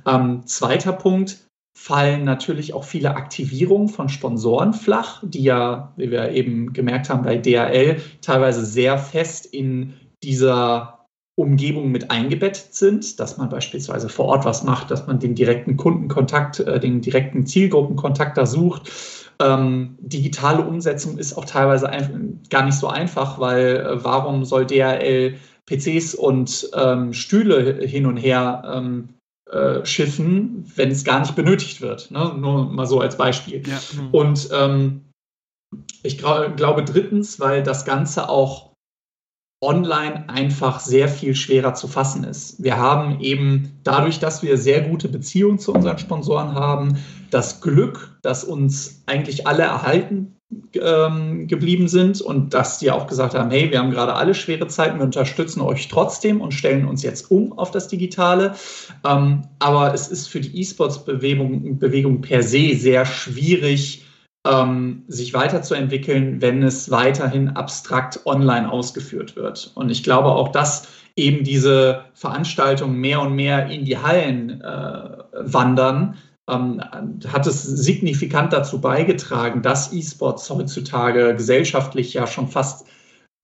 Ähm, 0.07 0.47
zweiter 0.47 0.93
Punkt, 0.93 1.47
fallen 1.77 2.25
natürlich 2.25 2.73
auch 2.73 2.85
viele 2.85 3.17
Aktivierungen 3.17 3.91
von 3.91 4.09
Sponsoren 4.09 4.73
flach, 4.73 5.23
die 5.23 5.43
ja, 5.43 5.93
wie 5.97 6.11
wir 6.11 6.31
eben 6.31 6.73
gemerkt 6.73 7.11
haben, 7.11 7.23
bei 7.23 7.37
DHL 7.37 8.01
teilweise 8.23 8.65
sehr 8.65 8.97
fest 8.97 9.45
in 9.45 9.93
dieser 10.25 11.07
Umgebung 11.39 11.93
mit 11.93 12.11
eingebettet 12.11 12.75
sind, 12.75 13.21
dass 13.21 13.37
man 13.37 13.51
beispielsweise 13.51 14.09
vor 14.09 14.25
Ort 14.25 14.47
was 14.47 14.65
macht, 14.65 14.91
dass 14.91 15.07
man 15.07 15.19
den 15.19 15.35
direkten 15.35 15.77
Kundenkontakt, 15.77 16.61
äh, 16.61 16.81
den 16.81 17.03
direkten 17.03 17.47
Zielgruppenkontakt 17.47 18.39
da 18.39 18.47
sucht. 18.47 18.91
Ähm, 19.39 19.99
digitale 20.01 20.63
Umsetzung 20.63 21.19
ist 21.19 21.37
auch 21.37 21.45
teilweise 21.45 21.91
gar 22.49 22.65
nicht 22.65 22.79
so 22.79 22.87
einfach, 22.87 23.39
weil 23.39 23.77
äh, 23.77 24.03
warum 24.03 24.47
soll 24.47 24.65
DHL 24.65 25.37
PCs 25.67 26.15
und 26.15 26.71
ähm, 26.75 27.13
Stühle 27.13 27.85
hin 27.87 28.07
und 28.07 28.17
her 28.17 28.63
ähm, 28.73 29.09
äh, 29.51 29.85
schiffen, 29.85 30.71
wenn 30.75 30.91
es 30.91 31.05
gar 31.05 31.21
nicht 31.21 31.37
benötigt 31.37 31.81
wird. 31.81 32.11
Ne? 32.11 32.35
Nur 32.37 32.65
mal 32.71 32.87
so 32.87 33.01
als 33.01 33.17
Beispiel. 33.17 33.63
Ja. 33.67 33.79
Mhm. 33.97 34.11
Und 34.11 34.49
ähm, 34.53 35.01
ich 36.03 36.19
glaube 36.19 36.85
drittens, 36.85 37.41
weil 37.41 37.63
das 37.63 37.85
Ganze 37.85 38.29
auch 38.29 38.73
online 39.63 40.29
einfach 40.29 40.81
sehr 40.81 41.09
viel 41.09 41.35
schwerer 41.35 41.75
zu 41.75 41.89
fassen 41.89 42.25
ist. 42.25 42.63
Wir 42.63 42.77
haben 42.77 43.21
eben 43.21 43.79
dadurch, 43.85 44.19
dass 44.19 44.43
wir 44.43 44.59
sehr 44.59 44.83
gute 44.83 45.09
Beziehungen 45.09 45.59
zu 45.59 45.73
unseren 45.73 45.99
Sponsoren 45.99 46.55
haben, 46.55 46.99
das 47.31 47.61
Glück, 47.61 48.19
dass 48.23 48.45
uns 48.45 49.03
eigentlich 49.07 49.47
alle 49.47 49.63
erhalten 49.63 50.36
ähm, 50.75 51.49
geblieben 51.49 51.89
sind 51.89 52.21
und 52.21 52.55
dass 52.55 52.79
die 52.79 52.91
auch 52.91 53.07
gesagt 53.07 53.35
haben, 53.35 53.51
hey, 53.51 53.71
wir 53.71 53.79
haben 53.79 53.91
gerade 53.91 54.15
alle 54.15 54.35
schwere 54.35 54.69
Zeiten, 54.69 54.99
wir 54.99 55.05
unterstützen 55.05 55.61
euch 55.61 55.89
trotzdem 55.89 56.41
und 56.41 56.55
stellen 56.55 56.87
uns 56.87 57.03
jetzt 57.03 57.31
um 57.31 57.53
auf 57.59 57.71
das 57.71 57.89
Digitale. 57.89 58.55
Ähm, 59.05 59.43
aber 59.59 59.93
es 59.93 60.09
ist 60.09 60.29
für 60.29 60.41
die 60.41 60.61
E-Sports-Bewegung 60.61 61.79
Bewegung 61.79 62.21
per 62.21 62.43
se 62.43 62.75
sehr 62.77 63.05
schwierig, 63.05 64.05
ähm, 64.47 65.03
sich 65.09 65.35
weiterzuentwickeln, 65.35 66.41
wenn 66.41 66.63
es 66.63 66.91
weiterhin 66.91 67.51
abstrakt 67.51 68.21
online 68.25 68.71
ausgeführt 68.71 69.35
wird. 69.35 69.73
Und 69.75 69.91
ich 69.91 70.05
glaube 70.05 70.29
auch, 70.29 70.49
dass 70.53 70.89
eben 71.17 71.45
diese 71.45 72.05
Veranstaltungen 72.15 72.99
mehr 73.01 73.21
und 73.21 73.35
mehr 73.35 73.67
in 73.69 73.85
die 73.85 73.99
Hallen 73.99 74.61
äh, 74.61 75.09
wandern, 75.33 76.17
ähm, 76.49 76.81
hat 77.27 77.47
es 77.47 77.63
signifikant 77.63 78.53
dazu 78.53 78.81
beigetragen, 78.81 79.63
dass 79.63 79.93
E-Sports 79.93 80.49
heutzutage 80.51 81.35
gesellschaftlich 81.35 82.15
ja 82.15 82.27
schon 82.27 82.49
fast 82.49 82.87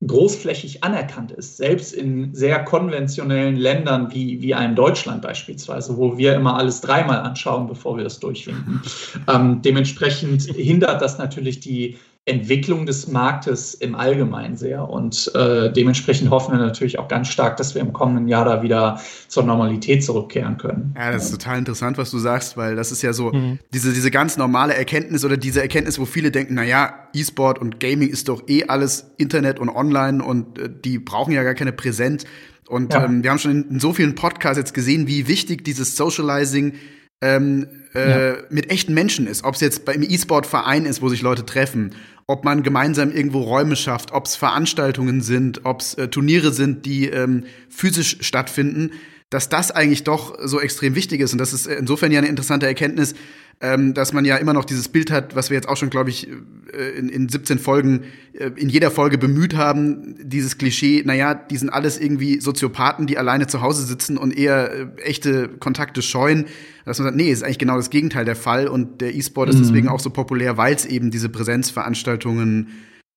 großflächig 0.06 0.82
anerkannt 0.82 1.30
ist, 1.30 1.56
selbst 1.56 1.92
in 1.92 2.34
sehr 2.34 2.64
konventionellen 2.64 3.56
Ländern 3.56 4.12
wie, 4.12 4.42
wie 4.42 4.54
einem 4.54 4.74
Deutschland 4.74 5.22
beispielsweise, 5.22 5.96
wo 5.96 6.18
wir 6.18 6.34
immer 6.34 6.56
alles 6.56 6.80
dreimal 6.80 7.20
anschauen, 7.20 7.68
bevor 7.68 7.96
wir 7.96 8.06
es 8.06 8.18
durchwinken. 8.18 8.80
Ähm, 9.28 9.62
dementsprechend 9.62 10.42
hindert 10.42 11.00
das 11.00 11.18
natürlich 11.18 11.60
die 11.60 11.96
Entwicklung 12.24 12.86
des 12.86 13.08
Marktes 13.08 13.74
im 13.74 13.96
Allgemeinen 13.96 14.56
sehr. 14.56 14.88
Und 14.88 15.32
äh, 15.34 15.72
dementsprechend 15.72 16.30
hoffen 16.30 16.52
wir 16.52 16.60
natürlich 16.60 17.00
auch 17.00 17.08
ganz 17.08 17.28
stark, 17.28 17.56
dass 17.56 17.74
wir 17.74 17.82
im 17.82 17.92
kommenden 17.92 18.28
Jahr 18.28 18.44
da 18.44 18.62
wieder 18.62 19.00
zur 19.26 19.42
Normalität 19.42 20.04
zurückkehren 20.04 20.56
können. 20.56 20.94
Ja, 20.96 21.10
das 21.10 21.24
ist 21.24 21.30
total 21.32 21.58
interessant, 21.58 21.98
was 21.98 22.12
du 22.12 22.18
sagst, 22.18 22.56
weil 22.56 22.76
das 22.76 22.92
ist 22.92 23.02
ja 23.02 23.12
so 23.12 23.32
mhm. 23.32 23.58
diese, 23.74 23.92
diese 23.92 24.12
ganz 24.12 24.36
normale 24.36 24.74
Erkenntnis 24.74 25.24
oder 25.24 25.36
diese 25.36 25.60
Erkenntnis, 25.60 25.98
wo 25.98 26.04
viele 26.04 26.30
denken, 26.30 26.54
na 26.54 26.62
ja, 26.62 27.08
E-Sport 27.12 27.58
und 27.58 27.80
Gaming 27.80 28.08
ist 28.08 28.28
doch 28.28 28.48
eh 28.48 28.64
alles 28.68 29.10
Internet 29.16 29.58
und 29.58 29.68
online 29.68 30.24
und 30.24 30.60
äh, 30.60 30.70
die 30.72 31.00
brauchen 31.00 31.32
ja 31.32 31.42
gar 31.42 31.54
keine 31.54 31.72
Präsenz. 31.72 32.24
Und 32.68 32.94
ja. 32.94 33.04
ähm, 33.04 33.24
wir 33.24 33.30
haben 33.30 33.38
schon 33.40 33.50
in, 33.50 33.70
in 33.70 33.80
so 33.80 33.92
vielen 33.92 34.14
Podcasts 34.14 34.58
jetzt 34.58 34.74
gesehen, 34.74 35.08
wie 35.08 35.26
wichtig 35.26 35.64
dieses 35.64 35.96
Socializing 35.96 36.74
ähm, 37.22 37.66
äh, 37.94 38.30
ja. 38.30 38.36
mit 38.50 38.70
echten 38.70 38.92
Menschen 38.92 39.26
ist. 39.26 39.44
Ob 39.44 39.54
es 39.54 39.60
jetzt 39.60 39.84
beim 39.84 40.02
E-Sport-Verein 40.02 40.84
ist, 40.84 41.00
wo 41.00 41.08
sich 41.08 41.22
Leute 41.22 41.46
treffen, 41.46 41.94
ob 42.26 42.44
man 42.44 42.62
gemeinsam 42.62 43.12
irgendwo 43.12 43.40
Räume 43.40 43.76
schafft, 43.76 44.12
ob 44.12 44.26
es 44.26 44.36
Veranstaltungen 44.36 45.22
sind, 45.22 45.64
ob 45.64 45.80
es 45.80 45.94
äh, 45.94 46.08
Turniere 46.08 46.52
sind, 46.52 46.84
die 46.84 47.06
ähm, 47.06 47.44
physisch 47.68 48.18
stattfinden, 48.20 48.90
dass 49.30 49.48
das 49.48 49.70
eigentlich 49.70 50.04
doch 50.04 50.36
so 50.44 50.60
extrem 50.60 50.94
wichtig 50.94 51.20
ist. 51.20 51.32
Und 51.32 51.38
das 51.38 51.52
ist 51.52 51.66
insofern 51.66 52.12
ja 52.12 52.18
eine 52.18 52.28
interessante 52.28 52.66
Erkenntnis, 52.66 53.14
ähm, 53.62 53.94
dass 53.94 54.12
man 54.12 54.24
ja 54.24 54.36
immer 54.36 54.52
noch 54.52 54.64
dieses 54.64 54.88
Bild 54.88 55.12
hat, 55.12 55.36
was 55.36 55.48
wir 55.48 55.54
jetzt 55.54 55.68
auch 55.68 55.76
schon, 55.76 55.88
glaube 55.88 56.10
ich, 56.10 56.28
äh, 56.28 56.98
in, 56.98 57.08
in 57.08 57.28
17 57.28 57.60
Folgen, 57.60 58.02
äh, 58.32 58.50
in 58.56 58.68
jeder 58.68 58.90
Folge 58.90 59.18
bemüht 59.18 59.54
haben, 59.54 60.16
dieses 60.20 60.58
Klischee, 60.58 61.04
naja, 61.06 61.34
die 61.34 61.56
sind 61.56 61.70
alles 61.70 61.96
irgendwie 61.98 62.40
Soziopathen, 62.40 63.06
die 63.06 63.18
alleine 63.18 63.46
zu 63.46 63.62
Hause 63.62 63.86
sitzen 63.86 64.18
und 64.18 64.36
eher 64.36 64.72
äh, 64.72 65.02
echte 65.02 65.48
Kontakte 65.48 66.02
scheuen. 66.02 66.46
Dass 66.84 66.98
man 66.98 67.06
sagt, 67.06 67.16
nee, 67.16 67.30
ist 67.30 67.44
eigentlich 67.44 67.60
genau 67.60 67.76
das 67.76 67.90
Gegenteil 67.90 68.24
der 68.24 68.34
Fall. 68.34 68.66
Und 68.66 69.00
der 69.00 69.14
E-Sport 69.14 69.48
mhm. 69.48 69.54
ist 69.54 69.68
deswegen 69.68 69.88
auch 69.88 70.00
so 70.00 70.10
populär, 70.10 70.56
weil 70.56 70.74
es 70.74 70.84
eben 70.84 71.12
diese 71.12 71.28
Präsenzveranstaltungen 71.28 72.68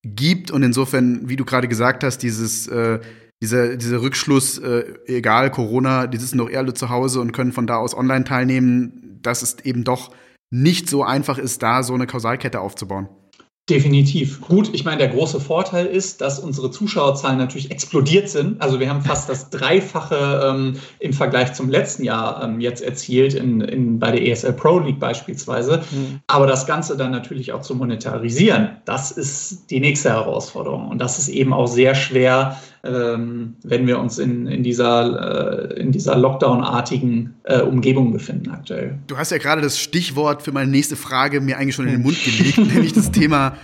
gibt. 0.04 0.52
Und 0.52 0.62
insofern, 0.62 1.28
wie 1.28 1.34
du 1.34 1.44
gerade 1.44 1.66
gesagt 1.66 2.04
hast, 2.04 2.18
dieses 2.18 2.68
äh, 2.68 3.00
dieser, 3.42 3.76
dieser 3.76 4.00
Rückschluss, 4.00 4.58
äh, 4.58 4.84
egal 5.06 5.50
Corona, 5.50 6.06
die 6.06 6.16
sitzen 6.16 6.38
doch 6.38 6.48
eher 6.48 6.60
alle 6.60 6.72
zu 6.72 6.88
Hause 6.88 7.20
und 7.20 7.32
können 7.32 7.52
von 7.52 7.66
da 7.66 7.76
aus 7.76 7.94
online 7.94 8.24
teilnehmen, 8.24 9.18
das 9.20 9.42
ist 9.42 9.66
eben 9.66 9.84
doch 9.84 10.12
nicht 10.50 10.88
so 10.88 11.02
einfach 11.02 11.38
ist, 11.38 11.62
da 11.62 11.82
so 11.82 11.94
eine 11.94 12.06
Kausalkette 12.06 12.60
aufzubauen. 12.60 13.08
Definitiv. 13.68 14.40
Gut, 14.42 14.70
ich 14.72 14.84
meine, 14.84 14.98
der 14.98 15.08
große 15.08 15.40
Vorteil 15.40 15.86
ist, 15.86 16.20
dass 16.20 16.38
unsere 16.38 16.70
Zuschauerzahlen 16.70 17.36
natürlich 17.36 17.72
explodiert 17.72 18.28
sind. 18.28 18.62
Also 18.62 18.78
wir 18.78 18.88
haben 18.88 19.02
fast 19.02 19.28
das 19.28 19.50
Dreifache 19.50 20.40
ähm, 20.44 20.76
im 21.00 21.12
Vergleich 21.12 21.52
zum 21.54 21.68
letzten 21.68 22.04
Jahr 22.04 22.44
ähm, 22.44 22.60
jetzt 22.60 22.80
erzielt, 22.80 23.34
in, 23.34 23.60
in, 23.60 23.98
bei 23.98 24.12
der 24.12 24.24
ESL 24.24 24.52
Pro 24.52 24.78
League 24.78 25.00
beispielsweise. 25.00 25.78
Mhm. 25.90 26.20
Aber 26.28 26.46
das 26.46 26.68
Ganze 26.68 26.96
dann 26.96 27.10
natürlich 27.10 27.52
auch 27.52 27.62
zu 27.62 27.74
monetarisieren, 27.74 28.76
das 28.84 29.10
ist 29.10 29.68
die 29.68 29.80
nächste 29.80 30.10
Herausforderung. 30.10 30.86
Und 30.86 31.00
das 31.00 31.18
ist 31.18 31.26
eben 31.26 31.52
auch 31.52 31.66
sehr 31.66 31.96
schwer, 31.96 32.56
ähm, 32.86 33.56
wenn 33.64 33.86
wir 33.86 33.98
uns 33.98 34.18
in, 34.18 34.46
in 34.46 34.62
dieser, 34.62 35.76
äh, 35.76 35.90
dieser 35.90 36.16
Lockdown-artigen 36.16 37.34
äh, 37.44 37.60
Umgebung 37.60 38.12
befinden 38.12 38.50
aktuell. 38.50 38.98
Du 39.06 39.16
hast 39.16 39.32
ja 39.32 39.38
gerade 39.38 39.60
das 39.60 39.78
Stichwort 39.78 40.42
für 40.42 40.52
meine 40.52 40.70
nächste 40.70 40.94
Frage 40.94 41.40
mir 41.40 41.58
eigentlich 41.58 41.74
schon 41.74 41.86
in 41.86 41.94
den 41.94 42.02
Mund 42.02 42.16
gelegt, 42.22 42.58
nämlich 42.74 42.92
das 42.92 43.10
Thema 43.10 43.55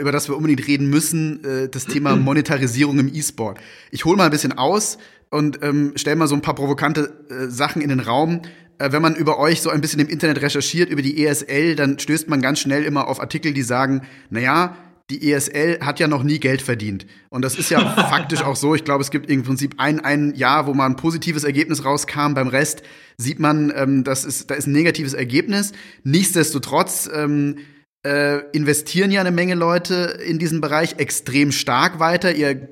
über 0.00 0.12
das 0.12 0.28
wir 0.28 0.36
unbedingt 0.36 0.66
reden 0.66 0.88
müssen, 0.90 1.44
äh, 1.44 1.68
das 1.68 1.86
Thema 1.86 2.16
Monetarisierung 2.16 2.98
im 2.98 3.14
E-Sport. 3.14 3.58
Ich 3.90 4.04
hole 4.04 4.16
mal 4.16 4.24
ein 4.24 4.30
bisschen 4.30 4.52
aus 4.52 4.98
und 5.30 5.62
ähm, 5.62 5.92
stelle 5.96 6.16
mal 6.16 6.28
so 6.28 6.34
ein 6.34 6.42
paar 6.42 6.54
provokante 6.54 7.12
äh, 7.30 7.46
Sachen 7.48 7.82
in 7.82 7.88
den 7.88 8.00
Raum. 8.00 8.42
Äh, 8.78 8.92
wenn 8.92 9.02
man 9.02 9.14
über 9.14 9.38
euch 9.38 9.62
so 9.62 9.70
ein 9.70 9.80
bisschen 9.80 10.00
im 10.00 10.08
Internet 10.08 10.42
recherchiert, 10.42 10.90
über 10.90 11.02
die 11.02 11.24
ESL, 11.24 11.76
dann 11.76 11.98
stößt 11.98 12.28
man 12.28 12.42
ganz 12.42 12.58
schnell 12.58 12.84
immer 12.84 13.08
auf 13.08 13.20
Artikel, 13.20 13.52
die 13.52 13.62
sagen, 13.62 14.02
naja, 14.30 14.76
die 15.08 15.30
ESL 15.30 15.78
hat 15.82 16.00
ja 16.00 16.08
noch 16.08 16.24
nie 16.24 16.40
Geld 16.40 16.62
verdient. 16.62 17.06
Und 17.28 17.42
das 17.42 17.56
ist 17.56 17.70
ja 17.70 17.78
faktisch 18.10 18.42
auch 18.42 18.56
so. 18.56 18.74
Ich 18.74 18.84
glaube, 18.84 19.02
es 19.02 19.10
gibt 19.10 19.30
im 19.30 19.44
Prinzip 19.44 19.74
ein, 19.78 20.00
ein 20.00 20.34
Jahr, 20.34 20.66
wo 20.66 20.74
mal 20.74 20.86
ein 20.86 20.96
positives 20.96 21.44
Ergebnis 21.44 21.84
rauskam. 21.84 22.34
Beim 22.34 22.48
Rest 22.48 22.82
sieht 23.16 23.38
man, 23.38 23.72
ähm, 23.76 24.02
das 24.02 24.24
ist, 24.24 24.50
da 24.50 24.56
ist 24.56 24.66
ein 24.66 24.72
negatives 24.72 25.14
Ergebnis. 25.14 25.72
Nichtsdestotrotz 26.02 27.08
ähm, 27.14 27.58
äh, 28.06 28.38
investieren 28.52 29.10
ja 29.10 29.20
eine 29.20 29.32
Menge 29.32 29.56
Leute 29.56 30.18
in 30.24 30.38
diesen 30.38 30.60
Bereich 30.60 30.96
extrem 30.98 31.50
stark 31.50 31.98
weiter. 31.98 32.32
Ihr, 32.34 32.50
äh, 32.50 32.68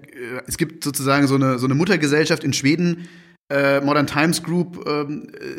es 0.47 0.57
gibt 0.57 0.85
sozusagen 0.85 1.27
so 1.27 1.35
eine, 1.35 1.59
so 1.59 1.67
eine 1.67 1.75
Muttergesellschaft 1.75 2.45
in 2.45 2.53
Schweden, 2.53 3.09
äh, 3.51 3.81
Modern 3.81 4.07
Times 4.07 4.45
Group, 4.45 4.87
äh, 4.87 5.05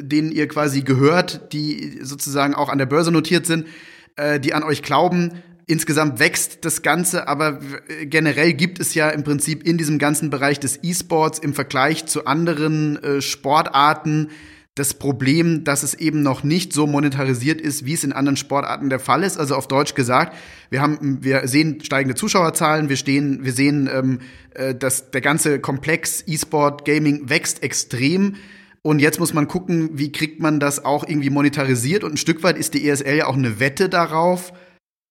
denen 0.01 0.31
ihr 0.31 0.47
quasi 0.47 0.81
gehört, 0.81 1.51
die 1.51 1.99
sozusagen 2.01 2.55
auch 2.55 2.69
an 2.69 2.77
der 2.77 2.85
Börse 2.85 3.11
notiert 3.11 3.45
sind, 3.45 3.67
äh, 4.15 4.39
die 4.39 4.53
an 4.53 4.63
euch 4.63 4.81
glauben. 4.81 5.31
Insgesamt 5.67 6.19
wächst 6.19 6.63
das 6.63 6.81
Ganze, 6.81 7.27
aber 7.27 7.59
generell 8.03 8.53
gibt 8.53 8.79
es 8.79 8.93
ja 8.93 9.09
im 9.09 9.23
Prinzip 9.23 9.67
in 9.67 9.77
diesem 9.77 9.97
ganzen 9.97 10.29
Bereich 10.29 10.59
des 10.59 10.79
E-Sports 10.83 11.39
im 11.39 11.53
Vergleich 11.53 12.05
zu 12.05 12.25
anderen 12.25 13.01
äh, 13.03 13.21
Sportarten 13.21 14.29
das 14.75 14.93
Problem, 14.93 15.63
dass 15.63 15.83
es 15.83 15.93
eben 15.93 16.21
noch 16.21 16.43
nicht 16.43 16.73
so 16.73 16.85
monetarisiert 16.85 17.61
ist, 17.61 17.85
wie 17.85 17.93
es 17.93 18.03
in 18.03 18.11
anderen 18.11 18.35
Sportarten 18.35 18.89
der 18.89 18.99
Fall 18.99 19.23
ist. 19.23 19.37
Also 19.37 19.55
auf 19.55 19.69
Deutsch 19.69 19.95
gesagt, 19.95 20.35
wir 20.69 20.81
haben, 20.81 21.23
wir 21.23 21.47
sehen 21.47 21.81
steigende 21.81 22.15
Zuschauerzahlen, 22.15 22.89
wir 22.89 22.97
stehen, 22.97 23.45
wir 23.45 23.53
sehen, 23.53 23.89
ähm, 23.91 24.19
äh, 24.53 24.75
dass 24.75 25.11
der 25.11 25.21
ganze 25.21 25.59
Komplex 25.59 26.25
E-Sport 26.27 26.83
Gaming 26.83 27.29
wächst 27.29 27.63
extrem. 27.63 28.35
Und 28.81 28.99
jetzt 28.99 29.17
muss 29.17 29.33
man 29.33 29.47
gucken, 29.47 29.91
wie 29.93 30.11
kriegt 30.11 30.41
man 30.41 30.59
das 30.59 30.83
auch 30.83 31.07
irgendwie 31.07 31.29
monetarisiert. 31.29 32.03
Und 32.03 32.15
ein 32.15 32.17
Stück 32.17 32.43
weit 32.43 32.57
ist 32.57 32.73
die 32.73 32.87
ESL 32.87 33.15
ja 33.15 33.27
auch 33.27 33.37
eine 33.37 33.61
Wette 33.61 33.87
darauf, 33.87 34.51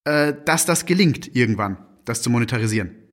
äh, 0.04 0.34
dass 0.44 0.66
das 0.66 0.84
gelingt 0.84 1.34
irgendwann, 1.34 1.78
das 2.04 2.20
zu 2.20 2.28
monetarisieren. 2.28 3.03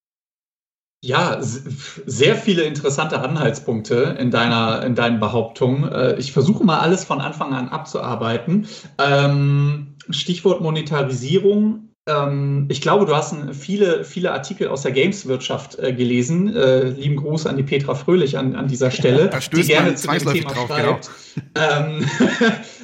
Ja, 1.04 1.40
sehr 1.42 2.36
viele 2.36 2.62
interessante 2.62 3.22
Anhaltspunkte 3.22 4.16
in 4.20 4.30
deiner, 4.30 4.86
in 4.86 4.94
deinen 4.94 5.20
Behauptungen. 5.20 5.92
Äh, 5.92 6.20
ich 6.20 6.32
versuche 6.32 6.64
mal 6.64 6.80
alles 6.80 7.04
von 7.06 7.22
Anfang 7.22 7.54
an 7.54 7.70
abzuarbeiten. 7.70 8.68
Ähm, 9.00 9.96
Stichwort 10.12 10.62
Monetarisierung. 10.62 11.90
Ähm, 12.08 12.68
ich 12.70 12.82
glaube, 12.82 13.08
du 13.08 13.16
hast 13.16 13.34
viele, 13.52 14.04
viele 14.04 14.32
Artikel 14.32 14.68
aus 14.68 14.84
der 14.84 14.92
Gameswirtschaft 14.92 15.80
äh, 15.80 15.92
gelesen. 15.92 16.56
Äh, 16.56 16.90
lieben 16.90 17.16
Gruß 17.16 17.48
an 17.48 17.58
die 17.58 17.64
Petra 17.64 17.96
Fröhlich 17.96 18.38
an, 18.38 18.56
an 18.56 18.68
dieser 18.68 18.92
Stelle, 18.92 19.28
da 19.32 19.40
die 19.40 19.64
gerne 19.64 19.96
zu 19.96 20.08
dem 20.08 20.20
Thema 20.20 20.54
drauf, 20.54 20.68
schreibt. 20.68 21.10
Genau. 21.56 22.06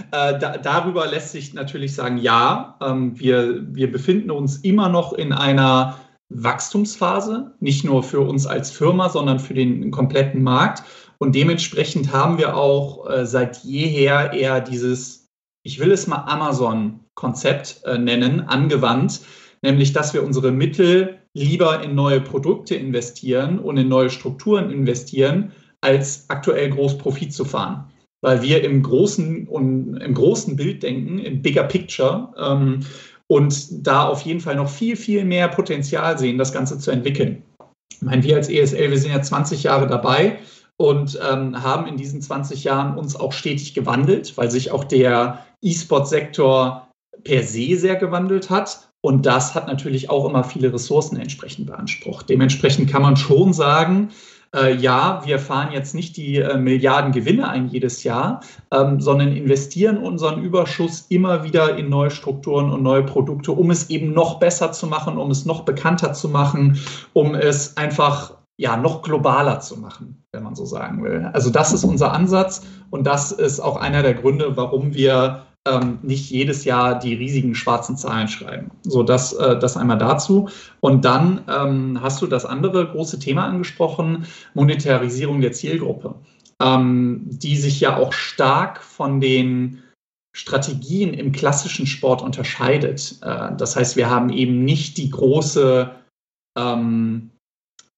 Äh, 0.10 0.40
da, 0.40 0.58
darüber 0.58 1.06
lässt 1.06 1.34
sich 1.34 1.54
natürlich 1.54 1.94
sagen, 1.94 2.18
ja, 2.18 2.78
wir, 2.80 3.76
wir 3.76 3.92
befinden 3.92 4.32
uns 4.32 4.56
immer 4.56 4.88
noch 4.88 5.12
in 5.12 5.34
einer 5.34 5.98
Wachstumsphase, 6.30 7.54
nicht 7.60 7.84
nur 7.84 8.04
für 8.04 8.20
uns 8.22 8.46
als 8.46 8.72
Firma, 8.72 9.10
sondern 9.10 9.40
für 9.40 9.54
den 9.54 9.92
kompletten 9.92 10.44
Markt. 10.44 10.84
Und 11.20 11.36
dementsprechend 11.36 12.12
haben 12.12 12.38
wir 12.38 12.56
auch 12.56 13.10
äh, 13.10 13.26
seit 13.26 13.64
jeher 13.64 14.34
eher 14.34 14.62
dieses, 14.62 15.28
ich 15.64 15.80
will 15.80 15.92
es 15.92 16.08
mal 16.08 16.26
Amazon-Konzept 16.26 17.82
äh, 17.86 17.98
nennen, 17.98 18.42
angewandt, 18.42 19.22
nämlich 19.62 19.94
dass 19.94 20.14
wir 20.14 20.24
unsere 20.24 20.52
Mittel 20.52 21.20
lieber 21.34 21.82
in 21.84 21.96
neue 21.96 22.22
Produkte 22.22 22.76
investieren 22.76 23.60
und 23.60 23.78
in 23.78 23.88
neue 23.88 24.10
Strukturen 24.10 24.70
investieren, 24.70 25.52
als 25.82 26.26
aktuell 26.30 26.70
groß 26.72 26.98
Profit 26.98 27.34
zu 27.34 27.46
fahren. 27.46 27.92
Weil 28.22 28.42
wir 28.42 28.64
im 28.64 28.82
großen 28.82 29.48
und 29.48 29.98
im 29.98 30.14
großen 30.14 30.56
Bild 30.56 30.84
denken, 30.84 31.20
im 31.20 31.42
Bigger 31.42 31.64
Picture. 31.64 32.34
Ähm, 32.38 32.80
und 33.28 33.86
da 33.86 34.08
auf 34.08 34.22
jeden 34.22 34.40
Fall 34.40 34.56
noch 34.56 34.70
viel, 34.70 34.96
viel 34.96 35.26
mehr 35.26 35.48
Potenzial 35.48 36.18
sehen, 36.18 36.38
das 36.38 36.54
Ganze 36.54 36.80
zu 36.80 36.92
entwickeln. 36.92 37.44
Ich 37.92 38.02
meine, 38.02 38.24
wir 38.24 38.36
als 38.36 38.50
ESL, 38.50 38.92
wir 38.92 39.00
sind 39.00 39.12
ja 39.12 39.22
20 39.22 39.64
Jahre 39.64 39.88
dabei 39.88 40.40
und 40.78 41.20
ähm, 41.30 41.62
haben 41.62 41.88
in 41.88 41.98
diesen 41.98 42.22
20 42.22 42.64
Jahren 42.64 42.98
uns 42.98 43.16
auch 43.16 43.34
stetig 43.34 43.74
gewandelt, 43.74 44.38
weil 44.38 44.52
sich 44.52 44.72
auch 44.72 44.84
der 44.84 45.46
E-Sport-Sektor 45.62 46.88
per 47.24 47.44
se 47.44 47.78
sehr 47.78 47.96
gewandelt 47.96 48.50
hat. 48.50 48.88
Und 49.02 49.26
das 49.26 49.56
hat 49.56 49.68
natürlich 49.68 50.10
auch 50.10 50.26
immer 50.26 50.44
viele 50.44 50.74
Ressourcen 50.74 51.18
entsprechend 51.18 51.68
beansprucht. 51.68 52.30
Dementsprechend 52.30 52.90
kann 52.90 53.02
man 53.02 53.16
schon 53.16 53.54
sagen, 53.54 54.10
äh, 54.56 54.76
ja, 54.76 55.22
wir 55.26 55.40
fahren 55.40 55.72
jetzt 55.72 55.94
nicht 55.94 56.18
die 56.18 56.38
äh, 56.38 56.58
Milliarden 56.58 57.12
Gewinne 57.12 57.50
ein 57.50 57.68
jedes 57.68 58.04
Jahr, 58.04 58.42
ähm, 58.72 59.00
sondern 59.00 59.36
investieren 59.36 59.98
unseren 59.98 60.42
Überschuss 60.42 61.06
immer 61.10 61.44
wieder 61.44 61.78
in 61.78 61.90
neue 61.90 62.12
Strukturen 62.12 62.72
und 62.72 62.84
neue 62.84 63.04
Produkte, 63.04 63.52
um 63.52 63.72
es 63.72 63.90
eben 63.90 64.14
noch 64.14 64.40
besser 64.40 64.72
zu 64.72 64.88
machen, 64.88 65.18
um 65.18 65.32
es 65.32 65.46
noch 65.46 65.62
bekannter 65.66 66.14
zu 66.14 66.30
machen, 66.30 66.80
um 67.14 67.36
es 67.36 67.78
einfach 67.78 68.34
ja, 68.58 68.76
noch 68.76 69.04
globaler 69.04 69.60
zu 69.60 69.78
machen, 69.80 70.24
wenn 70.32 70.44
man 70.44 70.56
so 70.56 70.66
sagen 70.66 71.04
will. 71.04 71.30
Also 71.34 71.52
das 71.52 71.74
ist 71.74 71.84
unser 71.84 72.12
Ansatz 72.12 72.66
und 72.90 73.06
das 73.06 73.32
ist 73.32 73.60
auch 73.60 73.78
einer 73.78 74.02
der 74.02 74.16
Gründe, 74.16 74.58
warum 74.58 74.96
wir 74.96 75.47
ähm, 75.68 76.00
nicht 76.02 76.30
jedes 76.30 76.66
Jahr 76.66 76.98
die 76.98 77.14
riesigen 77.14 77.56
schwarzen 77.56 77.98
Zahlen 77.98 78.28
schreiben. 78.28 78.72
So, 78.84 79.04
das, 79.04 79.34
äh, 79.34 79.58
das 79.60 79.78
einmal 79.78 79.98
dazu. 79.98 80.50
Und 80.80 81.06
dann 81.06 81.42
ähm, 81.48 82.00
hast 82.02 82.22
du 82.22 82.28
das 82.28 82.46
andere 82.46 82.88
große 82.88 83.20
Thema 83.20 83.46
angesprochen, 83.46 84.26
Monetarisierung 84.54 85.42
der 85.42 85.52
Zielgruppe, 85.52 86.16
ähm, 86.62 87.22
die 87.26 87.58
sich 87.58 87.80
ja 87.80 87.98
auch 87.98 88.14
stark 88.14 88.82
von 88.82 89.20
den 89.20 89.84
Strategien 90.36 91.14
im 91.14 91.32
klassischen 91.32 91.88
Sport 91.88 92.22
unterscheidet. 92.22 93.18
Äh, 93.22 93.56
das 93.58 93.76
heißt, 93.76 93.96
wir 93.96 94.10
haben 94.10 94.30
eben 94.30 94.64
nicht 94.64 94.98
die 94.98 95.10
große 95.10 95.92
ähm, 96.58 97.32
äh, 97.34 97.37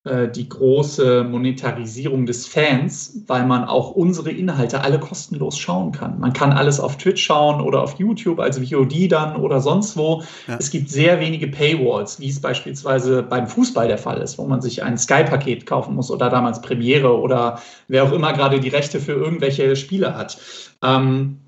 die 0.05 0.47
große 0.47 1.25
Monetarisierung 1.25 2.25
des 2.25 2.47
Fans, 2.47 3.21
weil 3.27 3.45
man 3.45 3.65
auch 3.65 3.91
unsere 3.91 4.31
Inhalte 4.31 4.79
alle 4.79 4.97
kostenlos 4.97 5.57
schauen 5.57 5.91
kann. 5.91 6.21
Man 6.21 6.31
kann 6.31 6.53
alles 6.53 6.79
auf 6.79 6.97
Twitch 6.97 7.21
schauen 7.21 7.59
oder 7.59 7.83
auf 7.83 7.99
YouTube, 7.99 8.39
also 8.39 8.61
VOD 8.61 9.11
dann 9.11 9.35
oder 9.35 9.59
sonst 9.59 9.97
wo. 9.97 10.23
Ja. 10.47 10.55
Es 10.57 10.71
gibt 10.71 10.89
sehr 10.89 11.19
wenige 11.19 11.49
Paywalls, 11.49 12.17
wie 12.21 12.29
es 12.29 12.39
beispielsweise 12.39 13.23
beim 13.23 13.47
Fußball 13.47 13.89
der 13.89 13.97
Fall 13.97 14.21
ist, 14.21 14.37
wo 14.37 14.45
man 14.45 14.61
sich 14.61 14.83
ein 14.83 14.97
Sky-Paket 14.97 15.65
kaufen 15.65 15.95
muss 15.95 16.09
oder 16.09 16.29
damals 16.29 16.61
Premiere 16.61 17.19
oder 17.19 17.61
wer 17.89 18.05
auch 18.05 18.13
immer 18.13 18.31
gerade 18.31 18.61
die 18.61 18.69
Rechte 18.69 19.01
für 19.01 19.13
irgendwelche 19.13 19.75
Spiele 19.75 20.15
hat. 20.15 20.37
Ähm, 20.81 21.39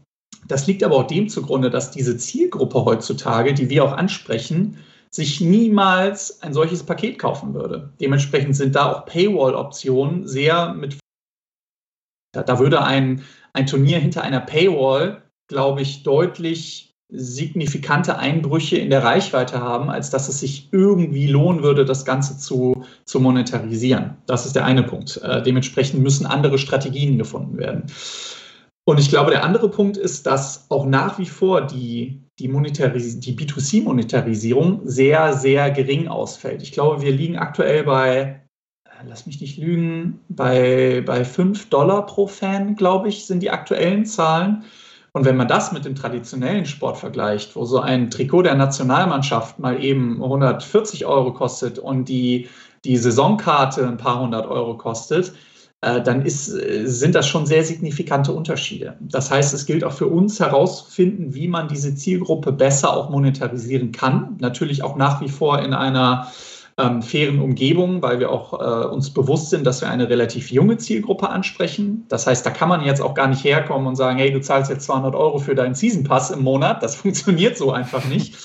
das 0.48 0.68
liegt 0.68 0.84
aber 0.84 0.98
auch 0.98 1.08
dem 1.08 1.30
zugrunde, 1.30 1.70
dass 1.70 1.92
diese 1.92 2.18
Zielgruppe 2.18 2.84
heutzutage, 2.84 3.54
die 3.54 3.70
wir 3.70 3.86
auch 3.86 3.94
ansprechen, 3.94 4.78
sich 5.14 5.42
niemals 5.42 6.42
ein 6.42 6.54
solches 6.54 6.84
Paket 6.84 7.20
kaufen 7.20 7.54
würde. 7.54 7.94
Dementsprechend 8.00 8.56
sind 8.56 8.76
da 8.76 8.92
auch 8.92 9.06
Paywall-Optionen 9.06 10.28
sehr 10.28 10.74
mit. 10.74 10.98
Da 12.34 12.60
würde 12.60 12.82
ein, 12.82 13.22
ein 13.52 13.68
Turnier 13.68 14.00
hinter 14.00 14.24
einer 14.24 14.40
Paywall, 14.40 15.22
glaube 15.50 15.82
ich, 15.82 16.04
deutlich 16.04 16.92
signifikante 17.14 18.18
Einbrüche 18.18 18.78
in 18.78 18.90
der 18.90 19.04
Reichweite 19.04 19.60
haben, 19.60 19.90
als 19.90 20.10
dass 20.10 20.30
es 20.30 20.40
sich 20.40 20.70
irgendwie 20.72 21.28
lohnen 21.28 21.62
würde, 21.62 21.84
das 21.84 22.06
Ganze 22.06 22.38
zu, 22.38 22.86
zu 23.04 23.20
monetarisieren. 23.20 24.16
Das 24.28 24.46
ist 24.46 24.56
der 24.56 24.64
eine 24.64 24.84
Punkt. 24.84 25.18
Äh, 25.18 25.44
dementsprechend 25.44 26.02
müssen 26.02 26.26
andere 26.26 26.58
Strategien 26.58 27.18
gefunden 27.18 27.58
werden. 27.58 27.84
Und 28.92 29.00
ich 29.00 29.08
glaube, 29.08 29.32
der 29.32 29.46
andere 29.46 29.70
Punkt 29.70 29.96
ist, 29.96 30.26
dass 30.26 30.66
auch 30.70 30.86
nach 30.86 31.18
wie 31.18 31.26
vor 31.26 31.62
die, 31.62 32.28
die, 32.40 32.50
die 32.50 33.38
B2C-Monetarisierung 33.38 34.82
sehr, 34.84 35.32
sehr 35.32 35.72
gering 35.72 36.10
ausfällt. 36.10 36.62
Ich 36.62 36.74
glaube, 36.74 37.02
wir 37.02 37.14
liegen 37.14 37.38
aktuell 37.38 37.86
bei, 37.86 38.42
äh, 38.84 39.08
lass 39.08 39.26
mich 39.26 39.40
nicht 39.40 39.58
lügen, 39.58 40.20
bei, 40.28 41.02
bei 41.06 41.24
5 41.24 41.70
Dollar 41.70 42.06
pro 42.06 42.28
Fan, 42.28 42.76
glaube 42.76 43.08
ich, 43.08 43.26
sind 43.26 43.42
die 43.42 43.52
aktuellen 43.52 44.06
Zahlen. 44.06 44.66
Und 45.14 45.24
wenn 45.24 45.38
man 45.38 45.48
das 45.48 45.72
mit 45.72 45.86
dem 45.86 45.96
traditionellen 45.96 46.66
Sport 46.66 46.98
vergleicht, 46.98 47.56
wo 47.56 47.64
so 47.64 47.80
ein 47.80 48.10
Trikot 48.10 48.42
der 48.42 48.56
Nationalmannschaft 48.56 49.58
mal 49.58 49.82
eben 49.82 50.22
140 50.22 51.06
Euro 51.06 51.32
kostet 51.32 51.80
und 51.80 52.10
die, 52.10 52.50
die 52.84 52.98
Saisonkarte 52.98 53.88
ein 53.88 53.96
paar 53.96 54.20
hundert 54.20 54.48
Euro 54.48 54.76
kostet, 54.76 55.32
dann 55.82 56.24
ist, 56.24 56.50
äh, 56.50 56.86
sind 56.86 57.16
das 57.16 57.28
schon 57.28 57.48
sehr 57.48 57.64
signifikante 57.64 58.32
Unterschiede. 58.32 58.98
Das 59.00 59.32
heißt, 59.32 59.54
es 59.54 59.66
gilt 59.66 59.84
auch 59.84 59.94
für 59.94 60.08
uns 60.08 60.40
herauszufinden, 60.40 61.34
wie 61.34 61.48
man 61.48 61.68
diese 61.68 61.96
Zielgruppe 61.96 62.52
besser 62.52 62.96
auch 62.96 63.10
monetarisieren 63.10 63.92
kann. 63.92 64.38
Natürlich 64.40 64.84
auch 64.84 64.96
nach 64.96 65.22
wie 65.22 65.30
vor 65.30 65.60
in 65.60 65.74
einer 65.74 66.28
ähm, 66.78 67.02
fairen 67.02 67.40
Umgebung, 67.40 68.02
weil 68.04 68.20
wir 68.20 68.32
auch 68.32 68.54
äh, 68.54 68.86
uns 68.88 69.10
bewusst 69.10 69.50
sind, 69.50 69.66
dass 69.66 69.82
wir 69.82 69.90
eine 69.90 70.08
relativ 70.08 70.52
junge 70.52 70.78
Zielgruppe 70.78 71.30
ansprechen. 71.30 72.06
Das 72.10 72.28
heißt, 72.28 72.46
da 72.46 72.52
kann 72.52 72.70
man 72.70 72.84
jetzt 72.86 73.02
auch 73.02 73.16
gar 73.16 73.28
nicht 73.28 73.44
herkommen 73.44 73.88
und 73.88 73.96
sagen, 73.96 74.20
hey, 74.20 74.32
du 74.32 74.40
zahlst 74.40 74.70
jetzt 74.70 74.86
200 74.86 75.16
Euro 75.16 75.40
für 75.40 75.56
deinen 75.56 75.74
Season 75.74 76.04
Pass 76.04 76.30
im 76.30 76.44
Monat. 76.44 76.84
Das 76.84 76.96
funktioniert 77.02 77.58
so 77.58 77.72
einfach 77.72 78.06
nicht. 78.06 78.36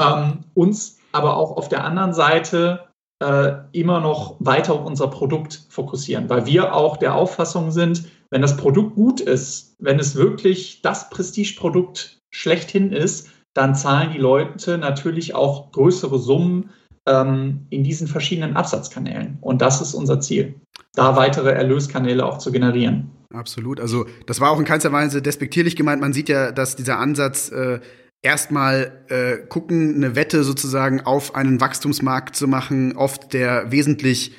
ähm, 0.00 0.44
uns 0.54 0.98
aber 1.12 1.36
auch 1.36 1.56
auf 1.56 1.68
der 1.68 1.84
anderen 1.84 2.12
Seite 2.12 2.85
äh, 3.22 3.52
immer 3.72 4.00
noch 4.00 4.36
weiter 4.40 4.74
auf 4.74 4.84
unser 4.84 5.08
Produkt 5.08 5.66
fokussieren, 5.68 6.28
weil 6.28 6.46
wir 6.46 6.74
auch 6.74 6.96
der 6.96 7.14
Auffassung 7.14 7.70
sind, 7.70 8.04
wenn 8.30 8.42
das 8.42 8.56
Produkt 8.56 8.94
gut 8.94 9.20
ist, 9.20 9.76
wenn 9.78 9.98
es 9.98 10.16
wirklich 10.16 10.82
das 10.82 11.10
Prestigeprodukt 11.10 12.18
schlechthin 12.30 12.92
ist, 12.92 13.30
dann 13.54 13.74
zahlen 13.74 14.12
die 14.12 14.18
Leute 14.18 14.76
natürlich 14.76 15.34
auch 15.34 15.72
größere 15.72 16.18
Summen 16.18 16.70
ähm, 17.06 17.66
in 17.70 17.84
diesen 17.84 18.06
verschiedenen 18.06 18.56
Absatzkanälen. 18.56 19.38
Und 19.40 19.62
das 19.62 19.80
ist 19.80 19.94
unser 19.94 20.20
Ziel, 20.20 20.54
da 20.94 21.16
weitere 21.16 21.52
Erlöskanäle 21.52 22.26
auch 22.26 22.38
zu 22.38 22.52
generieren. 22.52 23.10
Absolut. 23.32 23.80
Also 23.80 24.06
das 24.26 24.40
war 24.40 24.50
auch 24.50 24.58
in 24.58 24.64
keinster 24.64 24.92
Weise 24.92 25.22
despektierlich 25.22 25.76
gemeint. 25.76 26.00
Man 26.00 26.12
sieht 26.12 26.28
ja, 26.28 26.52
dass 26.52 26.76
dieser 26.76 26.98
Ansatz 26.98 27.50
äh, 27.50 27.80
erstmal 28.26 29.04
äh, 29.08 29.36
gucken, 29.46 29.94
eine 29.94 30.16
Wette 30.16 30.42
sozusagen 30.42 31.00
auf 31.00 31.36
einen 31.36 31.60
Wachstumsmarkt 31.60 32.34
zu 32.34 32.48
machen, 32.48 32.96
oft 32.96 33.32
der 33.32 33.70
wesentlich 33.70 34.34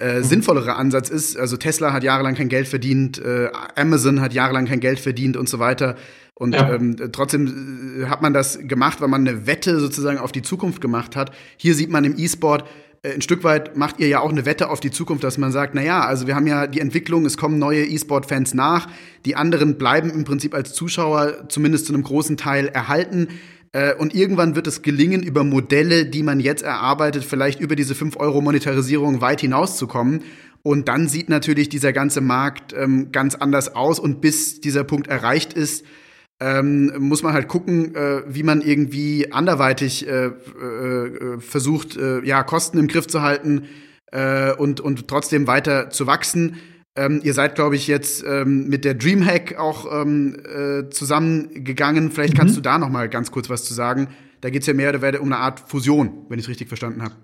äh, 0.00 0.18
mhm. 0.18 0.24
sinnvollere 0.24 0.74
Ansatz 0.74 1.08
ist. 1.08 1.38
Also 1.38 1.56
Tesla 1.56 1.92
hat 1.92 2.02
jahrelang 2.02 2.34
kein 2.34 2.48
Geld 2.48 2.66
verdient, 2.66 3.18
äh, 3.18 3.48
Amazon 3.76 4.20
hat 4.20 4.34
jahrelang 4.34 4.66
kein 4.66 4.80
Geld 4.80 4.98
verdient 4.98 5.36
und 5.36 5.48
so 5.48 5.60
weiter. 5.60 5.94
Und 6.34 6.54
ja. 6.54 6.72
ähm, 6.72 6.96
trotzdem 7.12 8.02
äh, 8.02 8.06
hat 8.06 8.22
man 8.22 8.34
das 8.34 8.58
gemacht, 8.60 9.00
weil 9.00 9.08
man 9.08 9.26
eine 9.26 9.46
Wette 9.46 9.78
sozusagen 9.78 10.18
auf 10.18 10.32
die 10.32 10.42
Zukunft 10.42 10.80
gemacht 10.80 11.14
hat. 11.14 11.30
Hier 11.56 11.74
sieht 11.74 11.90
man 11.90 12.04
im 12.04 12.18
E-Sport, 12.18 12.64
ein 13.04 13.22
Stück 13.22 13.44
weit 13.44 13.76
macht 13.76 14.00
ihr 14.00 14.08
ja 14.08 14.20
auch 14.20 14.30
eine 14.30 14.44
Wette 14.44 14.70
auf 14.70 14.80
die 14.80 14.90
Zukunft, 14.90 15.22
dass 15.22 15.38
man 15.38 15.52
sagt, 15.52 15.74
na 15.74 15.82
ja, 15.82 16.00
also 16.04 16.26
wir 16.26 16.34
haben 16.34 16.46
ja 16.46 16.66
die 16.66 16.80
Entwicklung, 16.80 17.26
es 17.26 17.36
kommen 17.36 17.58
neue 17.58 17.84
E-Sport-Fans 17.84 18.54
nach, 18.54 18.88
die 19.24 19.36
anderen 19.36 19.78
bleiben 19.78 20.10
im 20.10 20.24
Prinzip 20.24 20.54
als 20.54 20.72
Zuschauer 20.72 21.48
zumindest 21.48 21.86
zu 21.86 21.94
einem 21.94 22.02
großen 22.02 22.36
Teil 22.36 22.66
erhalten. 22.66 23.28
Äh, 23.72 23.94
und 23.94 24.14
irgendwann 24.14 24.56
wird 24.56 24.66
es 24.66 24.82
gelingen, 24.82 25.22
über 25.22 25.44
Modelle, 25.44 26.06
die 26.06 26.22
man 26.22 26.40
jetzt 26.40 26.62
erarbeitet, 26.62 27.24
vielleicht 27.24 27.60
über 27.60 27.76
diese 27.76 27.94
5 27.94 28.16
Euro 28.16 28.40
Monetarisierung 28.40 29.20
weit 29.20 29.40
hinauszukommen. 29.40 30.22
Und 30.62 30.88
dann 30.88 31.08
sieht 31.08 31.28
natürlich 31.28 31.68
dieser 31.68 31.92
ganze 31.92 32.20
Markt 32.20 32.74
ähm, 32.76 33.12
ganz 33.12 33.36
anders 33.36 33.74
aus. 33.76 34.00
Und 34.00 34.20
bis 34.20 34.60
dieser 34.60 34.84
Punkt 34.84 35.06
erreicht 35.06 35.52
ist, 35.52 35.84
ähm, 36.40 36.92
muss 36.98 37.22
man 37.22 37.32
halt 37.32 37.48
gucken, 37.48 37.94
äh, 37.94 38.22
wie 38.28 38.42
man 38.42 38.60
irgendwie 38.60 39.32
anderweitig 39.32 40.06
äh, 40.06 40.26
äh, 40.26 41.40
versucht, 41.40 41.96
äh, 41.96 42.24
ja, 42.24 42.42
Kosten 42.42 42.78
im 42.78 42.86
Griff 42.88 43.08
zu 43.08 43.22
halten 43.22 43.64
äh, 44.12 44.52
und, 44.52 44.80
und 44.80 45.08
trotzdem 45.08 45.46
weiter 45.46 45.90
zu 45.90 46.06
wachsen. 46.06 46.56
Ähm, 46.96 47.20
ihr 47.22 47.34
seid, 47.34 47.54
glaube 47.54 47.76
ich, 47.76 47.86
jetzt 47.86 48.24
ähm, 48.26 48.68
mit 48.68 48.84
der 48.84 48.94
Dreamhack 48.94 49.58
auch 49.58 50.02
ähm, 50.02 50.36
äh, 50.44 50.90
zusammengegangen. 50.90 52.10
Vielleicht 52.10 52.36
kannst 52.36 52.54
mhm. 52.54 52.58
du 52.58 52.62
da 52.62 52.78
noch 52.78 52.88
mal 52.88 53.08
ganz 53.08 53.30
kurz 53.30 53.50
was 53.50 53.64
zu 53.64 53.74
sagen. 53.74 54.08
Da 54.40 54.50
geht 54.50 54.62
es 54.62 54.68
ja 54.68 54.74
mehr 54.74 54.90
oder 54.90 55.02
weniger 55.02 55.20
um 55.20 55.32
eine 55.32 55.38
Art 55.38 55.60
Fusion, 55.60 56.26
wenn 56.28 56.38
ich 56.38 56.44
es 56.44 56.48
richtig 56.48 56.68
verstanden 56.68 57.02
habe. 57.02 57.14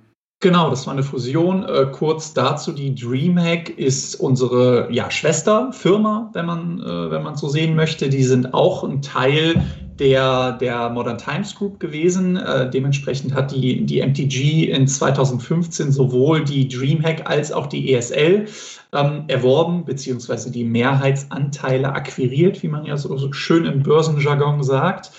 Genau, 0.41 0.69
das 0.69 0.87
war 0.87 0.93
eine 0.93 1.03
Fusion. 1.03 1.65
Äh, 1.65 1.87
kurz 1.91 2.35
dazu, 2.35 2.73
die 2.73 2.95
DreamHack 2.95 3.71
ist 3.79 4.17
unsere 4.17 4.93
ja, 4.93 5.11
Schwesterfirma, 5.11 6.31
wenn 6.35 6.45
man, 6.45 6.81
äh, 6.81 7.11
wenn 7.11 7.23
man 7.23 7.37
so 7.37 7.49
sehen 7.49 7.75
möchte. 7.75 8.11
Die 8.11 8.25
sind 8.25 8.53
auch 8.53 8.85
ein 8.85 9.01
Teil 9.01 9.65
der, 9.99 10.53
der 10.53 10.91
Modern 10.91 11.19
Times 11.19 11.55
Group 11.55 11.81
gewesen. 11.81 12.37
Äh, 12.37 12.69
dementsprechend 12.69 13.33
hat 13.33 13.53
die, 13.53 13.87
die 13.87 14.03
MTG 14.03 14.71
in 14.71 14.87
2015 14.87 15.93
sowohl 15.93 16.45
die 16.45 16.69
DreamHack 16.69 17.29
als 17.29 17.51
auch 17.51 17.67
die 17.67 17.95
ESL 17.95 18.47
ähm, 18.93 19.25
erworben, 19.29 19.85
beziehungsweise 19.85 20.51
die 20.51 20.65
Mehrheitsanteile 20.65 21.93
akquiriert, 21.93 22.63
wie 22.63 22.69
man 22.69 22.85
ja 22.85 22.97
so, 22.97 23.17
so 23.17 23.33
schön 23.33 23.65
im 23.65 23.83
Börsenjargon 23.83 24.63
sagt. 24.63 25.11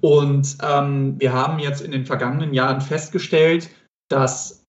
Und 0.00 0.56
ähm, 0.62 1.14
wir 1.18 1.32
haben 1.32 1.58
jetzt 1.58 1.82
in 1.82 1.92
den 1.92 2.06
vergangenen 2.06 2.52
Jahren 2.54 2.80
festgestellt, 2.80 3.70
dass 4.08 4.61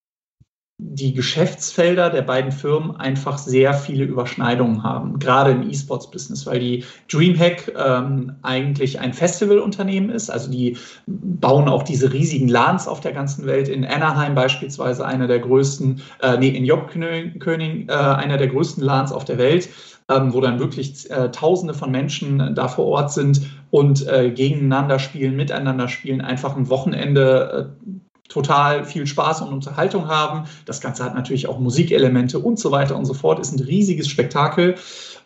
die 0.80 1.14
Geschäftsfelder 1.14 2.10
der 2.10 2.24
beiden 2.24 2.52
Firmen 2.52 2.96
einfach 2.96 3.38
sehr 3.38 3.74
viele 3.74 4.06
Überschneidungen 4.06 4.84
haben, 4.84 5.20
gerade 5.20 5.52
im 5.52 5.70
E-Sports-Business, 5.70 6.46
weil 6.48 6.60
die 6.60 6.84
DreamHack 7.12 7.74
ähm, 7.78 8.34
eigentlich 8.42 9.00
ein 9.00 9.14
Festivalunternehmen 9.14 10.10
ist. 10.10 10.32
Also 10.32 10.52
die 10.52 10.78
bauen 11.06 11.70
auch 11.70 11.84
diese 11.84 12.12
riesigen 12.12 12.48
LANs 12.48 12.88
auf 12.88 13.02
der 13.02 13.14
ganzen 13.14 13.46
Welt. 13.46 13.70
In 13.70 13.86
Anaheim 13.86 14.34
beispielsweise 14.34 15.06
einer 15.06 15.28
der 15.28 15.40
größten, 15.40 16.02
äh, 16.22 16.38
nee, 16.38 16.50
in 16.50 16.66
Jobkönig 16.66 17.90
äh, 17.90 17.94
einer 17.94 18.38
der 18.38 18.48
größten 18.48 18.84
LANs 18.84 19.12
auf 19.12 19.26
der 19.26 19.38
Welt. 19.38 19.70
Ähm, 20.10 20.34
wo 20.34 20.42
dann 20.42 20.60
wirklich 20.60 21.10
äh, 21.12 21.32
Tausende 21.32 21.74
von 21.74 21.90
Menschen 21.90 22.54
da 22.56 22.68
vor 22.68 22.88
Ort 22.88 23.14
sind 23.14 23.40
und 23.72 24.06
äh, 24.06 24.32
gegeneinander 24.32 25.00
spielen, 25.00 25.38
miteinander 25.38 25.88
spielen, 25.88 26.20
einfach 26.20 26.58
ein 26.58 26.70
Wochenende 26.70 27.72
äh, 27.80 28.03
total 28.34 28.84
viel 28.84 29.06
Spaß 29.06 29.42
und 29.42 29.54
Unterhaltung 29.54 30.08
haben. 30.08 30.48
Das 30.66 30.82
Ganze 30.82 31.04
hat 31.04 31.14
natürlich 31.14 31.48
auch 31.48 31.60
Musikelemente 31.60 32.40
und 32.40 32.58
so 32.60 32.72
weiter 32.72 32.96
und 32.96 33.06
so 33.06 33.14
fort, 33.14 33.40
ist 33.40 33.54
ein 33.54 33.64
riesiges 33.64 34.08
Spektakel. 34.08 34.76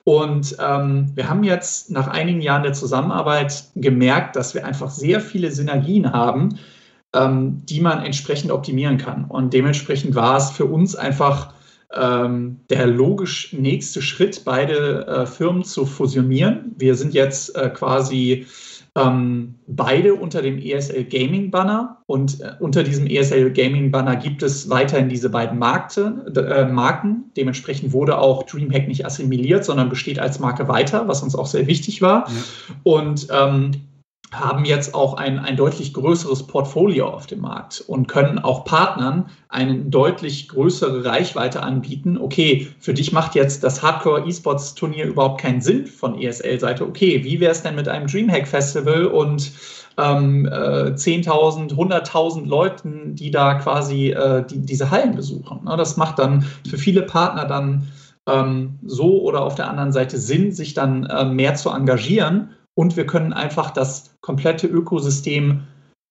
Und 0.04 0.56
ähm, 0.60 1.12
wir 1.16 1.30
haben 1.30 1.44
jetzt 1.44 1.92
nach 1.92 2.08
einigen 2.08 2.42
Jahren 2.42 2.64
der 2.64 2.74
Zusammenarbeit 2.74 3.66
gemerkt, 3.76 4.36
dass 4.36 4.54
wir 4.54 4.66
einfach 4.66 4.90
sehr 4.90 5.22
viele 5.22 5.52
Synergien 5.52 6.12
haben, 6.12 6.60
ähm, 7.14 7.62
die 7.66 7.82
man 7.82 8.04
entsprechend 8.04 8.52
optimieren 8.52 8.98
kann. 8.98 9.26
Und 9.26 9.54
dementsprechend 9.54 10.16
war 10.16 10.38
es 10.38 10.52
für 10.52 10.66
uns 10.66 10.96
einfach 10.96 11.54
ähm, 11.94 12.60
der 12.70 12.88
logisch 12.88 13.54
nächste 13.54 14.02
Schritt, 14.02 14.44
beide 14.44 15.08
äh, 15.08 15.26
Firmen 15.26 15.64
zu 15.64 15.86
fusionieren. 15.86 16.74
Wir 16.78 16.96
sind 16.96 17.14
jetzt 17.14 17.56
äh, 17.56 17.70
quasi 17.70 18.46
ähm, 18.98 19.56
beide 19.68 20.16
unter 20.16 20.42
dem 20.42 20.58
ESL 20.58 21.04
Gaming 21.06 21.52
Banner 21.52 21.98
und 22.08 22.42
äh, 22.42 22.52
unter 22.60 22.84
diesem 22.84 23.08
ESL 23.08 23.52
Gaming 23.52 23.92
Banner 23.92 24.16
gibt 24.16 24.42
es 24.44 24.70
weiterhin 24.70 25.10
diese 25.10 25.30
beiden 25.30 25.60
Markte, 25.60 26.26
äh, 26.36 26.66
Marken. 26.66 27.32
Dementsprechend 27.36 27.94
wurde 27.94 28.18
auch 28.18 28.44
DreamHack 28.44 28.88
nicht 28.88 29.06
assimiliert, 29.06 29.66
sondern 29.66 29.90
besteht 29.90 30.20
als 30.20 30.40
Marke 30.40 30.68
weiter, 30.68 31.08
was 31.08 31.22
uns 31.22 31.36
auch 31.36 31.48
sehr 31.48 31.68
wichtig 31.68 32.02
war. 32.02 32.28
Ja. 32.28 32.36
Und 32.84 33.28
ähm, 33.32 33.72
haben 34.34 34.66
jetzt 34.66 34.94
auch 34.94 35.14
ein, 35.14 35.40
ein 35.40 35.56
deutlich 35.56 35.94
größeres 35.94 36.48
Portfolio 36.48 37.08
auf 37.08 37.28
dem 37.28 37.42
Markt 37.42 37.84
und 37.88 38.08
können 38.08 38.40
auch 38.40 38.66
Partnern 38.66 39.30
eine 39.48 39.76
deutlich 39.86 40.50
größere 40.50 41.06
Reichweite 41.06 41.64
anbieten. 41.64 42.18
Okay, 42.18 42.68
für 42.80 42.94
dich 42.94 43.14
macht 43.14 43.36
jetzt 43.36 43.64
das 43.64 43.82
Hardcore-E-Sports-Turnier 43.82 45.06
überhaupt 45.06 45.40
keinen 45.40 45.62
Sinn 45.62 45.88
von 45.88 46.20
ESL-Seite. 46.20 46.86
Okay, 46.86 47.24
wie 47.24 47.40
wäre 47.40 47.54
es 47.54 47.64
denn 47.64 47.76
mit 47.76 47.88
einem 47.88 48.08
Dreamhack-Festival 48.08 49.06
und 49.06 49.54
ähm, 49.98 50.46
äh, 50.46 50.92
10.000, 50.92 51.74
100.000 51.74 52.46
Leuten, 52.46 53.16
die 53.16 53.32
da 53.32 53.56
quasi 53.56 54.10
äh, 54.10 54.46
die, 54.46 54.60
diese 54.60 54.92
Hallen 54.92 55.16
besuchen? 55.16 55.64
Ne, 55.64 55.78
das 55.78 55.96
macht 55.96 56.20
dann 56.20 56.46
für 56.70 56.78
viele 56.78 57.04
Partner 57.04 57.46
dann 57.46 57.88
ähm, 58.28 58.78
so 58.86 59.22
oder 59.22 59.42
auf 59.44 59.56
der 59.56 59.70
anderen 59.70 59.94
Seite 59.94 60.18
Sinn, 60.18 60.52
sich 60.52 60.74
dann 60.74 61.06
äh, 61.06 61.24
mehr 61.24 61.56
zu 61.56 61.70
engagieren 61.70 62.50
und 62.78 62.96
wir 62.96 63.08
können 63.08 63.34
einfach 63.34 63.72
das 63.72 64.17
komplette 64.28 64.68
Ökosystem 64.68 65.62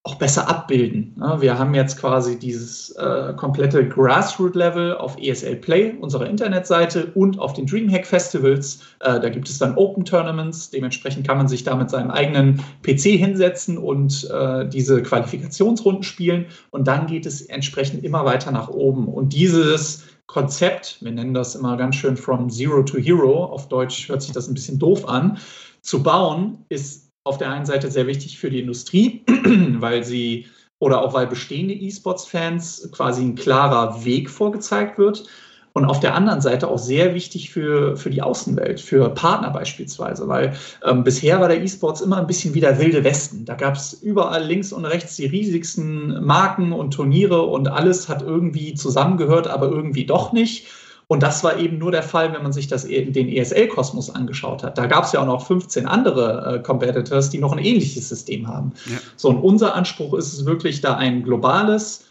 auch 0.02 0.14
besser 0.14 0.48
abbilden. 0.48 1.14
Wir 1.40 1.58
haben 1.58 1.74
jetzt 1.74 1.98
quasi 1.98 2.38
dieses 2.38 2.92
äh, 2.92 3.34
komplette 3.36 3.86
Grassroot-Level 3.86 4.96
auf 4.96 5.18
ESL 5.18 5.56
Play, 5.56 5.96
unserer 6.00 6.26
Internetseite 6.26 7.12
und 7.14 7.38
auf 7.38 7.52
den 7.52 7.66
Dreamhack 7.66 8.06
Festivals. 8.06 8.80
Äh, 9.00 9.20
da 9.20 9.28
gibt 9.28 9.50
es 9.50 9.58
dann 9.58 9.76
Open 9.76 10.06
Tournaments. 10.06 10.70
Dementsprechend 10.70 11.26
kann 11.26 11.36
man 11.36 11.48
sich 11.48 11.64
da 11.64 11.74
mit 11.74 11.90
seinem 11.90 12.10
eigenen 12.10 12.62
PC 12.82 13.18
hinsetzen 13.18 13.76
und 13.76 14.30
äh, 14.30 14.66
diese 14.66 15.02
Qualifikationsrunden 15.02 16.04
spielen. 16.04 16.46
Und 16.70 16.86
dann 16.86 17.06
geht 17.06 17.26
es 17.26 17.42
entsprechend 17.42 18.02
immer 18.02 18.24
weiter 18.24 18.50
nach 18.50 18.68
oben. 18.68 19.08
Und 19.08 19.34
dieses 19.34 20.04
Konzept, 20.26 20.98
wir 21.02 21.12
nennen 21.12 21.34
das 21.34 21.54
immer 21.54 21.76
ganz 21.76 21.96
schön 21.96 22.16
from 22.16 22.48
Zero 22.48 22.82
to 22.82 22.96
Hero, 22.96 23.44
auf 23.44 23.68
Deutsch 23.68 24.08
hört 24.08 24.22
sich 24.22 24.32
das 24.32 24.48
ein 24.48 24.54
bisschen 24.54 24.78
doof 24.78 25.06
an, 25.06 25.38
zu 25.82 26.02
bauen, 26.02 26.64
ist 26.68 27.05
auf 27.26 27.38
der 27.38 27.50
einen 27.50 27.66
Seite 27.66 27.90
sehr 27.90 28.06
wichtig 28.06 28.38
für 28.38 28.50
die 28.50 28.60
Industrie, 28.60 29.24
weil 29.78 30.04
sie 30.04 30.46
oder 30.78 31.02
auch 31.02 31.14
weil 31.14 31.26
bestehende 31.26 31.74
E-Sports-Fans 31.74 32.90
quasi 32.92 33.22
ein 33.22 33.34
klarer 33.34 34.04
Weg 34.04 34.28
vorgezeigt 34.28 34.98
wird. 34.98 35.24
Und 35.72 35.84
auf 35.84 36.00
der 36.00 36.14
anderen 36.14 36.40
Seite 36.40 36.68
auch 36.68 36.78
sehr 36.78 37.14
wichtig 37.14 37.50
für, 37.50 37.98
für 37.98 38.08
die 38.08 38.22
Außenwelt, 38.22 38.80
für 38.80 39.10
Partner 39.10 39.50
beispielsweise, 39.50 40.26
weil 40.26 40.54
ähm, 40.82 41.04
bisher 41.04 41.38
war 41.38 41.48
der 41.48 41.62
E-Sports 41.62 42.00
immer 42.00 42.16
ein 42.16 42.26
bisschen 42.26 42.54
wie 42.54 42.60
der 42.60 42.78
wilde 42.78 43.04
Westen. 43.04 43.44
Da 43.44 43.56
gab 43.56 43.76
es 43.76 43.92
überall 43.92 44.42
links 44.42 44.72
und 44.72 44.86
rechts 44.86 45.16
die 45.16 45.26
riesigsten 45.26 46.24
Marken 46.24 46.72
und 46.72 46.92
Turniere 46.92 47.42
und 47.42 47.68
alles 47.68 48.08
hat 48.08 48.22
irgendwie 48.22 48.72
zusammengehört, 48.72 49.48
aber 49.48 49.68
irgendwie 49.68 50.06
doch 50.06 50.32
nicht. 50.32 50.66
Und 51.08 51.22
das 51.22 51.44
war 51.44 51.58
eben 51.58 51.78
nur 51.78 51.92
der 51.92 52.02
Fall, 52.02 52.32
wenn 52.32 52.42
man 52.42 52.52
sich 52.52 52.66
das, 52.66 52.84
e, 52.84 53.04
den 53.04 53.28
ESL-Kosmos 53.28 54.10
angeschaut 54.10 54.64
hat. 54.64 54.76
Da 54.76 54.86
gab 54.86 55.04
es 55.04 55.12
ja 55.12 55.20
auch 55.20 55.26
noch 55.26 55.46
15 55.46 55.86
andere 55.86 56.56
äh, 56.56 56.62
Competitors, 56.62 57.30
die 57.30 57.38
noch 57.38 57.52
ein 57.52 57.64
ähnliches 57.64 58.08
System 58.08 58.48
haben. 58.48 58.72
Ja. 58.86 58.98
So, 59.16 59.28
und 59.28 59.38
unser 59.38 59.74
Anspruch 59.74 60.14
ist 60.14 60.32
es 60.32 60.44
wirklich, 60.46 60.80
da 60.80 60.96
ein 60.96 61.22
globales, 61.22 62.04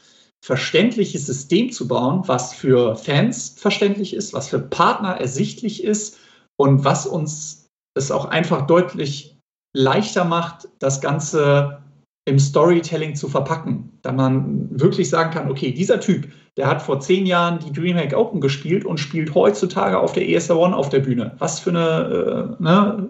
verständliches 0.46 1.26
System 1.26 1.72
zu 1.72 1.88
bauen, 1.88 2.22
was 2.28 2.54
für 2.54 2.96
Fans 2.96 3.56
verständlich 3.58 4.14
ist, 4.14 4.34
was 4.34 4.48
für 4.48 4.60
Partner 4.60 5.20
ersichtlich 5.20 5.84
ist 5.84 6.18
und 6.58 6.86
was 6.86 7.06
uns 7.06 7.68
es 7.98 8.12
auch 8.12 8.26
einfach 8.26 8.68
deutlich 8.68 9.38
leichter 9.76 10.24
macht, 10.24 10.70
das 10.80 11.02
Ganze 11.02 11.82
im 12.26 12.40
Storytelling 12.40 13.16
zu 13.16 13.28
verpacken. 13.28 13.92
Da 14.02 14.12
man 14.12 14.80
wirklich 14.80 15.10
sagen 15.10 15.32
kann, 15.32 15.50
okay, 15.50 15.72
dieser 15.72 16.00
Typ, 16.00 16.28
der 16.58 16.68
hat 16.68 16.82
vor 16.82 17.00
zehn 17.00 17.26
Jahren 17.26 17.60
die 17.60 17.72
DreamHack 17.72 18.14
Open 18.14 18.42
gespielt 18.42 18.86
und 18.86 19.00
spielt 19.00 19.36
heutzutage 19.36 20.00
auf 20.00 20.14
der 20.14 20.28
ESL 20.28 20.56
One 20.56 20.76
auf 20.76 20.90
der 20.90 21.00
Bühne. 21.00 21.36
Was 21.40 21.60
für 21.60 21.72
eine 21.72 22.58
äh, 22.60 22.64
ne, 22.64 23.10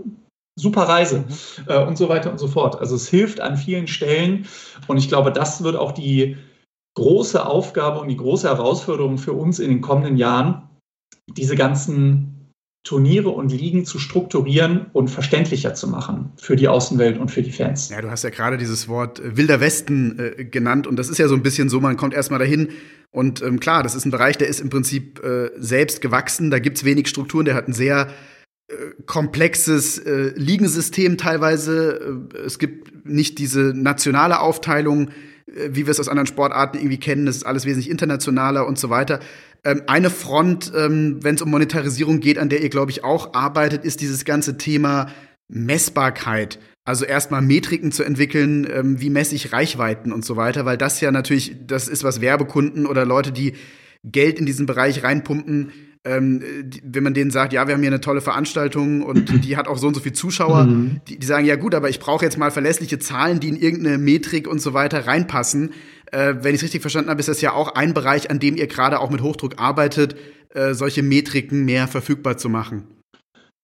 super 0.58 0.84
Reise 0.84 1.20
mhm. 1.20 1.26
äh, 1.68 1.86
und 1.86 1.98
so 1.98 2.10
weiter 2.10 2.32
und 2.32 2.40
so 2.40 2.48
fort. 2.48 2.80
Also 2.80 2.96
es 2.96 3.08
hilft 3.08 3.40
an 3.42 3.58
vielen 3.58 3.88
Stellen 3.88 4.48
und 4.88 4.98
ich 4.98 5.08
glaube, 5.08 5.32
das 5.32 5.64
wird 5.64 5.76
auch 5.76 5.92
die, 5.92 6.38
große 6.96 7.46
Aufgabe 7.46 8.00
und 8.00 8.08
die 8.08 8.18
große 8.18 8.48
Herausforderung 8.48 9.18
für 9.18 9.34
uns 9.34 9.60
in 9.60 9.70
den 9.70 9.82
kommenden 9.82 10.18
Jahren, 10.18 10.64
diese 11.28 11.56
ganzen 11.56 12.52
Turniere 12.86 13.30
und 13.30 13.52
Ligen 13.52 13.86
zu 13.86 13.98
strukturieren 13.98 14.86
und 14.94 15.10
verständlicher 15.10 15.74
zu 15.74 15.88
machen 15.88 16.32
für 16.38 16.56
die 16.56 16.68
Außenwelt 16.68 17.18
und 17.18 17.32
für 17.32 17.42
die 17.42 17.52
Fans. 17.52 17.90
Ja, 17.90 18.02
du 18.02 18.12
hast 18.12 18.24
ja 18.24 18.30
gerade 18.30 18.58
dieses 18.58 18.88
Wort 18.88 19.20
äh, 19.20 19.36
Wilder 19.36 19.60
Westen 19.60 20.20
äh, 20.20 20.46
genannt 20.46 20.86
und 20.86 20.96
das 20.98 21.10
ist 21.10 21.18
ja 21.18 21.28
so 21.28 21.36
ein 21.36 21.42
bisschen 21.42 21.68
so, 21.68 21.80
man 21.80 21.98
kommt 21.98 22.14
erstmal 22.14 22.40
dahin 22.40 22.70
und 23.16 23.42
ähm, 23.42 23.62
klar, 23.62 23.82
das 23.82 23.96
ist 23.96 24.06
ein 24.06 24.12
Bereich, 24.12 24.38
der 24.38 24.50
ist 24.50 24.60
im 24.60 24.70
Prinzip 24.70 25.24
äh, 25.24 25.52
selbst 25.58 26.02
gewachsen, 26.02 26.52
da 26.52 26.60
gibt's 26.60 26.84
wenig 26.84 27.08
Strukturen, 27.08 27.46
der 27.46 27.56
hat 27.56 27.70
ein 27.70 27.74
sehr 27.74 28.10
äh, 28.68 28.74
komplexes 29.06 30.00
äh, 30.00 30.34
Ligensystem 30.36 31.18
teilweise. 31.18 32.28
Äh, 32.34 32.38
es 32.40 32.60
gibt 32.60 33.06
nicht 33.06 33.40
diese 33.40 33.74
nationale 33.74 34.42
Aufteilung, 34.42 35.12
wie 35.48 35.86
wir 35.86 35.92
es 35.92 36.00
aus 36.00 36.10
anderen 36.10 36.28
Sportarten 36.28 36.78
irgendwie 36.78 37.00
kennen. 37.00 37.26
Das 37.26 37.38
ist 37.38 37.46
alles 37.46 37.66
wesentlich 37.66 37.90
internationaler 37.90 38.68
und 38.68 38.78
so 38.78 38.90
weiter. 38.90 39.22
Ähm, 39.64 39.84
eine 39.88 40.10
Front, 40.10 40.74
ähm, 40.76 41.20
wenn 41.22 41.36
es 41.36 41.42
um 41.42 41.52
Monetarisierung 41.52 42.20
geht, 42.20 42.38
an 42.38 42.50
der 42.50 42.62
ihr, 42.62 42.70
glaube 42.70 42.92
ich, 42.92 43.06
auch 43.06 43.34
arbeitet, 43.34 43.86
ist 43.86 44.02
dieses 44.02 44.26
ganze 44.26 44.58
Thema 44.58 45.08
Messbarkeit. 45.48 46.60
Also 46.86 47.04
erstmal 47.04 47.42
Metriken 47.42 47.92
zu 47.92 48.04
entwickeln, 48.04 48.68
ähm, 48.72 49.02
wie 49.02 49.10
messe 49.10 49.34
ich 49.34 49.52
Reichweiten 49.52 50.14
und 50.14 50.24
so 50.24 50.36
weiter, 50.36 50.66
weil 50.66 50.78
das 50.78 51.02
ja 51.02 51.12
natürlich, 51.12 51.56
das 51.66 51.88
ist 51.88 52.04
was 52.04 52.22
Werbekunden 52.22 52.86
oder 52.86 53.06
Leute, 53.06 53.32
die 53.32 53.54
Geld 54.04 54.38
in 54.38 54.46
diesen 54.46 54.68
Bereich 54.68 55.04
reinpumpen, 55.04 55.72
ähm, 56.04 56.44
die, 56.64 56.82
wenn 56.86 57.04
man 57.04 57.16
denen 57.16 57.32
sagt, 57.32 57.54
ja, 57.54 57.68
wir 57.68 57.74
haben 57.74 57.82
hier 57.82 57.90
eine 57.90 58.02
tolle 58.02 58.22
Veranstaltung 58.22 59.02
und 59.02 59.30
die 59.44 59.58
hat 59.58 59.68
auch 59.68 59.80
so 59.80 59.88
und 59.88 59.96
so 59.96 60.00
viele 60.00 60.14
Zuschauer, 60.14 60.66
mhm. 60.66 61.02
die, 61.08 61.18
die, 61.18 61.26
sagen, 61.26 61.48
ja 61.48 61.56
gut, 61.56 61.74
aber 61.74 61.90
ich 61.90 62.00
brauche 62.00 62.24
jetzt 62.24 62.38
mal 62.38 62.52
verlässliche 62.52 63.00
Zahlen, 63.00 63.40
die 63.40 63.50
in 63.50 63.58
irgendeine 63.58 63.98
Metrik 63.98 64.48
und 64.48 64.62
so 64.62 64.74
weiter 64.74 65.08
reinpassen. 65.08 65.74
Äh, 66.12 66.36
wenn 66.42 66.54
ich 66.54 66.60
es 66.60 66.64
richtig 66.64 66.82
verstanden 66.82 67.10
habe, 67.10 67.20
ist 67.20 67.30
das 67.30 67.42
ja 67.42 67.54
auch 67.54 67.74
ein 67.74 67.96
Bereich, 67.96 68.30
an 68.30 68.40
dem 68.40 68.56
ihr 68.56 68.68
gerade 68.68 69.00
auch 69.00 69.10
mit 69.10 69.22
Hochdruck 69.22 69.56
arbeitet, 69.58 70.16
äh, 70.54 70.76
solche 70.76 71.02
Metriken 71.02 71.66
mehr 71.66 71.88
verfügbar 71.88 72.38
zu 72.38 72.48
machen. 72.48 72.84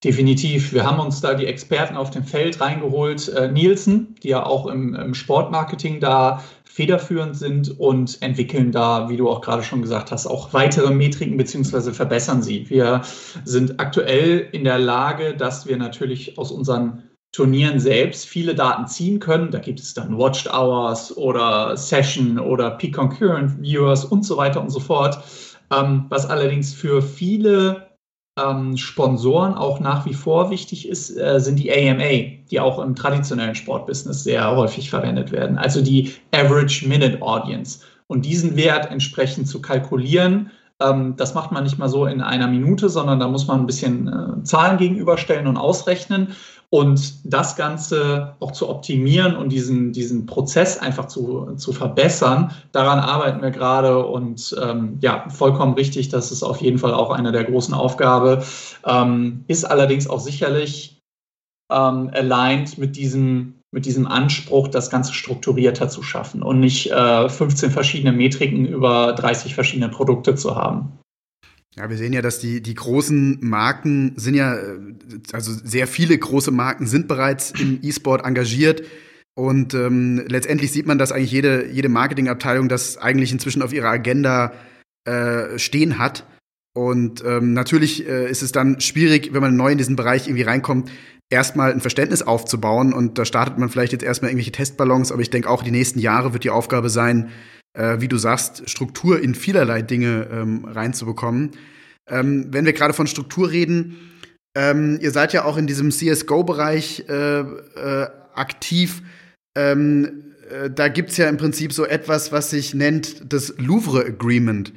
Definitiv. 0.03 0.73
Wir 0.73 0.83
haben 0.83 0.99
uns 0.99 1.21
da 1.21 1.35
die 1.35 1.45
Experten 1.45 1.95
auf 1.95 2.09
dem 2.09 2.23
Feld 2.23 2.59
reingeholt. 2.59 3.29
Äh, 3.29 3.51
Nielsen, 3.51 4.15
die 4.23 4.29
ja 4.29 4.43
auch 4.43 4.65
im, 4.65 4.95
im, 4.95 5.13
Sportmarketing 5.13 5.99
da 5.99 6.43
federführend 6.63 7.37
sind 7.37 7.79
und 7.79 8.19
entwickeln 8.23 8.71
da, 8.71 9.09
wie 9.09 9.17
du 9.17 9.29
auch 9.29 9.41
gerade 9.41 9.61
schon 9.61 9.83
gesagt 9.83 10.11
hast, 10.11 10.25
auch 10.25 10.53
weitere 10.53 10.91
Metriken 10.91 11.37
beziehungsweise 11.37 11.93
verbessern 11.93 12.41
sie. 12.41 12.67
Wir 12.67 13.01
sind 13.45 13.79
aktuell 13.79 14.47
in 14.51 14.63
der 14.63 14.79
Lage, 14.79 15.35
dass 15.35 15.67
wir 15.67 15.77
natürlich 15.77 16.35
aus 16.39 16.51
unseren 16.51 17.03
Turnieren 17.31 17.79
selbst 17.79 18.25
viele 18.25 18.55
Daten 18.55 18.87
ziehen 18.87 19.19
können. 19.19 19.51
Da 19.51 19.59
gibt 19.59 19.79
es 19.79 19.93
dann 19.93 20.17
Watched 20.17 20.51
Hours 20.51 21.15
oder 21.15 21.77
Session 21.77 22.39
oder 22.39 22.71
Peak 22.71 22.95
Concurrent 22.95 23.61
Viewers 23.61 24.03
und 24.03 24.25
so 24.25 24.35
weiter 24.35 24.61
und 24.61 24.71
so 24.71 24.79
fort. 24.79 25.23
Ähm, 25.71 26.07
was 26.09 26.25
allerdings 26.25 26.73
für 26.73 27.03
viele 27.03 27.90
ähm, 28.39 28.77
Sponsoren 28.77 29.53
auch 29.53 29.79
nach 29.79 30.05
wie 30.05 30.13
vor 30.13 30.49
wichtig 30.49 30.87
ist, 30.87 31.17
äh, 31.17 31.39
sind 31.39 31.57
die 31.57 31.71
AMA, 31.71 32.37
die 32.49 32.59
auch 32.59 32.79
im 32.79 32.95
traditionellen 32.95 33.55
Sportbusiness 33.55 34.23
sehr 34.23 34.55
häufig 34.55 34.89
verwendet 34.89 35.31
werden. 35.31 35.57
Also 35.57 35.81
die 35.81 36.13
Average 36.31 36.87
Minute 36.87 37.21
Audience. 37.21 37.79
Und 38.07 38.25
diesen 38.25 38.55
Wert 38.55 38.91
entsprechend 38.91 39.47
zu 39.47 39.61
kalkulieren, 39.61 40.51
ähm, 40.81 41.15
das 41.17 41.33
macht 41.33 41.51
man 41.51 41.63
nicht 41.63 41.77
mal 41.77 41.89
so 41.89 42.05
in 42.05 42.21
einer 42.21 42.47
Minute, 42.47 42.89
sondern 42.89 43.19
da 43.19 43.27
muss 43.27 43.47
man 43.47 43.61
ein 43.61 43.65
bisschen 43.65 44.07
äh, 44.07 44.43
Zahlen 44.43 44.77
gegenüberstellen 44.77 45.47
und 45.47 45.57
ausrechnen. 45.57 46.35
Und 46.73 47.25
das 47.25 47.57
Ganze 47.57 48.37
auch 48.39 48.53
zu 48.53 48.69
optimieren 48.69 49.35
und 49.35 49.49
diesen, 49.49 49.91
diesen 49.91 50.25
Prozess 50.25 50.77
einfach 50.77 51.07
zu, 51.07 51.55
zu 51.57 51.73
verbessern, 51.73 52.51
daran 52.71 52.99
arbeiten 52.99 53.41
wir 53.41 53.51
gerade. 53.51 54.05
Und 54.05 54.55
ähm, 54.61 54.97
ja, 55.01 55.27
vollkommen 55.29 55.73
richtig, 55.73 56.07
das 56.07 56.31
ist 56.31 56.43
auf 56.43 56.61
jeden 56.61 56.77
Fall 56.77 56.93
auch 56.93 57.11
eine 57.11 57.33
der 57.33 57.43
großen 57.43 57.73
Aufgaben. 57.73 58.41
Ähm, 58.85 59.43
ist 59.47 59.65
allerdings 59.65 60.07
auch 60.07 60.21
sicherlich 60.21 61.01
ähm, 61.69 62.09
aligned 62.13 62.77
mit 62.77 62.95
diesem, 62.95 63.55
mit 63.73 63.85
diesem 63.85 64.07
Anspruch, 64.07 64.69
das 64.69 64.89
Ganze 64.89 65.13
strukturierter 65.13 65.89
zu 65.89 66.03
schaffen 66.03 66.41
und 66.41 66.61
nicht 66.61 66.89
äh, 66.89 67.27
15 67.27 67.71
verschiedene 67.71 68.13
Metriken 68.13 68.65
über 68.65 69.11
30 69.11 69.55
verschiedene 69.55 69.89
Produkte 69.89 70.35
zu 70.35 70.55
haben. 70.55 71.00
Ja, 71.77 71.89
wir 71.89 71.97
sehen 71.97 72.11
ja, 72.11 72.21
dass 72.21 72.39
die, 72.39 72.61
die 72.61 72.73
großen 72.73 73.39
Marken 73.41 74.13
sind 74.17 74.35
ja, 74.35 74.55
äh, 74.55 74.77
also 75.31 75.53
sehr 75.53 75.87
viele 75.87 76.17
große 76.17 76.51
Marken 76.51 76.85
sind 76.85 77.07
bereits 77.07 77.51
im 77.51 77.79
E-Sport 77.81 78.25
engagiert. 78.25 78.83
Und 79.35 79.73
ähm, 79.73 80.25
letztendlich 80.27 80.73
sieht 80.73 80.85
man, 80.85 80.97
dass 80.97 81.13
eigentlich 81.13 81.31
jede, 81.31 81.69
jede 81.71 81.87
Marketingabteilung 81.87 82.67
das 82.67 82.97
eigentlich 82.97 83.31
inzwischen 83.31 83.61
auf 83.61 83.71
ihrer 83.71 83.89
Agenda 83.89 84.53
äh, 85.05 85.57
stehen 85.57 85.97
hat. 85.97 86.27
Und 86.73 87.23
ähm, 87.25 87.53
natürlich 87.53 88.07
äh, 88.07 88.29
ist 88.29 88.41
es 88.41 88.51
dann 88.51 88.81
schwierig, 88.81 89.33
wenn 89.33 89.41
man 89.41 89.55
neu 89.55 89.71
in 89.71 89.77
diesen 89.77 89.95
Bereich 89.95 90.27
irgendwie 90.27 90.43
reinkommt, 90.43 90.91
erstmal 91.29 91.71
ein 91.71 91.81
Verständnis 91.81 92.21
aufzubauen. 92.21 92.93
Und 92.93 93.17
da 93.17 93.23
startet 93.23 93.57
man 93.57 93.69
vielleicht 93.69 93.93
jetzt 93.93 94.03
erstmal 94.03 94.31
irgendwelche 94.31 94.51
Testballons, 94.51 95.13
aber 95.13 95.21
ich 95.21 95.29
denke 95.29 95.49
auch 95.49 95.63
die 95.63 95.71
nächsten 95.71 95.99
Jahre 95.99 96.33
wird 96.33 96.43
die 96.43 96.49
Aufgabe 96.49 96.89
sein, 96.89 97.29
äh, 97.73 97.99
wie 97.99 98.07
du 98.07 98.17
sagst, 98.17 98.69
Struktur 98.69 99.21
in 99.21 99.35
vielerlei 99.35 99.81
Dinge 99.81 100.27
ähm, 100.31 100.65
reinzubekommen. 100.65 101.51
Ähm, 102.07 102.47
wenn 102.49 102.65
wir 102.65 102.73
gerade 102.73 102.93
von 102.93 103.07
Struktur 103.07 103.51
reden, 103.51 103.97
ähm, 104.55 104.99
ihr 105.01 105.11
seid 105.11 105.33
ja 105.33 105.45
auch 105.45 105.57
in 105.57 105.67
diesem 105.67 105.91
CSGO-Bereich 105.91 107.05
äh, 107.07 107.39
äh, 107.39 108.07
aktiv. 108.33 109.01
Ähm, 109.55 110.33
äh, 110.49 110.69
da 110.69 110.89
gibt 110.89 111.11
es 111.11 111.17
ja 111.17 111.29
im 111.29 111.37
Prinzip 111.37 111.71
so 111.71 111.85
etwas, 111.85 112.31
was 112.31 112.49
sich 112.49 112.73
nennt 112.73 113.31
das 113.31 113.53
Louvre 113.57 114.05
Agreement. 114.05 114.73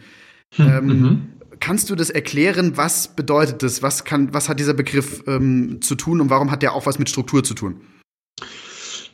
Hm, 0.57 0.69
ähm, 0.69 0.87
mhm. 0.87 1.29
Kannst 1.61 1.89
du 1.91 1.95
das 1.95 2.11
erklären? 2.11 2.77
Was 2.77 3.09
bedeutet 3.09 3.63
das? 3.63 3.83
Was, 3.83 4.05
kann, 4.05 4.35
was 4.35 4.49
hat 4.49 4.61
dieser 4.61 4.75
Begriff 4.75 5.23
ähm, 5.27 5.81
zu 5.81 5.95
tun 5.95 6.21
und 6.21 6.31
warum 6.31 6.51
hat 6.51 6.63
der 6.63 6.75
auch 6.75 6.87
was 6.87 6.99
mit 6.99 7.09
Struktur 7.09 7.43
zu 7.43 7.55
tun? 7.55 7.81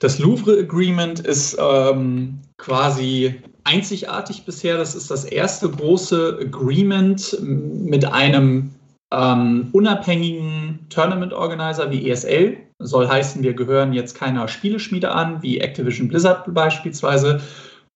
Das 0.01 0.19
Louvre 0.19 0.59
Agreement 0.59 1.21
ist 1.21 1.59
ähm, 1.61 2.41
quasi 2.57 3.35
einzigartig 3.65 4.45
bisher. 4.47 4.79
Das 4.79 4.95
ist 4.95 5.11
das 5.11 5.27
erste 5.27 5.69
große 5.71 6.39
Agreement 6.41 7.37
mit 7.43 8.07
einem 8.07 8.71
ähm, 9.13 9.69
unabhängigen 9.73 10.87
Tournament 10.89 11.35
Organizer 11.35 11.91
wie 11.91 12.11
ESL. 12.11 12.57
Soll 12.79 13.09
heißen, 13.09 13.43
wir 13.43 13.53
gehören 13.53 13.93
jetzt 13.93 14.15
keiner 14.15 14.49
Spieleschmiede 14.49 15.13
an, 15.13 15.43
wie 15.43 15.61
Activision 15.61 16.09
Blizzard 16.09 16.53
beispielsweise. 16.55 17.43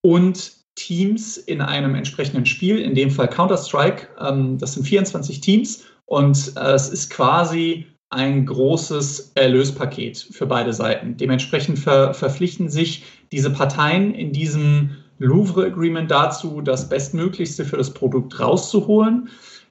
Und 0.03 0.53
Teams 0.75 1.39
in 1.39 1.63
einem 1.63 1.95
entsprechenden 1.95 2.45
Spiel, 2.45 2.81
in 2.81 2.95
dem 2.95 3.11
Fall 3.11 3.29
Counter-Strike. 3.29 4.09
Ähm, 4.21 4.59
das 4.59 4.75
sind 4.75 4.87
24 4.87 5.41
Teams 5.41 5.85
und 6.05 6.53
äh, 6.57 6.73
es 6.73 6.91
ist 6.91 7.09
quasi 7.09 7.87
ein 8.11 8.47
großes 8.47 9.33
Erlöspaket 9.35 10.19
für 10.19 10.47
beide 10.47 10.73
Seiten. 10.73 11.17
Dementsprechend 11.17 11.79
ver 11.79 12.15
verpflichten 12.15 12.69
sich 12.69 13.05
diese 13.33 13.51
Parteien 13.51 14.15
in 14.15 14.33
diesem 14.33 14.97
Louvre 15.19 15.67
Agreement 15.67 16.11
dazu, 16.11 16.61
das 16.61 16.89
Bestmöglichste 16.89 17.65
für 17.65 17.77
das 17.77 17.93
Produkt 17.93 18.39
rauszuholen. 18.39 19.29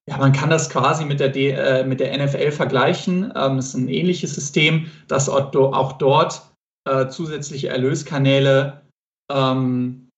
Ja, 0.10 0.18
man 0.18 0.34
kann 0.34 0.50
das 0.50 0.70
quasi 0.70 1.06
mit 1.06 1.20
der, 1.20 1.30
D 1.30 1.52
äh, 1.52 1.86
mit 1.86 2.00
der 2.00 2.18
NFL 2.18 2.52
vergleichen. 2.52 3.32
Ähm, 3.36 3.58
es 3.58 3.68
ist 3.68 3.76
ein 3.76 3.88
ähnliches 3.88 4.36
System, 4.36 4.88
dass 5.08 5.30
auch 5.30 5.94
dort 5.94 6.42
äh, 6.86 7.08
zusätzliche 7.08 7.70
Erlöskanäle 7.70 8.82
ähm, 9.32 10.10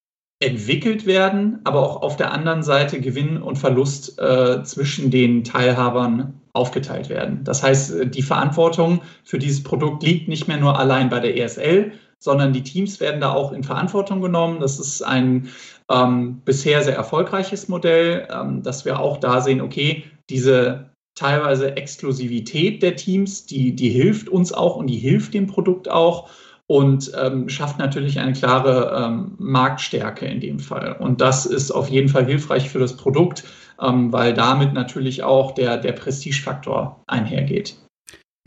entwickelt 0.44 1.06
werden, 1.06 1.60
aber 1.64 1.82
auch 1.82 2.02
auf 2.02 2.18
der 2.18 2.32
anderen 2.34 2.64
Seite 2.64 3.00
Gewinn 3.00 3.42
und 3.42 3.58
Verlust 3.58 4.20
äh, 4.20 4.64
zwischen 4.64 5.12
den 5.12 5.44
Teilhabern 5.44 6.42
aufgeteilt 6.56 7.10
werden. 7.10 7.44
Das 7.44 7.62
heißt, 7.62 8.14
die 8.14 8.22
Verantwortung 8.22 9.02
für 9.24 9.40
dieses 9.40 9.64
Produkt 9.64 10.04
liegt 10.04 10.28
nicht 10.28 10.48
mehr 10.48 10.58
nur 10.58 10.80
allein 10.80 11.10
bei 11.10 11.20
der 11.20 11.38
ESL, 11.38 11.92
sondern 12.20 12.54
die 12.54 12.64
Teams 12.64 13.00
werden 13.00 13.22
da 13.22 13.34
auch 13.34 13.52
in 13.52 13.64
Verantwortung 13.64 14.22
genommen. 14.22 14.60
Das 14.60 14.80
ist 14.80 15.02
ein 15.02 15.50
ähm, 15.92 16.42
bisher 16.46 16.82
sehr 16.82 16.96
erfolgreiches 16.96 17.68
Modell, 17.68 18.28
ähm, 18.34 18.64
dass 18.64 18.86
wir 18.86 19.00
auch 19.00 19.18
da 19.18 19.42
sehen, 19.42 19.62
okay, 19.62 20.04
diese 20.30 20.90
teilweise 21.16 21.78
Exklusivität 21.78 22.84
der 22.84 22.96
Teams, 22.96 23.46
die, 23.46 23.76
die 23.76 23.90
hilft 23.90 24.28
uns 24.30 24.52
auch 24.52 24.76
und 24.76 24.88
die 24.88 24.98
hilft 24.98 25.34
dem 25.34 25.48
Produkt 25.48 25.90
auch 25.90 26.30
und 26.68 27.12
ähm, 27.22 27.48
schafft 27.48 27.78
natürlich 27.78 28.20
eine 28.20 28.34
klare 28.34 29.06
ähm, 29.06 29.36
Marktstärke 29.38 30.26
in 30.26 30.40
dem 30.40 30.60
Fall. 30.60 30.94
Und 31.00 31.22
das 31.22 31.46
ist 31.46 31.72
auf 31.72 31.90
jeden 31.90 32.10
Fall 32.10 32.26
hilfreich 32.26 32.70
für 32.70 32.80
das 32.80 32.98
Produkt, 32.98 33.44
ähm, 33.82 34.12
weil 34.12 34.34
damit 34.34 34.74
natürlich 34.74 35.24
auch 35.24 35.54
der, 35.54 35.78
der 35.78 35.94
Prestigefaktor 35.94 37.04
einhergeht. 37.08 37.76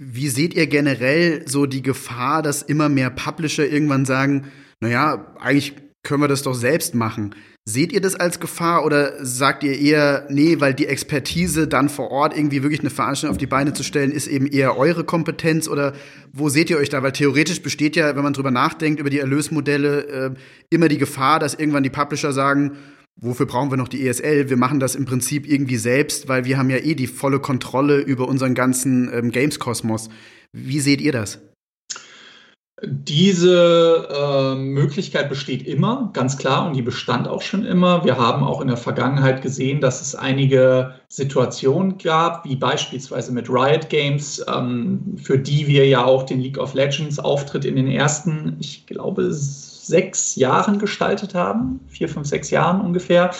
Wie 0.00 0.28
seht 0.28 0.54
ihr 0.54 0.68
generell 0.68 1.48
so 1.48 1.66
die 1.66 1.82
Gefahr, 1.82 2.42
dass 2.42 2.62
immer 2.62 2.88
mehr 2.88 3.10
Publisher 3.10 3.68
irgendwann 3.68 4.04
sagen, 4.04 4.46
naja, 4.80 5.34
eigentlich 5.40 5.74
können 6.04 6.22
wir 6.22 6.28
das 6.28 6.42
doch 6.42 6.54
selbst 6.54 6.94
machen. 6.94 7.34
Seht 7.68 7.92
ihr 7.92 8.00
das 8.00 8.14
als 8.14 8.40
Gefahr 8.40 8.86
oder 8.86 9.22
sagt 9.22 9.62
ihr 9.62 9.78
eher, 9.78 10.26
nee, 10.30 10.58
weil 10.58 10.72
die 10.72 10.86
Expertise 10.86 11.68
dann 11.68 11.90
vor 11.90 12.10
Ort 12.10 12.34
irgendwie 12.34 12.62
wirklich 12.62 12.80
eine 12.80 12.88
Veranstaltung 12.88 13.34
auf 13.34 13.38
die 13.38 13.46
Beine 13.46 13.74
zu 13.74 13.82
stellen, 13.82 14.10
ist 14.10 14.26
eben 14.26 14.46
eher 14.46 14.78
eure 14.78 15.04
Kompetenz 15.04 15.68
oder 15.68 15.92
wo 16.32 16.48
seht 16.48 16.70
ihr 16.70 16.78
euch 16.78 16.88
da? 16.88 17.02
Weil 17.02 17.12
theoretisch 17.12 17.60
besteht 17.60 17.94
ja, 17.94 18.16
wenn 18.16 18.22
man 18.22 18.32
drüber 18.32 18.50
nachdenkt, 18.50 19.00
über 19.00 19.10
die 19.10 19.18
Erlösmodelle, 19.18 20.06
äh, 20.06 20.34
immer 20.70 20.88
die 20.88 20.96
Gefahr, 20.96 21.40
dass 21.40 21.52
irgendwann 21.54 21.82
die 21.82 21.90
Publisher 21.90 22.32
sagen, 22.32 22.78
wofür 23.20 23.46
brauchen 23.46 23.70
wir 23.70 23.76
noch 23.76 23.88
die 23.88 24.06
ESL? 24.06 24.48
Wir 24.48 24.56
machen 24.56 24.80
das 24.80 24.94
im 24.94 25.04
Prinzip 25.04 25.48
irgendwie 25.48 25.76
selbst, 25.76 26.28
weil 26.28 26.44
wir 26.44 26.58
haben 26.58 26.70
ja 26.70 26.78
eh 26.78 26.94
die 26.94 27.06
volle 27.06 27.40
Kontrolle 27.40 27.98
über 27.98 28.28
unseren 28.28 28.54
ganzen 28.54 29.10
ähm, 29.12 29.30
Games-Kosmos. 29.30 30.08
Wie 30.52 30.80
seht 30.80 31.00
ihr 31.00 31.12
das? 31.12 31.40
Diese 32.84 34.06
äh, 34.08 34.54
Möglichkeit 34.54 35.28
besteht 35.28 35.66
immer, 35.66 36.10
ganz 36.12 36.38
klar, 36.38 36.64
und 36.64 36.76
die 36.76 36.82
bestand 36.82 37.26
auch 37.26 37.42
schon 37.42 37.64
immer. 37.64 38.04
Wir 38.04 38.18
haben 38.18 38.44
auch 38.44 38.60
in 38.60 38.68
der 38.68 38.76
Vergangenheit 38.76 39.42
gesehen, 39.42 39.80
dass 39.80 40.00
es 40.00 40.14
einige 40.14 40.94
Situationen 41.08 41.98
gab, 41.98 42.44
wie 42.44 42.54
beispielsweise 42.54 43.32
mit 43.32 43.50
Riot 43.50 43.88
Games, 43.88 44.44
ähm, 44.46 45.16
für 45.20 45.40
die 45.40 45.66
wir 45.66 45.88
ja 45.88 46.04
auch 46.04 46.22
den 46.22 46.38
League 46.38 46.58
of 46.58 46.74
Legends 46.74 47.18
Auftritt 47.18 47.64
in 47.64 47.74
den 47.74 47.88
ersten, 47.88 48.56
ich 48.60 48.86
glaube, 48.86 49.32
sechs 49.88 50.36
Jahren 50.36 50.78
gestaltet 50.78 51.34
haben, 51.34 51.80
vier, 51.88 52.08
fünf, 52.08 52.28
sechs 52.28 52.50
Jahren 52.50 52.80
ungefähr. 52.80 53.30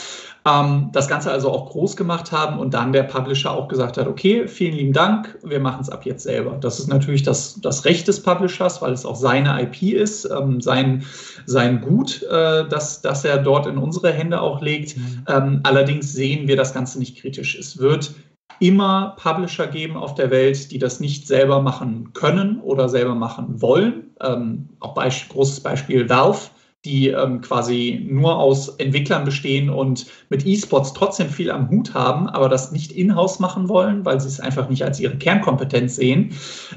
Ähm, 0.44 0.90
das 0.92 1.08
Ganze 1.08 1.30
also 1.30 1.50
auch 1.50 1.70
groß 1.70 1.96
gemacht 1.96 2.32
haben 2.32 2.58
und 2.58 2.74
dann 2.74 2.92
der 2.92 3.04
Publisher 3.04 3.52
auch 3.52 3.68
gesagt 3.68 3.96
hat, 3.96 4.06
okay, 4.06 4.48
vielen 4.48 4.74
lieben 4.74 4.92
Dank, 4.92 5.38
wir 5.42 5.60
machen 5.60 5.82
es 5.82 5.90
ab 5.90 6.04
jetzt 6.04 6.22
selber. 6.22 6.56
Das 6.60 6.78
ist 6.78 6.88
natürlich 6.88 7.22
das, 7.22 7.60
das 7.60 7.84
Recht 7.84 8.08
des 8.08 8.22
Publishers, 8.22 8.80
weil 8.82 8.92
es 8.92 9.04
auch 9.04 9.16
seine 9.16 9.60
IP 9.62 9.82
ist, 9.82 10.24
ähm, 10.30 10.60
sein, 10.60 11.04
sein 11.46 11.80
Gut, 11.80 12.22
äh, 12.22 12.66
das, 12.68 13.02
das 13.02 13.24
er 13.24 13.38
dort 13.38 13.66
in 13.66 13.78
unsere 13.78 14.12
Hände 14.12 14.40
auch 14.40 14.60
legt. 14.60 14.96
Mhm. 14.96 15.24
Ähm, 15.28 15.60
allerdings 15.64 16.12
sehen 16.12 16.48
wir 16.48 16.56
das 16.56 16.72
Ganze 16.72 16.98
nicht 16.98 17.18
kritisch. 17.20 17.56
Es 17.58 17.78
wird 17.78 18.12
immer 18.60 19.16
Publisher 19.20 19.66
geben 19.66 19.96
auf 19.96 20.14
der 20.14 20.30
Welt, 20.30 20.70
die 20.70 20.78
das 20.78 21.00
nicht 21.00 21.26
selber 21.26 21.60
machen 21.62 22.12
können 22.12 22.60
oder 22.60 22.88
selber 22.88 23.14
machen 23.14 23.60
wollen. 23.60 24.10
Ähm, 24.20 24.68
auch 24.80 24.94
Beisp 24.94 25.28
großes 25.28 25.60
Beispiel 25.60 26.08
Valve, 26.08 26.50
die 26.84 27.08
ähm, 27.08 27.40
quasi 27.40 28.06
nur 28.08 28.36
aus 28.36 28.68
Entwicklern 28.76 29.24
bestehen 29.24 29.68
und 29.68 30.06
mit 30.28 30.46
E-Sports 30.46 30.92
trotzdem 30.92 31.28
viel 31.28 31.50
am 31.50 31.68
Hut 31.70 31.94
haben, 31.94 32.28
aber 32.28 32.48
das 32.48 32.72
nicht 32.72 32.92
in-house 32.92 33.40
machen 33.40 33.68
wollen, 33.68 34.04
weil 34.04 34.20
sie 34.20 34.28
es 34.28 34.40
einfach 34.40 34.68
nicht 34.68 34.84
als 34.84 35.00
ihre 35.00 35.16
Kernkompetenz 35.16 35.96
sehen. 35.96 36.34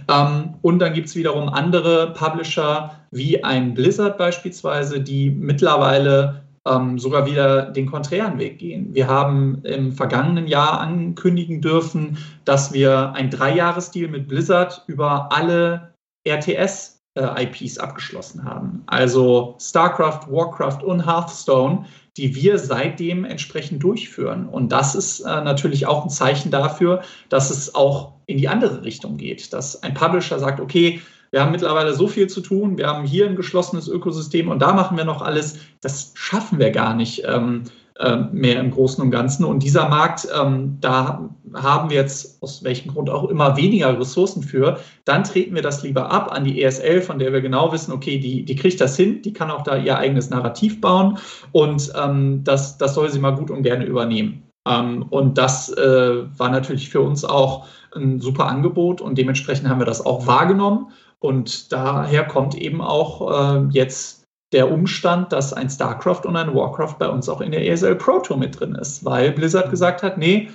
Ähm, 0.10 0.56
und 0.62 0.80
dann 0.80 0.94
gibt 0.94 1.08
es 1.08 1.16
wiederum 1.16 1.50
andere 1.50 2.14
Publisher 2.14 2.92
wie 3.12 3.44
ein 3.44 3.74
Blizzard 3.74 4.18
beispielsweise, 4.18 5.02
die 5.02 5.30
mittlerweile 5.30 6.44
ähm, 6.68 7.00
sogar 7.00 7.26
wieder 7.26 7.72
den 7.72 7.88
konträren 7.88 8.38
Weg 8.38 8.60
gehen. 8.60 8.94
Wir 8.94 9.08
haben 9.08 9.64
im 9.64 9.92
vergangenen 9.92 10.48
Jahr 10.48 10.80
ankündigen 10.80 11.62
dürfen, 11.62 12.18
dass 12.46 12.72
wir 12.74 13.14
ein 13.14 13.30
Dreijahresdeal 13.30 14.10
mit 14.10 14.28
Blizzard 14.28 14.84
über 14.88 15.32
alle 15.32 15.94
RTS 16.28 17.02
äh, 17.16 17.44
IPs 17.44 17.78
abgeschlossen 17.78 18.44
haben. 18.44 18.84
Also 18.88 19.56
StarCraft, 19.60 20.28
Warcraft 20.30 20.84
und 20.84 21.06
Hearthstone, 21.06 21.86
die 22.18 22.36
wir 22.36 22.60
seitdem 22.60 23.26
entsprechend 23.26 23.82
durchführen. 23.84 24.48
Und 24.48 24.72
das 24.72 24.96
ist 24.96 25.22
äh, 25.22 25.42
natürlich 25.42 25.88
auch 25.88 26.04
ein 26.04 26.10
Zeichen 26.10 26.52
dafür, 26.52 27.02
dass 27.30 27.50
es 27.50 27.74
auch 27.74 28.14
in 28.28 28.38
die 28.38 28.50
andere 28.50 28.84
Richtung 28.84 29.18
geht, 29.18 29.52
dass 29.54 29.82
ein 29.82 29.94
Publisher 29.94 30.40
sagt, 30.40 30.60
okay, 30.60 31.02
wir 31.32 31.42
haben 31.42 31.52
mittlerweile 31.52 31.94
so 31.94 32.08
viel 32.08 32.28
zu 32.28 32.42
tun, 32.42 32.78
wir 32.78 32.88
haben 32.88 33.06
hier 33.06 33.28
ein 33.28 33.36
geschlossenes 33.36 33.88
Ökosystem 33.88 34.50
und 34.50 34.62
da 34.62 34.74
machen 34.74 34.98
wir 34.98 35.06
noch 35.06 35.22
alles. 35.22 35.58
Das 35.80 36.12
schaffen 36.14 36.60
wir 36.60 36.72
gar 36.72 36.94
nicht 36.94 37.24
ähm, 37.26 37.64
äh, 38.00 38.18
mehr 38.32 38.60
im 38.60 38.72
Großen 38.72 39.04
und 39.04 39.12
Ganzen. 39.12 39.46
Und 39.46 39.64
dieser 39.64 39.88
Markt, 39.88 40.28
ähm, 40.38 40.78
da 40.82 41.30
haben 41.54 41.90
wir 41.90 41.98
jetzt 41.98 42.42
aus 42.42 42.64
welchem 42.64 42.92
Grund 42.92 43.10
auch 43.10 43.30
immer 43.30 43.56
weniger 43.56 43.98
Ressourcen 43.98 44.44
für. 44.44 44.80
Dann 45.06 45.24
treten 45.24 45.56
wir 45.56 45.62
das 45.62 45.84
lieber 45.84 46.12
ab 46.12 46.32
an 46.32 46.44
die 46.44 46.62
ESL, 46.62 47.02
von 47.02 47.20
der 47.20 47.32
wir 47.32 47.42
genau 47.42 47.72
wissen, 47.72 47.94
okay, 47.94 48.18
die, 48.18 48.44
die 48.44 48.56
kriegt 48.56 48.82
das 48.82 48.98
hin, 48.98 49.22
die 49.22 49.34
kann 49.34 49.52
auch 49.52 49.64
da 49.64 49.78
ihr 49.78 49.98
eigenes 49.98 50.30
Narrativ 50.30 50.82
bauen 50.82 51.18
und 51.52 51.92
ähm, 52.02 52.44
das, 52.44 52.78
das 52.78 52.96
soll 52.96 53.10
sie 53.10 53.20
mal 53.20 53.36
gut 53.36 53.52
und 53.52 53.64
gerne 53.64 53.86
übernehmen. 53.86 54.44
Ähm, 54.68 55.06
und 55.10 55.38
das 55.38 55.70
äh, 55.70 56.24
war 56.38 56.50
natürlich 56.50 56.90
für 56.90 57.02
uns 57.02 57.24
auch 57.24 57.68
ein 57.96 58.20
super 58.20 58.48
Angebot 58.48 59.02
und 59.02 59.18
dementsprechend 59.18 59.70
haben 59.70 59.80
wir 59.80 59.86
das 59.86 60.06
auch 60.06 60.28
wahrgenommen 60.28 60.88
und 61.22 61.72
daher 61.72 62.26
kommt 62.26 62.56
eben 62.56 62.82
auch 62.82 63.32
äh, 63.56 63.68
jetzt 63.72 64.24
der 64.52 64.70
Umstand, 64.72 65.32
dass 65.32 65.54
ein 65.54 65.70
StarCraft 65.70 66.26
und 66.26 66.36
ein 66.36 66.54
Warcraft 66.54 66.96
bei 67.00 67.08
uns 67.08 67.30
auch 67.30 67.40
in 67.42 67.52
der 67.52 67.66
ESL 67.66 67.96
Pro 67.96 68.20
Tour 68.20 68.38
mit 68.38 68.60
drin 68.60 68.76
ist, 68.76 69.06
weil 69.06 69.32
Blizzard 69.32 69.70
gesagt 69.70 70.04
hat, 70.04 70.18
nee, 70.18 70.50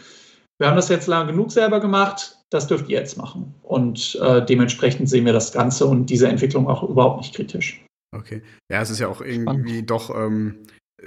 wir 0.59 0.69
haben 0.69 0.77
das 0.77 0.89
jetzt 0.89 1.07
lange 1.07 1.33
genug 1.33 1.53
selber 1.53 1.81
gemacht, 1.81 2.37
das 2.51 2.67
dürft 2.67 2.89
ihr 2.89 2.99
jetzt 2.99 3.17
machen. 3.17 3.55
Und 3.63 4.19
äh, 4.23 4.45
dementsprechend 4.45 5.09
sehen 5.09 5.25
wir 5.25 5.33
das 5.33 5.53
Ganze 5.53 5.87
und 5.87 6.07
diese 6.07 6.29
Entwicklung 6.29 6.69
auch 6.69 6.83
überhaupt 6.83 7.19
nicht 7.19 7.35
kritisch. 7.35 7.83
Okay. 8.15 8.43
Ja, 8.71 8.81
es 8.81 8.91
ist 8.91 8.99
ja 8.99 9.09
auch 9.09 9.21
irgendwie 9.21 9.43
Spannend. 9.43 9.91
doch 9.91 10.11
ähm, 10.11 10.63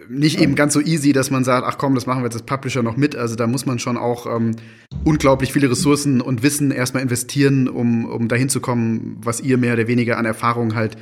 nicht 0.08 0.40
eben 0.40 0.56
ganz 0.56 0.74
so 0.74 0.82
easy, 0.82 1.14
dass 1.14 1.32
man 1.32 1.44
sagt, 1.44 1.66
ach 1.68 1.78
komm, 1.78 1.96
das 1.96 2.06
machen 2.06 2.22
wir 2.22 2.26
jetzt 2.26 2.36
als 2.36 2.46
Publisher 2.46 2.84
noch 2.84 2.96
mit. 2.96 3.16
Also 3.16 3.36
da 3.36 3.48
muss 3.48 3.66
man 3.66 3.80
schon 3.80 3.98
auch 3.98 4.28
ähm, 4.28 4.56
unglaublich 5.04 5.52
viele 5.52 5.70
Ressourcen 5.70 6.22
und 6.22 6.44
Wissen 6.44 6.72
erstmal 6.72 7.02
investieren, 7.02 7.68
um, 7.68 8.06
um 8.06 8.28
dahin 8.28 8.50
zu 8.50 8.60
kommen, 8.60 9.18
was 9.24 9.42
ihr 9.42 9.58
mehr 9.58 9.74
oder 9.74 9.88
weniger 9.88 10.18
an 10.18 10.26
Erfahrung 10.26 10.76
halt 10.76 10.96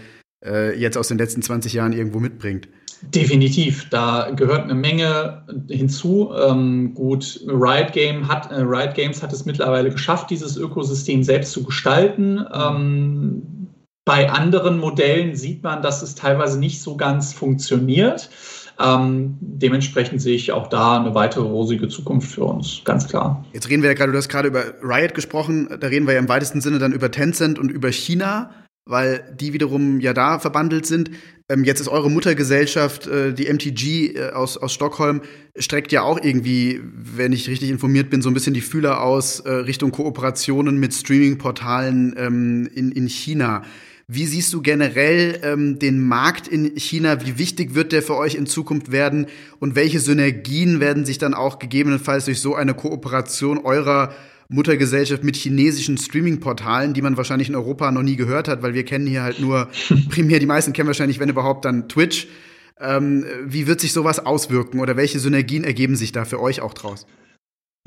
äh, 0.45 0.77
jetzt 0.79 0.97
aus 0.97 1.09
den 1.09 1.17
letzten 1.17 1.41
20 1.41 1.73
Jahren 1.73 1.93
irgendwo 1.93 2.19
mitbringt. 2.19 2.69
Definitiv, 3.01 3.89
da 3.89 4.31
gehört 4.31 4.63
eine 4.63 4.73
Menge 4.73 5.43
hinzu. 5.69 6.31
Ähm, 6.33 6.95
gut, 6.95 7.41
Riot, 7.47 7.91
Game 7.91 8.27
hat, 8.27 8.51
äh, 8.51 8.61
Riot 8.61 8.95
Games 8.95 9.21
hat 9.21 9.31
es 9.33 9.45
mittlerweile 9.45 9.91
geschafft, 9.91 10.31
dieses 10.31 10.57
Ökosystem 10.57 11.23
selbst 11.23 11.51
zu 11.51 11.63
gestalten. 11.63 12.43
Ähm, 12.51 13.43
bei 14.03 14.31
anderen 14.31 14.79
Modellen 14.79 15.35
sieht 15.35 15.63
man, 15.63 15.81
dass 15.81 16.01
es 16.01 16.15
teilweise 16.15 16.57
nicht 16.57 16.81
so 16.81 16.95
ganz 16.95 17.33
funktioniert. 17.33 18.29
Ähm, 18.79 19.37
dementsprechend 19.39 20.21
sehe 20.21 20.35
ich 20.35 20.51
auch 20.51 20.67
da 20.67 20.99
eine 20.99 21.15
weitere 21.15 21.43
rosige 21.43 21.87
Zukunft 21.87 22.31
für 22.31 22.43
uns, 22.43 22.81
ganz 22.83 23.07
klar. 23.07 23.43
Jetzt 23.53 23.69
reden 23.69 23.81
wir 23.81 23.89
ja 23.89 23.95
gerade, 23.95 24.11
du 24.11 24.17
hast 24.17 24.29
gerade 24.29 24.47
über 24.47 24.63
Riot 24.83 25.15
gesprochen, 25.15 25.67
da 25.79 25.87
reden 25.87 26.05
wir 26.05 26.13
ja 26.13 26.19
im 26.19 26.29
weitesten 26.29 26.61
Sinne 26.61 26.77
dann 26.77 26.93
über 26.93 27.09
Tencent 27.09 27.57
und 27.57 27.71
über 27.71 27.91
China, 27.91 28.51
weil 28.85 29.35
die 29.39 29.53
wiederum 29.53 29.99
ja 29.99 30.13
da 30.13 30.37
verbandelt 30.37 30.85
sind. 30.85 31.09
Ähm, 31.49 31.63
jetzt 31.63 31.79
ist 31.79 31.87
eure 31.87 32.11
Muttergesellschaft, 32.11 33.07
äh, 33.07 33.33
die 33.33 33.51
MTG 33.51 34.15
äh, 34.15 34.31
aus, 34.31 34.57
aus 34.57 34.73
Stockholm, 34.73 35.21
streckt 35.57 35.91
ja 35.91 36.03
auch 36.03 36.19
irgendwie, 36.21 36.81
wenn 36.83 37.31
ich 37.31 37.49
richtig 37.49 37.69
informiert 37.69 38.09
bin, 38.09 38.21
so 38.21 38.29
ein 38.29 38.33
bisschen 38.33 38.53
die 38.53 38.61
Fühler 38.61 39.01
aus 39.01 39.39
äh, 39.39 39.49
Richtung 39.49 39.91
Kooperationen 39.91 40.77
mit 40.77 40.93
Streaming-Portalen 40.93 42.15
ähm, 42.17 42.69
in, 42.75 42.91
in 42.91 43.07
China. 43.07 43.63
Wie 44.09 44.25
siehst 44.25 44.53
du 44.53 44.61
generell 44.61 45.41
ähm, 45.43 45.79
den 45.79 45.99
Markt 45.99 46.47
in 46.47 46.77
China? 46.77 47.25
Wie 47.25 47.37
wichtig 47.37 47.75
wird 47.75 47.91
der 47.91 48.01
für 48.01 48.15
euch 48.15 48.35
in 48.35 48.45
Zukunft 48.45 48.89
werden? 48.89 49.27
Und 49.59 49.75
welche 49.75 49.99
Synergien 49.99 50.79
werden 50.79 51.03
sich 51.05 51.17
dann 51.17 51.33
auch 51.33 51.59
gegebenenfalls 51.59 52.23
durch 52.23 52.39
so 52.39 52.55
eine 52.55 52.73
Kooperation 52.73 53.57
eurer 53.57 54.13
Muttergesellschaft 54.47 55.25
mit 55.25 55.35
chinesischen 55.35 55.97
Streaming-Portalen, 55.97 56.93
die 56.93 57.01
man 57.01 57.17
wahrscheinlich 57.17 57.49
in 57.49 57.55
Europa 57.55 57.91
noch 57.91 58.01
nie 58.01 58.15
gehört 58.15 58.47
hat, 58.47 58.63
weil 58.63 58.73
wir 58.73 58.85
kennen 58.85 59.07
hier 59.07 59.23
halt 59.23 59.41
nur 59.41 59.67
primär, 60.09 60.39
die 60.39 60.45
meisten 60.45 60.71
kennen 60.71 60.87
wahrscheinlich, 60.87 61.19
wenn 61.19 61.27
überhaupt, 61.27 61.65
dann 61.65 61.89
Twitch. 61.89 62.29
Ähm, 62.79 63.25
wie 63.43 63.67
wird 63.67 63.81
sich 63.81 63.91
sowas 63.91 64.25
auswirken 64.25 64.79
oder 64.79 64.95
welche 64.95 65.19
Synergien 65.19 65.65
ergeben 65.65 65.97
sich 65.97 66.13
da 66.13 66.23
für 66.23 66.39
euch 66.39 66.61
auch 66.61 66.73
draus? 66.73 67.07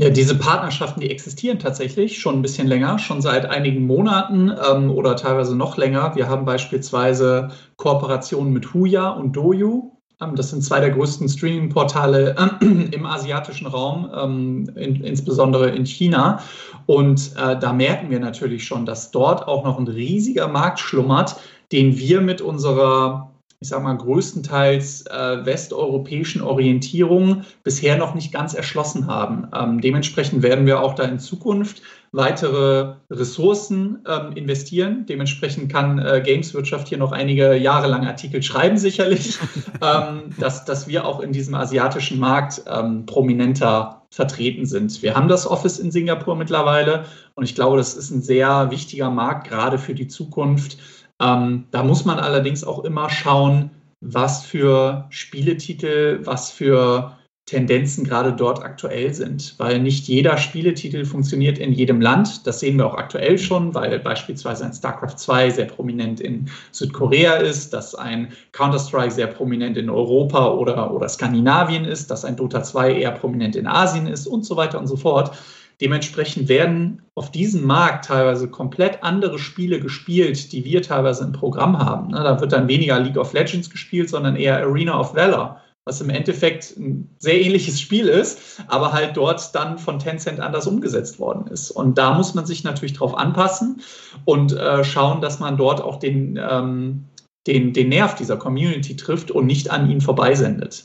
Ja, 0.01 0.09
diese 0.09 0.35
Partnerschaften, 0.35 1.01
die 1.01 1.11
existieren 1.11 1.59
tatsächlich 1.59 2.19
schon 2.19 2.37
ein 2.37 2.41
bisschen 2.41 2.67
länger, 2.67 2.99
schon 2.99 3.21
seit 3.21 3.45
einigen 3.45 3.87
Monaten 3.87 4.51
ähm, 4.51 4.91
oder 4.91 5.15
teilweise 5.15 5.55
noch 5.55 5.77
länger. 5.77 6.17
Wir 6.17 6.27
haben 6.27 6.47
beispielsweise 6.47 7.51
Kooperationen 7.77 8.51
mit 8.51 8.73
Huya 8.73 9.11
und 9.11 9.37
Doyu. 9.37 9.91
Ähm, 10.19 10.37
das 10.37 10.49
sind 10.49 10.65
zwei 10.65 10.81
der 10.81 10.93
größten 10.93 11.29
Streaming-Portale 11.29 12.35
äh, 12.35 12.95
im 12.95 13.05
asiatischen 13.05 13.67
Raum, 13.67 14.11
ähm, 14.17 14.71
in, 14.75 15.05
insbesondere 15.05 15.69
in 15.69 15.85
China. 15.85 16.41
Und 16.87 17.33
äh, 17.37 17.59
da 17.59 17.75
merken 17.75 18.09
wir 18.09 18.21
natürlich 18.21 18.65
schon, 18.65 18.87
dass 18.87 19.11
dort 19.11 19.49
auch 19.49 19.65
noch 19.65 19.79
ein 19.79 19.87
riesiger 19.87 20.49
Markt 20.49 20.79
schlummert, 20.81 21.37
den 21.73 21.99
wir 21.99 22.23
mit 22.23 22.41
unserer 22.41 23.30
ich 23.63 23.69
sage 23.69 23.83
mal, 23.83 23.95
größtenteils 23.95 25.05
äh, 25.07 25.45
westeuropäischen 25.45 26.41
Orientierung 26.41 27.43
bisher 27.63 27.99
noch 27.99 28.15
nicht 28.15 28.33
ganz 28.33 28.55
erschlossen 28.55 29.07
haben. 29.07 29.49
Ähm, 29.55 29.83
dementsprechend 29.83 30.43
werden 30.43 30.65
wir 30.65 30.81
auch 30.81 30.95
da 30.95 31.03
in 31.05 31.19
Zukunft 31.19 31.83
weitere 32.13 32.95
Ressourcen 33.11 33.99
ähm, 34.09 34.33
investieren. 34.33 35.05
Dementsprechend 35.07 35.71
kann 35.71 35.99
äh, 35.99 36.23
Gameswirtschaft 36.25 36.89
hier 36.89 36.97
noch 36.97 37.13
einige 37.13 37.55
Jahre 37.55 37.87
lang 37.87 38.07
Artikel 38.07 38.43
schreiben, 38.43 38.79
sicherlich, 38.79 39.39
ähm, 39.83 40.31
dass, 40.39 40.65
dass 40.65 40.89
wir 40.89 41.05
auch 41.05 41.21
in 41.21 41.33
diesem 41.33 41.55
asiatischen 41.55 42.19
Markt 42.19 42.63
ähm, 42.67 43.05
prominenter 43.05 44.01
vertreten 44.11 44.65
sind. 44.65 45.03
Wir 45.03 45.15
haben 45.15 45.29
das 45.29 45.47
Office 45.47 45.79
in 45.79 45.93
Singapur 45.93 46.35
mittlerweile 46.35 47.05
und 47.35 47.45
ich 47.45 47.55
glaube, 47.55 47.77
das 47.77 47.95
ist 47.95 48.11
ein 48.11 48.23
sehr 48.23 48.71
wichtiger 48.71 49.11
Markt, 49.11 49.49
gerade 49.49 49.79
für 49.79 49.95
die 49.95 50.09
Zukunft 50.09 50.79
ähm, 51.21 51.67
da 51.71 51.83
muss 51.83 52.05
man 52.05 52.19
allerdings 52.19 52.65
auch 52.65 52.85
immer 52.85 53.11
schauen, 53.11 53.71
was 54.01 54.45
für 54.45 55.07
Spieletitel, 55.11 56.21
was 56.25 56.51
für 56.51 57.17
Tendenzen 57.51 58.05
gerade 58.05 58.33
dort 58.33 58.63
aktuell 58.63 59.13
sind, 59.13 59.57
weil 59.59 59.81
nicht 59.81 60.07
jeder 60.07 60.37
Spieletitel 60.37 61.05
funktioniert 61.05 61.59
in 61.59 61.73
jedem 61.73 62.01
Land. 62.01 62.47
Das 62.47 62.61
sehen 62.61 62.77
wir 62.77 62.87
auch 62.87 62.95
aktuell 62.95 63.39
schon, 63.39 63.75
weil 63.75 63.99
beispielsweise 63.99 64.65
ein 64.65 64.73
StarCraft 64.73 65.17
2 65.17 65.51
sehr 65.51 65.65
prominent 65.65 66.21
in 66.21 66.49
Südkorea 66.71 67.35
ist, 67.35 67.73
dass 67.73 67.97
ein 67.97 68.33
Counter-Strike 68.53 69.11
sehr 69.11 69.27
prominent 69.27 69.77
in 69.77 69.91
Europa 69.91 70.53
oder, 70.53 70.95
oder 70.95 71.09
Skandinavien 71.09 71.85
ist, 71.85 72.11
dass 72.11 72.25
ein 72.25 72.37
Dota 72.37 72.63
2 72.63 72.95
eher 72.95 73.13
prominent 73.13 73.57
in 73.57 73.67
Asien 73.67 74.07
ist 74.07 74.29
und 74.29 74.45
so 74.47 74.57
weiter 74.57 74.79
und 74.79 74.87
so 74.87 74.97
fort. 74.97 75.37
Dementsprechend 75.81 76.49
werden 76.49 77.03
auf 77.15 77.31
diesem 77.31 77.65
Markt 77.65 78.07
teilweise 78.07 78.49
komplett 78.49 79.03
andere 79.03 79.39
Spiele 79.39 79.81
gespielt, 79.81 80.53
die 80.53 80.65
wir 80.65 80.83
teilweise 80.83 81.25
im 81.25 81.33
Programm 81.33 81.79
haben. 81.79 82.13
Da 82.13 82.41
wird 82.41 82.53
dann 82.53 82.69
weniger 82.69 83.01
League 83.01 83.17
of 83.17 83.33
Legends 83.33 83.71
gespielt, 83.71 84.11
sondern 84.11 84.37
eher 84.37 84.59
Arena 84.59 84.99
of 84.99 85.15
Valor 85.15 85.61
was 85.91 86.01
im 86.01 86.11
Endeffekt 86.11 86.77
ein 86.77 87.09
sehr 87.19 87.41
ähnliches 87.41 87.81
Spiel 87.81 88.07
ist, 88.07 88.63
aber 88.69 88.93
halt 88.93 89.17
dort 89.17 89.55
dann 89.55 89.79
von 89.79 89.99
Tencent 89.99 90.39
anders 90.39 90.67
umgesetzt 90.67 91.19
worden 91.19 91.47
ist. 91.49 91.71
Und 91.71 91.97
da 91.99 92.15
muss 92.15 92.35
man 92.35 92.47
sich 92.47 92.65
natürlich 92.65 92.93
drauf 92.93 93.17
anpassen 93.17 93.81
und 94.25 94.53
äh, 94.53 94.85
schauen, 94.85 95.21
dass 95.21 95.41
man 95.41 95.57
dort 95.57 95.81
auch 95.81 95.99
den, 95.99 96.39
ähm, 96.41 97.07
den, 97.47 97.73
den 97.73 97.89
Nerv 97.89 98.15
dieser 98.15 98.37
Community 98.37 98.95
trifft 98.95 99.31
und 99.31 99.47
nicht 99.47 99.71
an 99.71 99.91
ihn 99.91 100.01
vorbeisendet. 100.01 100.85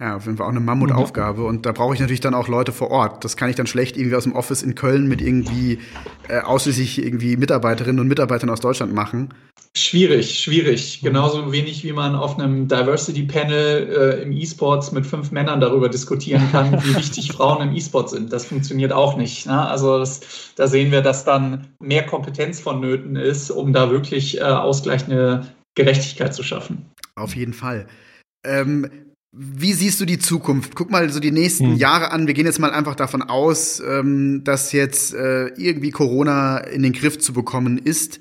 Ja, 0.00 0.14
auf 0.14 0.26
jeden 0.26 0.36
Fall 0.36 0.46
auch 0.46 0.50
eine 0.50 0.60
Mammutaufgabe. 0.60 1.44
Und 1.44 1.66
da 1.66 1.72
brauche 1.72 1.92
ich 1.92 1.98
natürlich 1.98 2.20
dann 2.20 2.34
auch 2.34 2.46
Leute 2.46 2.70
vor 2.70 2.90
Ort. 2.92 3.24
Das 3.24 3.36
kann 3.36 3.50
ich 3.50 3.56
dann 3.56 3.66
schlecht 3.66 3.96
irgendwie 3.96 4.14
aus 4.14 4.22
dem 4.22 4.32
Office 4.36 4.62
in 4.62 4.76
Köln 4.76 5.08
mit 5.08 5.20
irgendwie 5.20 5.80
äh, 6.28 6.38
ausschließlich 6.38 7.02
irgendwie 7.04 7.36
Mitarbeiterinnen 7.36 7.98
und 7.98 8.06
Mitarbeitern 8.06 8.48
aus 8.48 8.60
Deutschland 8.60 8.94
machen. 8.94 9.34
Schwierig, 9.76 10.38
schwierig. 10.38 11.00
Genauso 11.02 11.50
wenig 11.50 11.82
wie 11.82 11.92
man 11.92 12.14
auf 12.14 12.38
einem 12.38 12.68
Diversity-Panel 12.68 13.88
äh, 13.88 14.22
im 14.22 14.30
E-Sports 14.30 14.92
mit 14.92 15.04
fünf 15.04 15.32
Männern 15.32 15.60
darüber 15.60 15.88
diskutieren 15.88 16.48
kann, 16.52 16.72
wie 16.84 16.94
wichtig 16.96 17.32
Frauen 17.32 17.68
im 17.68 17.74
E-Sport 17.74 18.10
sind. 18.10 18.32
Das 18.32 18.46
funktioniert 18.46 18.92
auch 18.92 19.16
nicht. 19.16 19.46
Ne? 19.46 19.68
Also 19.68 19.98
das, 19.98 20.52
da 20.54 20.68
sehen 20.68 20.92
wir, 20.92 21.02
dass 21.02 21.24
dann 21.24 21.66
mehr 21.80 22.06
Kompetenz 22.06 22.60
vonnöten 22.60 23.16
ist, 23.16 23.50
um 23.50 23.72
da 23.72 23.90
wirklich 23.90 24.38
äh, 24.38 24.42
ausgleichende 24.42 25.48
Gerechtigkeit 25.74 26.34
zu 26.34 26.44
schaffen. 26.44 26.86
Auf 27.16 27.34
jeden 27.34 27.52
Fall. 27.52 27.88
Ähm, 28.44 28.88
wie 29.32 29.72
siehst 29.74 30.00
du 30.00 30.06
die 30.06 30.18
Zukunft? 30.18 30.74
Guck 30.74 30.90
mal 30.90 31.10
so 31.10 31.20
die 31.20 31.30
nächsten 31.30 31.72
hm. 31.72 31.76
Jahre 31.76 32.12
an. 32.12 32.26
Wir 32.26 32.34
gehen 32.34 32.46
jetzt 32.46 32.58
mal 32.58 32.70
einfach 32.70 32.94
davon 32.94 33.22
aus, 33.22 33.80
ähm, 33.80 34.42
dass 34.44 34.72
jetzt 34.72 35.14
äh, 35.14 35.48
irgendwie 35.48 35.90
Corona 35.90 36.58
in 36.58 36.82
den 36.82 36.92
Griff 36.92 37.18
zu 37.18 37.32
bekommen 37.32 37.78
ist. 37.78 38.20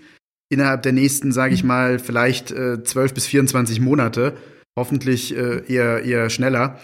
Innerhalb 0.50 0.84
der 0.84 0.94
nächsten, 0.94 1.32
sage 1.32 1.54
ich 1.54 1.62
hm. 1.62 1.68
mal, 1.68 2.00
vielleicht 2.00 2.52
äh, 2.52 2.84
12 2.84 3.14
bis 3.14 3.26
24 3.26 3.80
Monate. 3.80 4.36
Hoffentlich 4.78 5.36
äh, 5.36 5.64
eher, 5.72 6.04
eher 6.04 6.30
schneller. 6.30 6.80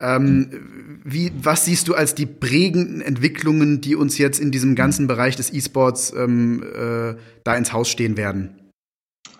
Ähm, 0.00 1.00
wie, 1.04 1.32
was 1.40 1.64
siehst 1.64 1.88
du 1.88 1.94
als 1.94 2.14
die 2.14 2.26
prägenden 2.26 3.00
Entwicklungen, 3.00 3.80
die 3.80 3.96
uns 3.96 4.18
jetzt 4.18 4.40
in 4.40 4.50
diesem 4.50 4.74
ganzen 4.74 5.06
Bereich 5.06 5.36
des 5.36 5.52
E-Sports 5.52 6.12
ähm, 6.16 6.62
äh, 6.62 7.14
da 7.44 7.56
ins 7.56 7.72
Haus 7.72 7.88
stehen 7.88 8.16
werden? 8.16 8.63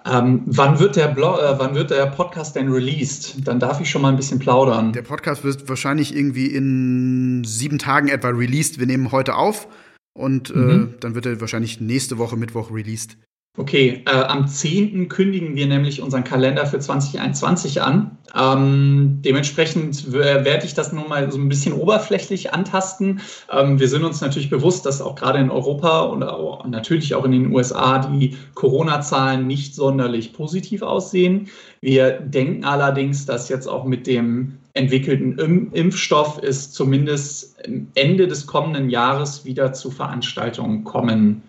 Ähm, 0.06 0.42
wann, 0.46 0.78
wird 0.78 0.96
der 0.96 1.08
Blog, 1.08 1.38
äh, 1.38 1.58
wann 1.58 1.74
wird 1.74 1.90
der 1.90 2.06
Podcast 2.06 2.56
denn 2.56 2.70
released? 2.70 3.46
Dann 3.48 3.58
darf 3.58 3.80
ich 3.80 3.88
schon 3.88 4.02
mal 4.02 4.10
ein 4.10 4.16
bisschen 4.16 4.38
plaudern. 4.38 4.92
Der 4.92 5.02
Podcast 5.02 5.44
wird 5.44 5.66
wahrscheinlich 5.68 6.14
irgendwie 6.14 6.46
in 6.46 7.42
sieben 7.44 7.78
Tagen 7.78 8.08
etwa 8.08 8.28
released. 8.28 8.78
Wir 8.78 8.86
nehmen 8.86 9.12
heute 9.12 9.34
auf 9.34 9.66
und 10.12 10.50
äh, 10.50 10.58
mhm. 10.58 10.94
dann 11.00 11.14
wird 11.14 11.26
er 11.26 11.40
wahrscheinlich 11.40 11.80
nächste 11.80 12.18
Woche 12.18 12.36
Mittwoch 12.36 12.70
released. 12.70 13.16
Okay, 13.56 14.02
äh, 14.06 14.10
am 14.10 14.48
10. 14.48 15.08
kündigen 15.08 15.54
wir 15.54 15.68
nämlich 15.68 16.02
unseren 16.02 16.24
Kalender 16.24 16.66
für 16.66 16.80
2021 16.80 17.82
an. 17.82 18.18
Ähm, 18.34 19.20
dementsprechend 19.24 20.12
werde 20.12 20.66
ich 20.66 20.74
das 20.74 20.92
nun 20.92 21.08
mal 21.08 21.30
so 21.30 21.38
ein 21.38 21.48
bisschen 21.48 21.72
oberflächlich 21.72 22.52
antasten. 22.52 23.20
Ähm, 23.52 23.78
wir 23.78 23.86
sind 23.86 24.02
uns 24.02 24.20
natürlich 24.20 24.50
bewusst, 24.50 24.86
dass 24.86 25.00
auch 25.00 25.14
gerade 25.14 25.38
in 25.38 25.52
Europa 25.52 26.00
und 26.00 26.24
auch, 26.24 26.66
natürlich 26.66 27.14
auch 27.14 27.24
in 27.24 27.30
den 27.30 27.52
USA 27.54 28.00
die 28.00 28.36
Corona-Zahlen 28.54 29.46
nicht 29.46 29.76
sonderlich 29.76 30.32
positiv 30.32 30.82
aussehen. 30.82 31.46
Wir 31.80 32.10
denken 32.10 32.64
allerdings, 32.64 33.24
dass 33.24 33.48
jetzt 33.48 33.68
auch 33.68 33.84
mit 33.84 34.08
dem 34.08 34.58
entwickelten 34.72 35.70
Impfstoff 35.72 36.40
es 36.42 36.72
zumindest 36.72 37.56
Ende 37.94 38.26
des 38.26 38.48
kommenden 38.48 38.90
Jahres 38.90 39.44
wieder 39.44 39.72
zu 39.72 39.92
Veranstaltungen 39.92 40.82
kommen 40.82 41.44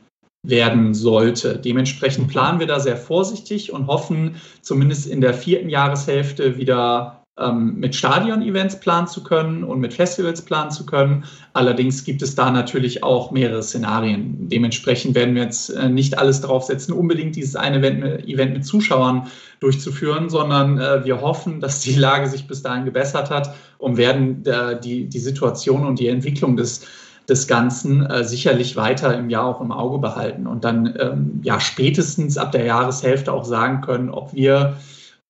werden 0.49 0.93
sollte. 0.93 1.57
Dementsprechend 1.57 2.27
planen 2.27 2.59
wir 2.59 2.67
da 2.67 2.79
sehr 2.79 2.97
vorsichtig 2.97 3.71
und 3.71 3.87
hoffen 3.87 4.35
zumindest 4.61 5.07
in 5.07 5.21
der 5.21 5.33
vierten 5.33 5.69
Jahreshälfte 5.69 6.57
wieder 6.57 7.25
ähm, 7.37 7.75
mit 7.75 7.93
Stadion-Events 7.93 8.79
planen 8.79 9.07
zu 9.07 9.21
können 9.21 9.65
und 9.65 9.81
mit 9.81 9.93
Festivals 9.93 10.41
planen 10.41 10.71
zu 10.71 10.85
können. 10.85 11.25
Allerdings 11.51 12.05
gibt 12.05 12.21
es 12.21 12.33
da 12.35 12.49
natürlich 12.49 13.03
auch 13.03 13.31
mehrere 13.31 13.61
Szenarien. 13.61 14.47
Dementsprechend 14.47 15.15
werden 15.15 15.35
wir 15.35 15.43
jetzt 15.43 15.69
äh, 15.69 15.89
nicht 15.89 16.17
alles 16.17 16.39
draufsetzen, 16.39 16.93
unbedingt 16.93 17.35
dieses 17.35 17.57
eine 17.57 17.79
Event, 17.79 18.25
Event 18.25 18.53
mit 18.53 18.65
Zuschauern 18.65 19.27
durchzuführen, 19.59 20.29
sondern 20.29 20.79
äh, 20.79 21.03
wir 21.03 21.19
hoffen, 21.19 21.59
dass 21.59 21.81
die 21.81 21.95
Lage 21.95 22.29
sich 22.29 22.47
bis 22.47 22.61
dahin 22.61 22.85
gebessert 22.85 23.29
hat 23.29 23.53
und 23.79 23.97
werden 23.97 24.45
äh, 24.45 24.79
die, 24.79 25.09
die 25.09 25.19
Situation 25.19 25.85
und 25.85 25.99
die 25.99 26.07
Entwicklung 26.07 26.55
des 26.55 26.85
des 27.29 27.47
Ganzen 27.47 28.05
äh, 28.05 28.23
sicherlich 28.23 28.75
weiter 28.75 29.17
im 29.17 29.29
Jahr 29.29 29.45
auch 29.45 29.61
im 29.61 29.71
Auge 29.71 29.97
behalten 29.97 30.47
und 30.47 30.63
dann 30.63 30.95
ähm, 30.99 31.39
ja 31.43 31.59
spätestens 31.59 32.37
ab 32.37 32.51
der 32.51 32.65
Jahreshälfte 32.65 33.33
auch 33.33 33.45
sagen 33.45 33.81
können, 33.81 34.09
ob 34.09 34.33
wir 34.33 34.77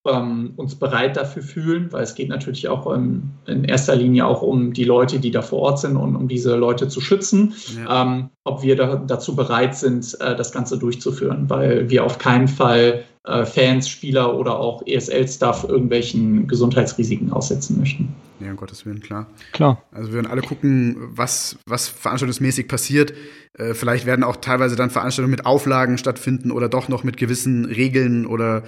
ähm, 0.06 0.52
uns 0.56 0.74
bereit 0.74 1.16
dafür 1.16 1.42
fühlen, 1.42 1.92
weil 1.92 2.02
es 2.02 2.14
geht 2.14 2.28
natürlich 2.28 2.68
auch 2.68 2.92
in, 2.92 3.30
in, 3.46 3.64
erster 3.64 3.96
Linie 3.96 4.26
auch 4.26 4.42
um 4.42 4.72
die 4.72 4.84
Leute, 4.84 5.18
die 5.18 5.30
da 5.30 5.42
vor 5.42 5.60
Ort 5.60 5.80
sind 5.80 5.96
und 5.96 6.16
um 6.16 6.28
diese 6.28 6.56
Leute 6.56 6.88
zu 6.88 7.00
schützen, 7.00 7.54
ja. 7.76 8.02
ähm, 8.02 8.30
ob 8.44 8.62
wir 8.62 8.76
da, 8.76 8.96
dazu 8.96 9.34
bereit 9.34 9.74
sind, 9.74 10.16
äh, 10.20 10.36
das 10.36 10.52
Ganze 10.52 10.78
durchzuführen, 10.78 11.48
weil 11.50 11.90
wir 11.90 12.04
auf 12.04 12.18
keinen 12.18 12.48
Fall 12.48 13.04
Fans, 13.26 13.88
Spieler 13.88 14.36
oder 14.36 14.58
auch 14.58 14.86
ESL-Staff 14.86 15.64
irgendwelchen 15.64 16.46
Gesundheitsrisiken 16.46 17.32
aussetzen 17.32 17.78
möchten. 17.78 18.14
Ja, 18.40 18.50
um 18.50 18.56
Gottes 18.56 18.84
Willen, 18.84 19.00
klar. 19.00 19.26
Klar. 19.52 19.82
Also 19.92 20.10
wir 20.10 20.16
werden 20.16 20.30
alle 20.30 20.42
gucken, 20.42 20.96
was, 20.98 21.56
was 21.66 21.88
veranstaltungsmäßig 21.88 22.68
passiert. 22.68 23.14
Äh, 23.58 23.74
vielleicht 23.74 24.06
werden 24.06 24.24
auch 24.24 24.36
teilweise 24.36 24.76
dann 24.76 24.90
Veranstaltungen 24.90 25.30
mit 25.30 25.46
Auflagen 25.46 25.98
stattfinden 25.98 26.50
oder 26.50 26.68
doch 26.68 26.88
noch 26.88 27.02
mit 27.02 27.16
gewissen 27.16 27.64
Regeln 27.64 28.26
oder 28.26 28.62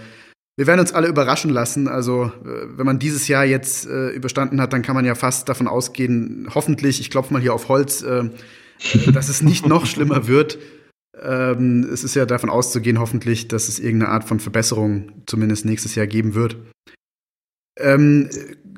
wir 0.57 0.67
werden 0.67 0.81
uns 0.81 0.93
alle 0.93 1.07
überraschen 1.07 1.51
lassen. 1.51 1.87
Also, 1.87 2.25
äh, 2.25 2.77
wenn 2.77 2.85
man 2.85 2.99
dieses 2.99 3.29
Jahr 3.29 3.45
jetzt 3.45 3.87
äh, 3.87 4.09
überstanden 4.09 4.61
hat, 4.61 4.73
dann 4.73 4.83
kann 4.83 4.97
man 4.97 5.05
ja 5.05 5.15
fast 5.15 5.49
davon 5.49 5.69
ausgehen, 5.69 6.49
hoffentlich, 6.53 6.99
ich 7.01 7.11
klopfe 7.11 7.33
mal 7.33 7.41
hier 7.41 7.55
auf 7.55 7.69
Holz, 7.69 8.03
äh, 8.03 8.25
dass 9.13 9.29
es 9.29 9.41
nicht 9.41 9.67
noch 9.67 9.87
schlimmer 9.87 10.27
wird. 10.27 10.59
Ähm, 11.21 11.89
es 11.93 12.05
ist 12.05 12.15
ja 12.15 12.27
davon 12.27 12.51
auszugehen, 12.51 12.99
hoffentlich, 12.99 13.49
dass 13.49 13.69
es 13.69 13.79
irgendeine 13.79 14.13
Art 14.13 14.25
von 14.25 14.41
Verbesserung 14.41 15.23
zumindest 15.27 15.65
nächstes 15.65 15.95
Jahr 15.95 16.07
geben 16.07 16.35
wird. 16.35 16.57
Ähm, 17.79 18.29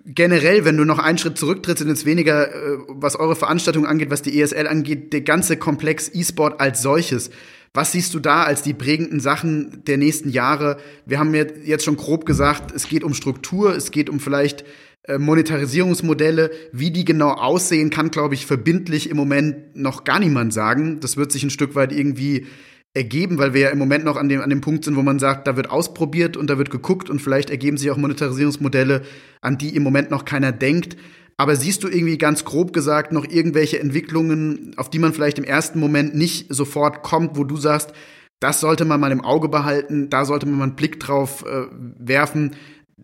generell, 0.05 0.65
wenn 0.65 0.77
du 0.77 0.85
noch 0.85 0.99
einen 0.99 1.19
Schritt 1.19 1.39
zurücktrittst 1.39 1.83
und 1.83 1.89
jetzt 1.89 2.07
weniger, 2.07 2.55
äh, 2.55 2.79
was 2.89 3.17
eure 3.17 3.37
Veranstaltung 3.37 3.87
angeht, 3.87 4.11
was 4.11 4.23
die 4.23 4.41
ESL 4.41 4.67
angeht, 4.67 5.13
der 5.13 5.23
ganze 5.23 5.57
Komplex 5.57 6.11
E-Sport 6.13 6.61
als 6.61 6.83
solches. 6.83 7.31
Was 7.73 7.93
siehst 7.93 8.15
du 8.15 8.19
da 8.19 8.43
als 8.43 8.63
die 8.63 8.75
prägenden 8.75 9.21
Sachen 9.21 9.85
der 9.85 9.97
nächsten 9.97 10.29
Jahre? 10.29 10.79
Wir 11.07 11.21
haben 11.21 11.33
jetzt 11.35 11.85
schon 11.85 11.97
grob 11.97 12.27
gesagt, 12.27 12.73
es 12.75 12.89
geht 12.89 13.05
um 13.05 13.15
Struktur, 13.15 13.77
es 13.77 13.93
geht 13.93 14.11
um 14.11 14.19
vielleicht 14.19 14.65
Monetarisierungsmodelle. 15.09 16.51
Wie 16.73 16.91
die 16.91 17.05
genau 17.05 17.31
aussehen, 17.31 17.91
kann, 17.91 18.11
glaube 18.11 18.35
ich, 18.35 18.47
verbindlich 18.47 19.11
im 19.11 19.17
Moment 19.17 19.77
noch 19.77 20.05
gar 20.05 20.19
niemand 20.19 20.53
sagen. 20.53 21.01
Das 21.01 21.17
wird 21.17 21.33
sich 21.33 21.43
ein 21.43 21.51
Stück 21.51 21.75
weit 21.75 21.93
irgendwie 21.93 22.47
ergeben, 22.93 23.39
weil 23.39 23.55
wir 23.55 23.61
ja 23.61 23.69
im 23.69 23.79
Moment 23.79 24.05
noch 24.05 24.17
an 24.17 24.29
dem, 24.29 24.41
an 24.41 24.51
dem 24.51 24.61
Punkt 24.61 24.85
sind, 24.85 24.97
wo 24.97 25.03
man 25.03 25.19
sagt, 25.19 25.47
da 25.47 25.57
wird 25.57 25.71
ausprobiert 25.71 26.37
und 26.37 26.51
da 26.51 26.59
wird 26.59 26.71
geguckt 26.71 27.09
und 27.09 27.21
vielleicht 27.21 27.51
ergeben 27.51 27.77
sich 27.77 27.91
auch 27.91 27.97
Monetarisierungsmodelle, 27.97 29.03
an 29.41 29.59
die 29.59 29.77
im 29.77 29.83
Moment 29.83 30.11
noch 30.11 30.25
keiner 30.25 30.51
denkt. 30.51 30.97
Aber 31.37 31.57
siehst 31.57 31.85
du 31.85 31.89
irgendwie 31.89 32.19
ganz 32.19 32.45
grob 32.45 32.73
gesagt 32.73 33.13
noch 33.13 33.25
irgendwelche 33.25 33.79
Entwicklungen, 33.79 34.75
auf 34.77 34.91
die 34.91 34.99
man 34.99 35.15
vielleicht 35.15 35.39
im 35.39 35.45
ersten 35.45 35.79
Moment 35.79 36.15
nicht 36.15 36.53
sofort 36.53 37.03
kommt, 37.03 37.39
wo 37.39 37.45
du 37.45 37.57
sagst, 37.57 37.93
das 38.41 38.61
sollte 38.61 38.85
man 38.85 39.01
mal 39.01 39.13
im 39.13 39.21
Auge 39.21 39.49
behalten, 39.49 40.11
da 40.11 40.25
sollte 40.25 40.47
man 40.47 40.59
mal 40.59 40.65
einen 40.65 40.77
Blick 40.77 40.99
drauf 40.99 41.45
äh, 41.47 41.67
werfen. 41.99 42.57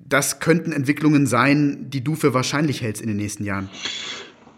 Das 0.04 0.38
könnten 0.38 0.72
Entwicklungen 0.72 1.26
sein, 1.26 1.86
die 1.90 2.02
du 2.02 2.14
für 2.14 2.34
wahrscheinlich 2.34 2.82
hältst 2.82 3.02
in 3.02 3.08
den 3.08 3.16
nächsten 3.16 3.44
Jahren. 3.44 3.68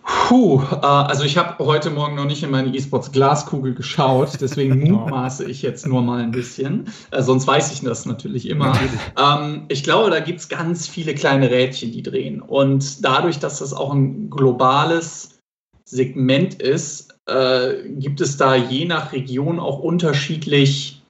Puh, 0.09 0.63
äh, 0.73 0.87
also 0.87 1.25
ich 1.25 1.37
habe 1.37 1.65
heute 1.65 1.91
Morgen 1.91 2.17
noch 2.17 2.25
nicht 2.25 2.43
in 2.43 2.51
meine 2.51 2.75
E-Sports 2.75 3.13
Glaskugel 3.13 3.75
geschaut, 3.75 4.39
deswegen 4.41 4.79
mutmaße 4.91 5.45
ich 5.45 5.61
jetzt 5.63 5.87
nur 5.87 6.03
mal 6.03 6.23
ein 6.23 6.31
bisschen. 6.31 6.87
Äh, 7.11 7.23
sonst 7.23 7.47
weiß 7.47 7.73
ich 7.73 7.83
das 7.83 8.07
natürlich 8.07 8.49
immer. 8.49 8.69
Natürlich. 8.69 9.01
Ähm, 9.19 9.65
ich 9.69 9.85
glaube, 9.85 10.11
da 10.11 10.21
gibt 10.21 10.41
es 10.41 10.49
ganz 10.49 10.89
viele 10.89 11.15
kleine 11.15 11.51
Rädchen, 11.51 11.93
die 11.93 12.03
drehen. 12.03 12.41
Und 12.41 13.05
dadurch, 13.05 13.39
dass 13.39 13.59
das 13.59 13.75
auch 13.75 13.93
ein 13.93 14.31
globales 14.31 15.39
Segment 15.85 16.55
ist, 16.55 17.15
äh, 17.27 17.89
gibt 17.89 18.21
es 18.21 18.39
da 18.39 18.55
je 18.55 18.87
nach 18.87 19.13
Region 19.13 19.61
auch 19.61 19.79
unterschiedlich 19.79 21.03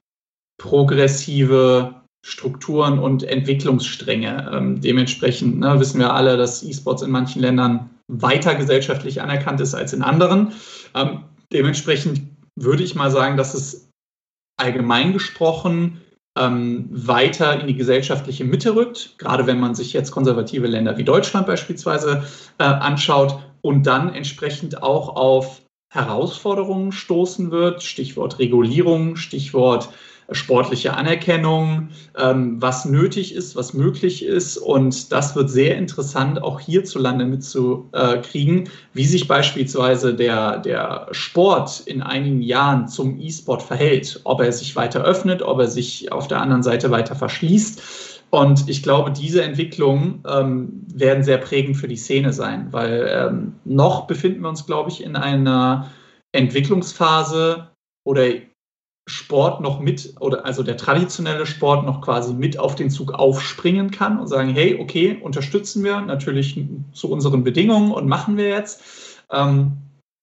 progressive 0.57 1.98
Strukturen 2.25 2.99
und 2.99 3.23
Entwicklungsstränge. 3.23 4.51
Ähm, 4.53 4.81
dementsprechend 4.81 5.59
ne, 5.59 5.79
wissen 5.79 5.99
wir 5.99 6.13
alle, 6.13 6.37
dass 6.37 6.63
E-Sports 6.63 7.01
in 7.01 7.11
manchen 7.11 7.41
Ländern 7.41 7.89
weiter 8.07 8.55
gesellschaftlich 8.55 9.21
anerkannt 9.21 9.61
ist 9.61 9.75
als 9.75 9.93
in 9.93 10.01
anderen. 10.01 10.53
Ähm, 10.95 11.23
dementsprechend 11.53 12.21
würde 12.55 12.83
ich 12.83 12.95
mal 12.95 13.11
sagen, 13.11 13.37
dass 13.37 13.53
es 13.53 13.89
allgemein 14.57 15.13
gesprochen 15.13 16.01
ähm, 16.37 16.87
weiter 16.91 17.59
in 17.59 17.67
die 17.67 17.75
gesellschaftliche 17.75 18.45
Mitte 18.45 18.75
rückt, 18.75 19.15
gerade 19.17 19.47
wenn 19.47 19.59
man 19.59 19.75
sich 19.75 19.93
jetzt 19.93 20.11
konservative 20.11 20.67
Länder 20.67 20.97
wie 20.97 21.03
Deutschland 21.03 21.47
beispielsweise 21.47 22.23
äh, 22.57 22.63
anschaut 22.63 23.39
und 23.61 23.87
dann 23.87 24.13
entsprechend 24.13 24.83
auch 24.83 25.15
auf 25.15 25.61
Herausforderungen 25.91 26.91
stoßen 26.91 27.51
wird, 27.51 27.81
Stichwort 27.81 28.39
Regulierung, 28.39 29.15
Stichwort 29.15 29.89
sportliche 30.31 30.95
Anerkennung, 30.95 31.89
ähm, 32.17 32.61
was 32.61 32.85
nötig 32.85 33.33
ist, 33.33 33.55
was 33.55 33.73
möglich 33.73 34.23
ist. 34.23 34.57
Und 34.57 35.11
das 35.11 35.35
wird 35.35 35.49
sehr 35.49 35.77
interessant 35.77 36.41
auch 36.41 36.59
hierzulande 36.59 37.25
mitzukriegen, 37.25 38.69
wie 38.93 39.05
sich 39.05 39.27
beispielsweise 39.27 40.13
der, 40.13 40.59
der 40.59 41.07
Sport 41.11 41.81
in 41.85 42.01
einigen 42.01 42.41
Jahren 42.41 42.87
zum 42.87 43.19
E-Sport 43.19 43.63
verhält, 43.63 44.21
ob 44.23 44.41
er 44.41 44.51
sich 44.51 44.75
weiter 44.75 45.03
öffnet, 45.03 45.41
ob 45.41 45.59
er 45.59 45.67
sich 45.67 46.11
auf 46.11 46.27
der 46.27 46.41
anderen 46.41 46.63
Seite 46.63 46.91
weiter 46.91 47.15
verschließt. 47.15 47.81
Und 48.31 48.69
ich 48.69 48.83
glaube, 48.83 49.11
diese 49.11 49.41
Entwicklungen 49.41 50.23
ähm, 50.29 50.85
werden 50.93 51.23
sehr 51.23 51.39
prägend 51.39 51.77
für 51.77 51.87
die 51.87 51.95
Szene 51.95 52.31
sein, 52.31 52.67
weil 52.71 53.09
ähm, 53.11 53.53
noch 53.65 54.05
befinden 54.05 54.41
wir 54.41 54.49
uns, 54.49 54.67
glaube 54.67 54.91
ich, 54.91 55.03
in 55.03 55.15
einer 55.15 55.89
Entwicklungsphase 56.31 57.69
oder 58.03 58.27
Sport 59.09 59.59
noch 59.61 59.79
mit, 59.79 60.13
oder 60.19 60.45
also 60.45 60.61
der 60.63 60.77
traditionelle 60.77 61.45
Sport 61.45 61.85
noch 61.85 62.01
quasi 62.01 62.33
mit 62.33 62.59
auf 62.59 62.75
den 62.75 62.89
Zug 62.89 63.13
aufspringen 63.13 63.91
kann 63.91 64.19
und 64.19 64.27
sagen, 64.27 64.49
hey, 64.49 64.79
okay, 64.79 65.19
unterstützen 65.21 65.83
wir 65.83 65.99
natürlich 66.01 66.59
zu 66.93 67.09
unseren 67.09 67.43
Bedingungen 67.43 67.91
und 67.91 68.07
machen 68.07 68.37
wir 68.37 68.49
jetzt. 68.49 68.81
Ähm, 69.31 69.73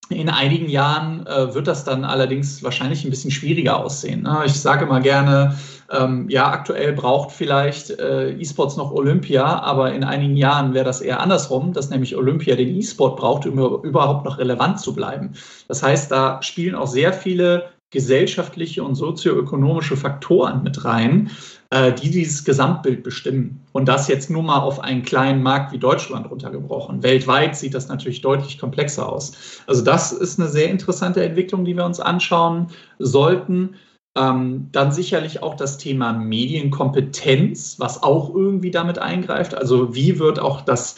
in 0.08 0.28
einigen 0.28 0.68
Jahren 0.68 1.26
äh, 1.26 1.52
wird 1.52 1.66
das 1.66 1.82
dann 1.82 2.04
allerdings 2.04 2.62
wahrscheinlich 2.62 3.04
ein 3.04 3.10
bisschen 3.10 3.32
schwieriger 3.32 3.84
aussehen. 3.84 4.22
Ne? 4.22 4.42
Ich 4.46 4.60
sage 4.60 4.86
mal 4.86 5.02
gerne, 5.02 5.58
ähm, 5.90 6.28
ja, 6.28 6.48
aktuell 6.48 6.92
braucht 6.92 7.32
vielleicht 7.32 7.90
äh, 7.90 8.30
E-Sports 8.30 8.76
noch 8.76 8.92
Olympia, 8.92 9.44
aber 9.44 9.92
in 9.92 10.04
einigen 10.04 10.36
Jahren 10.36 10.74
wäre 10.74 10.84
das 10.84 11.00
eher 11.00 11.20
andersrum, 11.20 11.72
dass 11.72 11.90
nämlich 11.90 12.16
Olympia 12.16 12.54
den 12.54 12.76
E-Sport 12.76 13.16
braucht, 13.16 13.46
um 13.46 13.58
überhaupt 13.82 14.24
noch 14.24 14.38
relevant 14.38 14.80
zu 14.80 14.94
bleiben. 14.94 15.32
Das 15.66 15.82
heißt, 15.82 16.12
da 16.12 16.40
spielen 16.40 16.76
auch 16.76 16.86
sehr 16.86 17.12
viele 17.12 17.70
gesellschaftliche 17.96 18.84
und 18.84 18.94
sozioökonomische 18.94 19.96
Faktoren 19.96 20.62
mit 20.62 20.84
rein, 20.84 21.30
äh, 21.70 21.94
die 21.94 22.10
dieses 22.10 22.44
Gesamtbild 22.44 23.02
bestimmen. 23.02 23.62
Und 23.72 23.88
das 23.88 24.06
jetzt 24.06 24.28
nur 24.28 24.42
mal 24.42 24.58
auf 24.58 24.80
einen 24.80 25.02
kleinen 25.02 25.42
Markt 25.42 25.72
wie 25.72 25.78
Deutschland 25.78 26.30
runtergebrochen. 26.30 27.02
Weltweit 27.02 27.56
sieht 27.56 27.72
das 27.72 27.88
natürlich 27.88 28.20
deutlich 28.20 28.58
komplexer 28.58 29.10
aus. 29.10 29.32
Also 29.66 29.82
das 29.82 30.12
ist 30.12 30.38
eine 30.38 30.50
sehr 30.50 30.68
interessante 30.68 31.24
Entwicklung, 31.24 31.64
die 31.64 31.74
wir 31.74 31.86
uns 31.86 31.98
anschauen 31.98 32.66
sollten. 32.98 33.76
Ähm, 34.14 34.68
dann 34.72 34.92
sicherlich 34.92 35.42
auch 35.42 35.54
das 35.54 35.78
Thema 35.78 36.12
Medienkompetenz, 36.12 37.76
was 37.78 38.02
auch 38.02 38.34
irgendwie 38.34 38.70
damit 38.70 38.98
eingreift. 38.98 39.54
Also 39.54 39.94
wie 39.94 40.18
wird 40.18 40.38
auch 40.38 40.60
das 40.60 40.96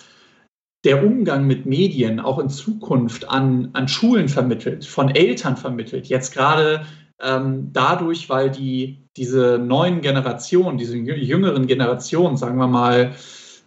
der 0.85 1.05
Umgang 1.05 1.47
mit 1.47 1.67
Medien 1.67 2.21
auch 2.21 2.39
in 2.39 2.49
Zukunft 2.49 3.29
an, 3.29 3.71
an 3.73 3.89
Schulen 3.89 4.29
vermittelt, 4.29 4.85
von 4.85 5.11
Eltern 5.11 5.57
vermittelt. 5.57 6.07
Jetzt 6.07 6.33
gerade 6.33 6.85
ähm, 7.21 7.71
dadurch, 7.73 8.29
weil 8.29 8.51
die, 8.51 9.09
diese 9.17 9.59
neuen 9.59 10.01
Generationen, 10.01 10.79
diese 10.79 10.97
jüngeren 10.97 11.67
Generationen, 11.67 12.37
sagen 12.37 12.59
wir 12.59 12.69
mal 12.69 13.13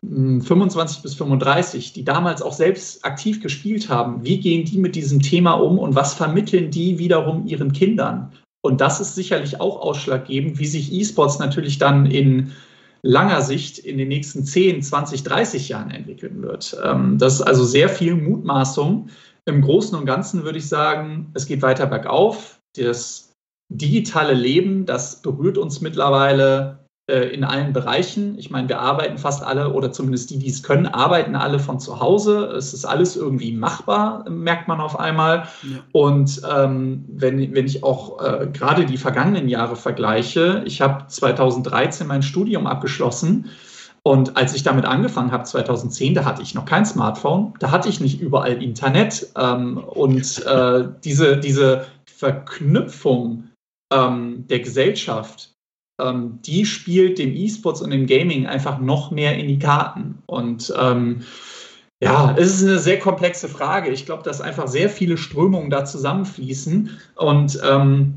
25 0.04 0.98
hm, 0.98 1.04
bis 1.04 1.14
35, 1.16 1.94
die 1.94 2.04
damals 2.04 2.42
auch 2.42 2.54
selbst 2.54 3.06
aktiv 3.06 3.42
gespielt 3.42 3.90
haben, 3.90 4.24
wie 4.24 4.40
gehen 4.40 4.66
die 4.66 4.80
mit 4.80 4.96
diesem 4.96 5.22
Thema 5.22 5.54
um 5.54 5.78
und 5.78 5.96
was 5.96 6.14
vermitteln 6.14 6.72
die 6.72 6.98
wiederum 6.98 7.46
ihren 7.46 7.74
Kindern? 7.74 8.32
Und 8.62 8.80
das 8.80 9.02
ist 9.02 9.16
sicherlich 9.16 9.60
auch 9.60 9.80
ausschlaggebend, 9.82 10.60
wie 10.60 10.66
sich 10.68 10.92
E-Sports 10.94 11.40
natürlich 11.40 11.78
dann 11.78 12.06
in 12.06 12.52
langer 13.04 13.42
Sicht 13.42 13.80
in 13.80 13.98
den 13.98 14.08
nächsten 14.08 14.46
10, 14.46 14.82
20, 14.82 15.24
30 15.24 15.70
Jahren 15.70 15.92
entwickeln 15.92 16.42
wird. 16.42 16.78
Ähm, 16.84 17.18
das 17.18 17.36
ist 17.36 17.42
also 17.42 17.64
sehr 17.64 17.90
viel 17.90 18.16
Mutmaßung. 18.16 19.10
Im 19.46 19.62
Großen 19.62 19.98
und 19.98 20.06
Ganzen 20.06 20.44
würde 20.44 20.60
ich 20.60 20.68
sagen, 20.68 21.32
es 21.34 21.46
geht 21.46 21.62
weiter 21.62 21.88
bergauf. 21.88 22.60
Das 22.76 23.32
digitale 23.70 24.34
Leben, 24.34 24.86
das 24.86 25.22
berührt 25.22 25.58
uns 25.58 25.82
mittlerweile 25.82 26.81
in 27.20 27.44
allen 27.44 27.74
Bereichen. 27.74 28.38
Ich 28.38 28.50
meine, 28.50 28.70
wir 28.70 28.80
arbeiten 28.80 29.18
fast 29.18 29.44
alle, 29.44 29.74
oder 29.74 29.92
zumindest 29.92 30.30
die, 30.30 30.40
die 30.40 30.50
es 30.50 30.64
können, 30.64 30.88
arbeiten 30.88 31.36
alle 31.36 31.60
von 31.60 31.80
zu 31.80 32.00
Hause. 32.00 32.46
Es 32.46 32.74
ist 32.74 32.86
alles 32.86 33.16
irgendwie 33.16 33.52
machbar, 33.52 34.30
merkt 34.30 34.68
man 34.68 34.80
auf 34.80 35.00
einmal. 35.00 35.48
Ja. 35.64 35.80
Und 35.92 36.42
ähm, 36.50 37.06
wenn, 37.08 37.54
wenn 37.54 37.66
ich 37.66 37.84
auch 37.84 38.22
äh, 38.22 38.48
gerade 38.48 38.86
die 38.86 38.98
vergangenen 38.98 39.50
Jahre 39.50 39.76
vergleiche, 39.76 40.64
ich 40.66 40.82
habe 40.82 41.08
2013 41.08 42.08
mein 42.08 42.24
Studium 42.24 42.68
abgeschlossen. 42.68 43.50
Und 44.04 44.36
als 44.36 44.56
ich 44.56 44.64
damit 44.64 44.86
angefangen 44.86 45.32
habe, 45.32 45.44
2010, 45.44 46.16
da 46.16 46.26
hatte 46.26 46.42
ich 46.42 46.56
noch 46.56 46.66
kein 46.66 46.86
Smartphone, 46.86 47.54
da 47.60 47.70
hatte 47.70 47.88
ich 47.88 48.02
nicht 48.02 48.20
überall 48.20 48.62
Internet. 48.64 49.28
Ähm, 49.38 49.78
und 49.78 50.46
äh, 50.46 50.88
diese, 51.04 51.38
diese 51.38 51.86
Verknüpfung 52.06 53.50
ähm, 53.92 54.46
der 54.48 54.60
Gesellschaft 54.60 55.51
ähm, 56.02 56.40
die 56.46 56.66
spielt 56.66 57.20
dem 57.20 57.36
E-Sports 57.36 57.82
und 57.82 57.92
dem 57.92 58.08
Gaming 58.08 58.48
einfach 58.48 58.80
noch 58.80 59.12
mehr 59.12 59.38
in 59.38 59.48
die 59.48 59.60
Karten. 59.60 60.20
Und 60.26 60.74
ähm, 60.80 61.22
ja, 62.02 62.36
es 62.38 62.56
ist 62.56 62.68
eine 62.68 62.80
sehr 62.80 63.00
komplexe 63.00 63.48
Frage. 63.48 63.92
Ich 63.92 64.06
glaube, 64.06 64.24
dass 64.24 64.42
einfach 64.42 64.68
sehr 64.68 64.90
viele 64.90 65.18
Strömungen 65.18 65.70
da 65.70 65.86
zusammenfließen. 65.86 66.90
Und 67.16 67.62
ähm, 67.64 68.16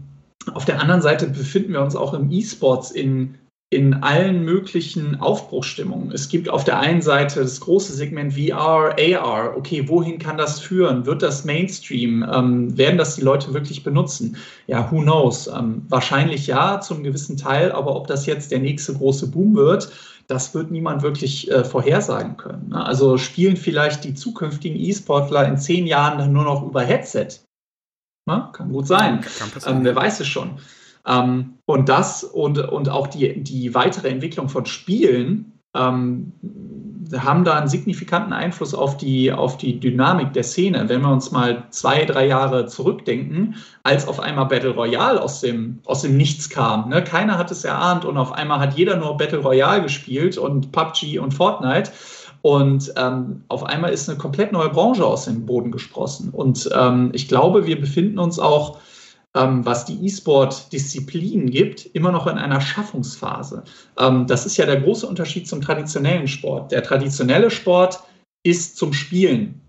auf 0.52 0.64
der 0.64 0.80
anderen 0.80 1.02
Seite 1.02 1.28
befinden 1.28 1.72
wir 1.72 1.82
uns 1.82 1.96
auch 1.96 2.14
im 2.14 2.30
E-Sports 2.30 2.90
in 2.90 3.34
in 3.74 3.94
allen 3.94 4.44
möglichen 4.44 5.20
Aufbruchstimmungen. 5.20 6.12
Es 6.12 6.28
gibt 6.28 6.48
auf 6.48 6.62
der 6.62 6.78
einen 6.78 7.02
Seite 7.02 7.40
das 7.40 7.60
große 7.60 7.92
Segment 7.92 8.34
VR, 8.34 8.94
AR. 8.96 9.56
Okay, 9.56 9.88
wohin 9.88 10.18
kann 10.18 10.38
das 10.38 10.60
führen? 10.60 11.04
Wird 11.06 11.22
das 11.22 11.44
Mainstream? 11.44 12.24
Ähm, 12.32 12.78
werden 12.78 12.96
das 12.96 13.16
die 13.16 13.22
Leute 13.22 13.52
wirklich 13.52 13.82
benutzen? 13.82 14.36
Ja, 14.68 14.90
who 14.90 15.00
knows? 15.00 15.48
Ähm, 15.48 15.82
wahrscheinlich 15.88 16.46
ja, 16.46 16.80
zum 16.80 17.02
gewissen 17.02 17.36
Teil, 17.36 17.72
aber 17.72 17.96
ob 17.96 18.06
das 18.06 18.26
jetzt 18.26 18.52
der 18.52 18.60
nächste 18.60 18.94
große 18.94 19.26
Boom 19.26 19.56
wird, 19.56 19.90
das 20.28 20.54
wird 20.54 20.70
niemand 20.70 21.02
wirklich 21.02 21.50
äh, 21.50 21.64
vorhersagen 21.64 22.36
können. 22.36 22.68
Ne? 22.68 22.86
Also 22.86 23.18
spielen 23.18 23.56
vielleicht 23.56 24.04
die 24.04 24.14
zukünftigen 24.14 24.78
E-Sportler 24.78 25.46
in 25.48 25.58
zehn 25.58 25.86
Jahren 25.86 26.18
dann 26.18 26.32
nur 26.32 26.44
noch 26.44 26.64
über 26.64 26.82
Headset? 26.82 27.28
Ne? 28.26 28.48
Kann 28.52 28.72
gut 28.72 28.86
sein. 28.86 29.20
Kann 29.20 29.50
ähm, 29.66 29.84
wer 29.84 29.96
weiß 29.96 30.20
es 30.20 30.28
schon. 30.28 30.58
Ähm, 31.06 31.54
und 31.66 31.88
das 31.88 32.24
und, 32.24 32.58
und 32.58 32.88
auch 32.88 33.06
die, 33.06 33.42
die 33.42 33.74
weitere 33.74 34.08
Entwicklung 34.08 34.48
von 34.48 34.66
Spielen 34.66 35.60
ähm, 35.74 36.32
haben 37.12 37.44
da 37.44 37.58
einen 37.58 37.68
signifikanten 37.68 38.32
Einfluss 38.32 38.74
auf 38.74 38.96
die, 38.96 39.32
auf 39.32 39.58
die 39.58 39.78
Dynamik 39.78 40.32
der 40.32 40.42
Szene. 40.42 40.88
Wenn 40.88 41.02
wir 41.02 41.10
uns 41.10 41.30
mal 41.30 41.64
zwei, 41.70 42.04
drei 42.04 42.26
Jahre 42.26 42.66
zurückdenken, 42.66 43.56
als 43.82 44.08
auf 44.08 44.20
einmal 44.20 44.46
Battle 44.46 44.70
Royale 44.70 45.20
aus 45.20 45.40
dem, 45.40 45.80
aus 45.84 46.02
dem 46.02 46.16
Nichts 46.16 46.48
kam. 46.48 46.88
Ne? 46.88 47.04
Keiner 47.04 47.36
hat 47.36 47.50
es 47.50 47.64
erahnt 47.64 48.04
und 48.04 48.16
auf 48.16 48.32
einmal 48.32 48.60
hat 48.60 48.76
jeder 48.76 48.96
nur 48.96 49.16
Battle 49.16 49.40
Royale 49.40 49.82
gespielt 49.82 50.38
und 50.38 50.72
PUBG 50.72 51.18
und 51.18 51.34
Fortnite. 51.34 51.90
Und 52.42 52.92
ähm, 52.96 53.42
auf 53.48 53.64
einmal 53.64 53.92
ist 53.92 54.08
eine 54.08 54.18
komplett 54.18 54.52
neue 54.52 54.68
Branche 54.68 55.04
aus 55.04 55.24
dem 55.24 55.46
Boden 55.46 55.70
gesprossen. 55.70 56.28
Und 56.30 56.68
ähm, 56.74 57.10
ich 57.14 57.28
glaube, 57.28 57.66
wir 57.66 57.80
befinden 57.80 58.18
uns 58.18 58.38
auch 58.38 58.78
ähm, 59.36 59.64
was 59.66 59.84
die 59.84 60.04
E-Sport-Disziplinen 60.06 61.50
gibt, 61.50 61.86
immer 61.86 62.12
noch 62.12 62.26
in 62.26 62.38
einer 62.38 62.60
Schaffungsphase. 62.60 63.64
Ähm, 63.98 64.26
das 64.26 64.46
ist 64.46 64.56
ja 64.56 64.66
der 64.66 64.80
große 64.80 65.06
Unterschied 65.06 65.48
zum 65.48 65.60
traditionellen 65.60 66.28
Sport. 66.28 66.72
Der 66.72 66.82
traditionelle 66.82 67.50
Sport 67.50 68.00
ist 68.44 68.76
zum 68.76 68.92
Spielen 68.92 69.60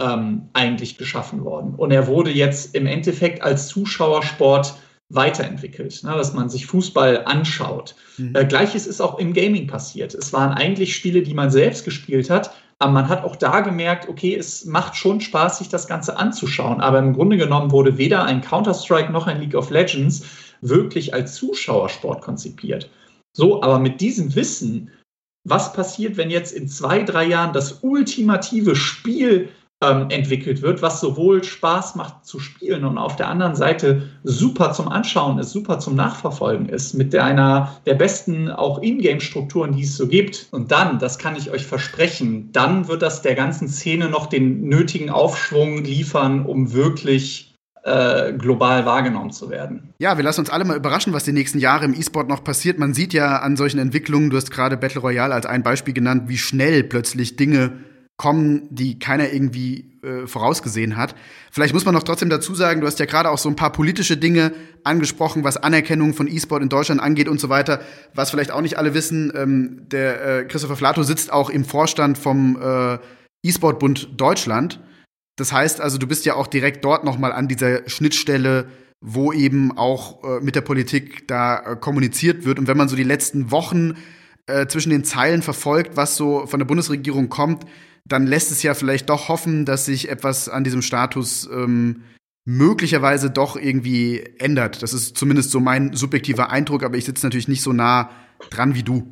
ähm, 0.00 0.48
eigentlich 0.52 0.98
geschaffen 0.98 1.44
worden. 1.44 1.74
Und 1.74 1.92
er 1.92 2.06
wurde 2.06 2.30
jetzt 2.30 2.74
im 2.74 2.86
Endeffekt 2.86 3.42
als 3.42 3.68
Zuschauersport 3.68 4.74
weiterentwickelt, 5.10 6.02
ne, 6.02 6.14
dass 6.16 6.32
man 6.32 6.48
sich 6.48 6.66
Fußball 6.66 7.24
anschaut. 7.26 7.94
Mhm. 8.16 8.34
Äh, 8.34 8.46
Gleiches 8.46 8.86
ist 8.86 9.00
auch 9.00 9.18
im 9.18 9.34
Gaming 9.34 9.66
passiert. 9.66 10.14
Es 10.14 10.32
waren 10.32 10.52
eigentlich 10.52 10.94
Spiele, 10.94 11.22
die 11.22 11.34
man 11.34 11.50
selbst 11.50 11.84
gespielt 11.84 12.30
hat, 12.30 12.54
aber 12.82 12.92
man 12.92 13.08
hat 13.08 13.22
auch 13.22 13.36
da 13.36 13.60
gemerkt, 13.60 14.08
okay, 14.08 14.34
es 14.34 14.64
macht 14.64 14.96
schon 14.96 15.20
Spaß, 15.20 15.58
sich 15.58 15.68
das 15.68 15.86
Ganze 15.86 16.16
anzuschauen. 16.16 16.80
Aber 16.80 16.98
im 16.98 17.12
Grunde 17.12 17.36
genommen 17.36 17.70
wurde 17.70 17.96
weder 17.96 18.24
ein 18.24 18.40
Counter-Strike 18.40 19.12
noch 19.12 19.28
ein 19.28 19.40
League 19.40 19.54
of 19.54 19.70
Legends 19.70 20.24
wirklich 20.62 21.14
als 21.14 21.36
Zuschauersport 21.36 22.22
konzipiert. 22.22 22.90
So, 23.32 23.62
aber 23.62 23.78
mit 23.78 24.00
diesem 24.00 24.34
Wissen, 24.34 24.90
was 25.44 25.72
passiert, 25.72 26.16
wenn 26.16 26.28
jetzt 26.28 26.52
in 26.52 26.66
zwei, 26.66 27.04
drei 27.04 27.24
Jahren 27.24 27.52
das 27.52 27.78
ultimative 27.82 28.74
Spiel 28.74 29.48
ähm, 29.82 30.06
entwickelt 30.10 30.62
wird, 30.62 30.80
was 30.80 31.00
sowohl 31.00 31.42
Spaß 31.42 31.96
macht 31.96 32.24
zu 32.24 32.38
spielen 32.38 32.84
und 32.84 32.98
auf 32.98 33.16
der 33.16 33.28
anderen 33.28 33.56
Seite 33.56 34.08
super 34.22 34.72
zum 34.72 34.88
Anschauen 34.88 35.38
ist, 35.38 35.50
super 35.50 35.80
zum 35.80 35.96
Nachverfolgen 35.96 36.68
ist, 36.68 36.94
mit 36.94 37.14
einer 37.16 37.76
der 37.84 37.94
besten 37.94 38.48
auch 38.48 38.80
Ingame-Strukturen, 38.80 39.72
die 39.72 39.82
es 39.82 39.96
so 39.96 40.06
gibt. 40.06 40.46
Und 40.52 40.70
dann, 40.70 40.98
das 40.98 41.18
kann 41.18 41.36
ich 41.36 41.50
euch 41.50 41.66
versprechen, 41.66 42.50
dann 42.52 42.86
wird 42.86 43.02
das 43.02 43.22
der 43.22 43.34
ganzen 43.34 43.68
Szene 43.68 44.08
noch 44.08 44.26
den 44.26 44.68
nötigen 44.68 45.10
Aufschwung 45.10 45.82
liefern, 45.82 46.46
um 46.46 46.72
wirklich 46.72 47.58
äh, 47.82 48.32
global 48.34 48.86
wahrgenommen 48.86 49.32
zu 49.32 49.50
werden. 49.50 49.92
Ja, 49.98 50.16
wir 50.16 50.22
lassen 50.22 50.40
uns 50.40 50.50
alle 50.50 50.64
mal 50.64 50.76
überraschen, 50.76 51.12
was 51.12 51.24
die 51.24 51.32
nächsten 51.32 51.58
Jahre 51.58 51.84
im 51.84 51.94
E-Sport 51.94 52.28
noch 52.28 52.44
passiert. 52.44 52.78
Man 52.78 52.94
sieht 52.94 53.12
ja 53.12 53.38
an 53.38 53.56
solchen 53.56 53.80
Entwicklungen, 53.80 54.30
du 54.30 54.36
hast 54.36 54.52
gerade 54.52 54.76
Battle 54.76 55.00
Royale 55.00 55.34
als 55.34 55.46
ein 55.46 55.64
Beispiel 55.64 55.92
genannt, 55.92 56.24
wie 56.26 56.38
schnell 56.38 56.84
plötzlich 56.84 57.34
Dinge 57.34 57.72
kommen, 58.22 58.68
die 58.70 59.00
keiner 59.00 59.32
irgendwie 59.32 59.98
äh, 60.04 60.28
vorausgesehen 60.28 60.96
hat. 60.96 61.16
Vielleicht 61.50 61.74
muss 61.74 61.84
man 61.84 61.92
noch 61.92 62.04
trotzdem 62.04 62.30
dazu 62.30 62.54
sagen, 62.54 62.80
du 62.80 62.86
hast 62.86 63.00
ja 63.00 63.06
gerade 63.06 63.28
auch 63.28 63.38
so 63.38 63.48
ein 63.48 63.56
paar 63.56 63.72
politische 63.72 64.16
Dinge 64.16 64.52
angesprochen, 64.84 65.42
was 65.42 65.56
Anerkennung 65.56 66.14
von 66.14 66.28
E-Sport 66.28 66.62
in 66.62 66.68
Deutschland 66.68 67.00
angeht 67.02 67.26
und 67.26 67.40
so 67.40 67.48
weiter. 67.48 67.80
Was 68.14 68.30
vielleicht 68.30 68.52
auch 68.52 68.60
nicht 68.60 68.78
alle 68.78 68.94
wissen, 68.94 69.32
ähm, 69.34 69.88
der 69.90 70.24
äh, 70.24 70.44
Christopher 70.44 70.76
Flato 70.76 71.02
sitzt 71.02 71.32
auch 71.32 71.50
im 71.50 71.64
Vorstand 71.64 72.16
vom 72.16 72.56
äh, 72.62 72.98
E-Sport-Bund 73.42 74.10
Deutschland. 74.16 74.78
Das 75.34 75.52
heißt 75.52 75.80
also, 75.80 75.98
du 75.98 76.06
bist 76.06 76.24
ja 76.24 76.36
auch 76.36 76.46
direkt 76.46 76.84
dort 76.84 77.02
nochmal 77.02 77.32
an 77.32 77.48
dieser 77.48 77.88
Schnittstelle, 77.88 78.68
wo 79.00 79.32
eben 79.32 79.76
auch 79.76 80.22
äh, 80.22 80.40
mit 80.40 80.54
der 80.54 80.60
Politik 80.60 81.26
da 81.26 81.58
äh, 81.58 81.74
kommuniziert 81.76 82.44
wird. 82.44 82.60
Und 82.60 82.68
wenn 82.68 82.76
man 82.76 82.88
so 82.88 82.94
die 82.94 83.02
letzten 83.02 83.50
Wochen 83.50 83.96
äh, 84.46 84.68
zwischen 84.68 84.90
den 84.90 85.02
Zeilen 85.02 85.42
verfolgt, 85.42 85.96
was 85.96 86.16
so 86.16 86.46
von 86.46 86.60
der 86.60 86.66
Bundesregierung 86.66 87.28
kommt, 87.28 87.64
dann 88.08 88.26
lässt 88.26 88.50
es 88.50 88.62
ja 88.62 88.74
vielleicht 88.74 89.08
doch 89.08 89.28
hoffen, 89.28 89.64
dass 89.64 89.86
sich 89.86 90.08
etwas 90.08 90.48
an 90.48 90.64
diesem 90.64 90.82
Status 90.82 91.48
ähm, 91.52 92.02
möglicherweise 92.44 93.30
doch 93.30 93.56
irgendwie 93.56 94.24
ändert. 94.38 94.82
Das 94.82 94.92
ist 94.92 95.16
zumindest 95.16 95.50
so 95.50 95.60
mein 95.60 95.94
subjektiver 95.94 96.50
Eindruck, 96.50 96.82
aber 96.82 96.96
ich 96.96 97.04
sitze 97.04 97.26
natürlich 97.26 97.48
nicht 97.48 97.62
so 97.62 97.72
nah 97.72 98.10
dran 98.50 98.74
wie 98.74 98.82
du. 98.82 99.06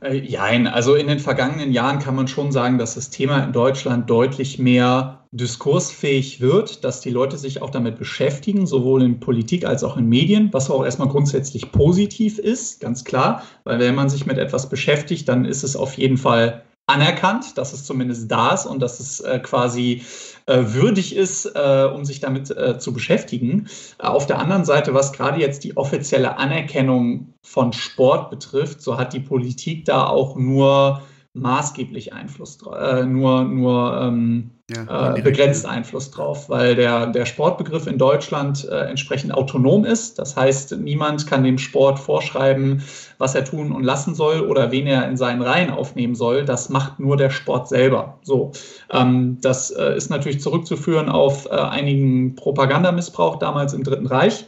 Äh, 0.00 0.18
Jein, 0.18 0.66
also 0.66 0.94
in 0.94 1.08
den 1.08 1.18
vergangenen 1.18 1.72
Jahren 1.72 1.98
kann 1.98 2.14
man 2.14 2.28
schon 2.28 2.52
sagen, 2.52 2.78
dass 2.78 2.94
das 2.94 3.10
Thema 3.10 3.42
in 3.42 3.52
Deutschland 3.52 4.08
deutlich 4.08 4.58
mehr 4.58 5.24
diskursfähig 5.32 6.40
wird, 6.40 6.84
dass 6.84 7.00
die 7.00 7.10
Leute 7.10 7.36
sich 7.36 7.60
auch 7.60 7.70
damit 7.70 7.98
beschäftigen, 7.98 8.66
sowohl 8.66 9.02
in 9.02 9.18
Politik 9.18 9.64
als 9.64 9.82
auch 9.82 9.96
in 9.96 10.08
Medien, 10.08 10.52
was 10.52 10.70
auch 10.70 10.84
erstmal 10.84 11.08
grundsätzlich 11.08 11.72
positiv 11.72 12.38
ist, 12.38 12.80
ganz 12.80 13.02
klar, 13.02 13.42
weil 13.64 13.80
wenn 13.80 13.96
man 13.96 14.08
sich 14.08 14.26
mit 14.26 14.38
etwas 14.38 14.68
beschäftigt, 14.68 15.28
dann 15.28 15.44
ist 15.44 15.64
es 15.64 15.74
auf 15.74 15.94
jeden 15.94 16.18
Fall 16.18 16.62
anerkannt, 16.86 17.56
dass 17.56 17.72
es 17.72 17.84
zumindest 17.84 18.30
da 18.30 18.52
ist 18.52 18.66
und 18.66 18.80
dass 18.80 19.00
es 19.00 19.20
äh, 19.20 19.38
quasi 19.38 20.02
äh, 20.46 20.60
würdig 20.66 21.16
ist, 21.16 21.46
äh, 21.46 21.88
um 21.92 22.04
sich 22.04 22.20
damit 22.20 22.50
äh, 22.50 22.78
zu 22.78 22.92
beschäftigen. 22.92 23.68
Auf 23.98 24.26
der 24.26 24.38
anderen 24.38 24.64
Seite, 24.64 24.92
was 24.92 25.12
gerade 25.12 25.40
jetzt 25.40 25.64
die 25.64 25.76
offizielle 25.76 26.36
Anerkennung 26.36 27.34
von 27.42 27.72
Sport 27.72 28.30
betrifft, 28.30 28.82
so 28.82 28.98
hat 28.98 29.14
die 29.14 29.20
Politik 29.20 29.86
da 29.86 30.06
auch 30.06 30.36
nur 30.36 31.00
maßgeblich 31.34 32.12
Einfluss, 32.12 32.58
äh, 32.78 33.04
nur, 33.04 33.44
nur 33.44 34.00
ähm, 34.00 34.50
ja, 34.70 35.14
äh, 35.14 35.20
begrenzt 35.20 35.66
Einfluss 35.66 36.10
drauf, 36.10 36.48
weil 36.48 36.76
der, 36.76 37.08
der 37.08 37.26
Sportbegriff 37.26 37.86
in 37.86 37.98
Deutschland 37.98 38.66
äh, 38.66 38.88
entsprechend 38.88 39.34
autonom 39.34 39.84
ist. 39.84 40.18
Das 40.18 40.36
heißt, 40.36 40.76
niemand 40.78 41.26
kann 41.26 41.44
dem 41.44 41.58
Sport 41.58 41.98
vorschreiben, 41.98 42.82
was 43.18 43.34
er 43.34 43.44
tun 43.44 43.72
und 43.72 43.84
lassen 43.84 44.14
soll 44.14 44.40
oder 44.40 44.70
wen 44.70 44.86
er 44.86 45.08
in 45.08 45.16
seinen 45.16 45.42
Reihen 45.42 45.70
aufnehmen 45.70 46.14
soll. 46.14 46.44
Das 46.44 46.68
macht 46.68 47.00
nur 47.00 47.16
der 47.16 47.30
Sport 47.30 47.68
selber. 47.68 48.18
So, 48.22 48.52
ähm, 48.90 49.38
das 49.40 49.70
äh, 49.70 49.96
ist 49.96 50.10
natürlich 50.10 50.40
zurückzuführen 50.40 51.08
auf 51.08 51.46
äh, 51.46 51.50
einigen 51.50 52.34
Propagandamissbrauch 52.34 53.36
damals 53.36 53.72
im 53.72 53.84
Dritten 53.84 54.06
Reich, 54.06 54.46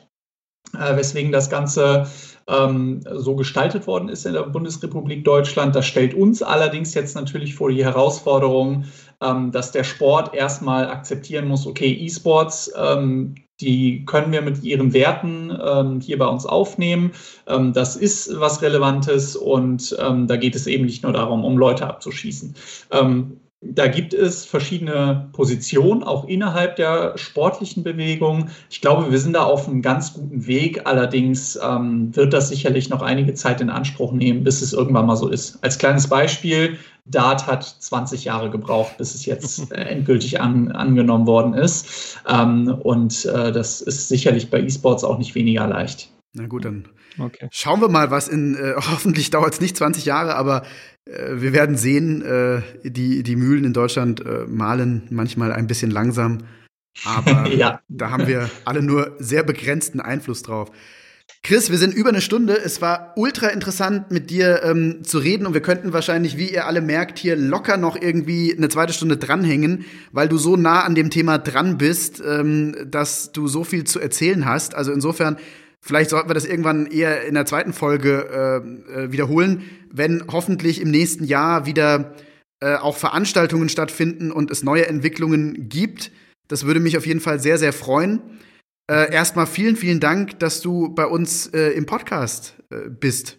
äh, 0.75 0.97
weswegen 0.97 1.33
das 1.33 1.51
Ganze 1.51 2.07
ähm, 2.49 3.01
so 3.13 3.35
gestaltet 3.35 3.87
worden 3.87 4.09
ist 4.09 4.25
in 4.27 4.35
der 4.35 4.43
Bundesrepublik 4.43 5.25
Deutschland. 5.25 5.75
Das 5.75 5.87
stellt 5.87 6.15
uns 6.15 6.43
allerdings 6.43 6.95
jetzt 6.95 7.17
natürlich 7.17 7.55
vor 7.55 7.71
die 7.71 7.85
Herausforderung, 7.85 8.85
ähm, 9.21 9.51
dass 9.51 9.73
der 9.73 9.85
Sport 9.85 10.35
erstmal 10.35 10.89
akzeptieren 10.89 11.49
muss, 11.49 11.67
okay, 11.67 11.93
E-Sports, 11.93 12.73
ähm, 12.77 13.35
die 13.61 14.05
können 14.05 14.33
wir 14.33 14.43
mit 14.43 14.63
ihren 14.63 14.93
Werten 14.93 15.57
ähm, 15.65 16.01
hier 16.01 16.19
bei 16.19 16.27
uns 16.27 16.47
aufnehmen. 16.47 17.13
Ähm, 17.47 17.73
das 17.73 17.97
ist 17.97 18.39
was 18.39 18.63
Relevantes 18.63 19.37
und 19.37 19.97
ähm, 19.99 20.27
da 20.27 20.37
geht 20.37 20.55
es 20.55 20.67
eben 20.67 20.85
nicht 20.85 21.03
nur 21.03 21.13
darum, 21.13 21.45
um 21.45 21.57
Leute 21.57 21.87
abzuschießen. 21.87 22.55
Da 23.73 23.87
gibt 23.89 24.15
es 24.15 24.45
verschiedene 24.45 25.29
Positionen, 25.33 26.03
auch 26.03 26.25
innerhalb 26.27 26.77
der 26.77 27.17
sportlichen 27.17 27.83
Bewegung. 27.83 28.49
Ich 28.71 28.81
glaube, 28.81 29.11
wir 29.11 29.19
sind 29.19 29.35
da 29.35 29.45
auf 29.45 29.69
einem 29.69 29.83
ganz 29.83 30.15
guten 30.15 30.47
Weg. 30.47 30.87
Allerdings 30.87 31.59
ähm, 31.63 32.15
wird 32.15 32.33
das 32.33 32.49
sicherlich 32.49 32.89
noch 32.89 33.03
einige 33.03 33.35
Zeit 33.35 33.61
in 33.61 33.71
Anspruch 33.71 34.13
nehmen, 34.13 34.45
bis 34.45 34.63
es 34.63 34.73
irgendwann 34.73 35.07
mal 35.07 35.17
so 35.17 35.29
ist. 35.29 35.59
Als 35.63 35.79
kleines 35.79 36.09
Beispiel, 36.09 36.79
Dart 37.07 37.47
hat 37.47 37.65
20 37.65 38.25
Jahre 38.25 38.51
gebraucht, 38.51 38.99
bis 38.99 39.15
es 39.15 39.25
jetzt 39.27 39.71
äh, 39.73 39.77
endgültig 39.77 40.41
an, 40.41 40.73
angenommen 40.73 41.27
worden 41.27 41.55
ist. 41.55 42.19
Ähm, 42.29 42.69
und 42.83 43.25
äh, 43.27 43.53
das 43.53 43.81
ist 43.81 44.09
sicherlich 44.09 44.51
bei 44.51 44.61
E-Sports 44.61 45.05
auch 45.05 45.19
nicht 45.19 45.35
weniger 45.35 45.67
leicht. 45.67 46.11
Na 46.33 46.47
gut, 46.47 46.65
dann 46.65 46.87
okay. 47.19 47.49
schauen 47.51 47.81
wir 47.81 47.89
mal, 47.89 48.11
was 48.11 48.29
in, 48.29 48.57
äh, 48.57 48.75
hoffentlich 48.77 49.31
dauert 49.31 49.55
es 49.55 49.61
nicht 49.61 49.77
20 49.77 50.05
Jahre, 50.05 50.35
aber 50.35 50.63
wir 51.07 51.53
werden 51.53 51.77
sehen, 51.77 52.23
äh, 52.23 52.63
die, 52.83 53.23
die 53.23 53.37
Mühlen 53.37 53.65
in 53.65 53.73
Deutschland 53.73 54.25
äh, 54.25 54.45
malen 54.47 55.03
manchmal 55.11 55.53
ein 55.53 55.67
bisschen 55.67 55.91
langsam, 55.91 56.39
aber 57.05 57.49
ja. 57.55 57.81
da 57.89 58.11
haben 58.11 58.27
wir 58.27 58.51
alle 58.65 58.83
nur 58.83 59.15
sehr 59.19 59.43
begrenzten 59.43 60.01
Einfluss 60.01 60.43
drauf. 60.43 60.71
Chris, 61.43 61.71
wir 61.71 61.79
sind 61.79 61.95
über 61.95 62.09
eine 62.09 62.21
Stunde. 62.21 62.59
Es 62.59 62.83
war 62.83 63.13
ultra 63.17 63.49
interessant, 63.49 64.11
mit 64.11 64.31
dir 64.31 64.63
ähm, 64.65 65.05
zu 65.05 65.19
reden 65.19 65.47
und 65.47 65.55
wir 65.55 65.61
könnten 65.61 65.93
wahrscheinlich, 65.93 66.37
wie 66.37 66.51
ihr 66.51 66.67
alle 66.67 66.81
merkt, 66.81 67.19
hier 67.19 67.37
locker 67.37 67.77
noch 67.77 68.01
irgendwie 68.01 68.53
eine 68.57 68.69
zweite 68.69 68.93
Stunde 68.93 69.17
dranhängen, 69.17 69.85
weil 70.11 70.29
du 70.29 70.39
so 70.39 70.57
nah 70.57 70.83
an 70.83 70.97
dem 70.97 71.11
Thema 71.11 71.39
dran 71.39 71.79
bist, 71.79 72.21
ähm, 72.25 72.75
dass 72.85 73.31
du 73.31 73.47
so 73.47 73.63
viel 73.63 73.85
zu 73.85 74.01
erzählen 74.01 74.45
hast. 74.45 74.75
Also 74.75 74.93
insofern, 74.93 75.37
vielleicht 75.87 76.11
sollten 76.11 76.29
wir 76.29 76.35
das 76.35 76.45
irgendwann 76.45 76.87
eher 76.87 77.25
in 77.25 77.35
der 77.35 77.47
zweiten 77.47 77.73
Folge 77.73 78.63
äh, 78.91 79.05
äh, 79.05 79.13
wiederholen, 79.13 79.63
wenn 79.91 80.25
hoffentlich 80.31 80.81
im 80.81 80.91
nächsten 80.91 81.25
Jahr 81.25 81.65
wieder 81.67 82.15
äh, 82.61 82.75
auch 82.75 82.97
Veranstaltungen 82.97 83.69
stattfinden 83.69 84.33
und 84.33 84.51
es 84.51 84.63
neue 84.63 84.87
Entwicklungen 84.87 85.69
gibt. 85.69 86.11
Das 86.49 86.67
würde 86.67 86.81
mich 86.81 86.97
auf 86.97 87.07
jeden 87.07 87.21
Fall 87.21 87.41
sehr, 87.41 87.59
sehr 87.59 87.73
freuen. 87.73 88.21
Äh, 88.91 89.13
erstmal 89.13 89.47
vielen, 89.47 89.77
vielen 89.77 90.01
Dank, 90.01 90.39
dass 90.39 90.61
du 90.61 90.95
bei 90.95 91.07
uns 91.07 91.49
äh, 91.49 91.71
im 91.71 91.87
Podcast 91.87 92.57
äh, 92.71 92.89
bist. 92.89 93.39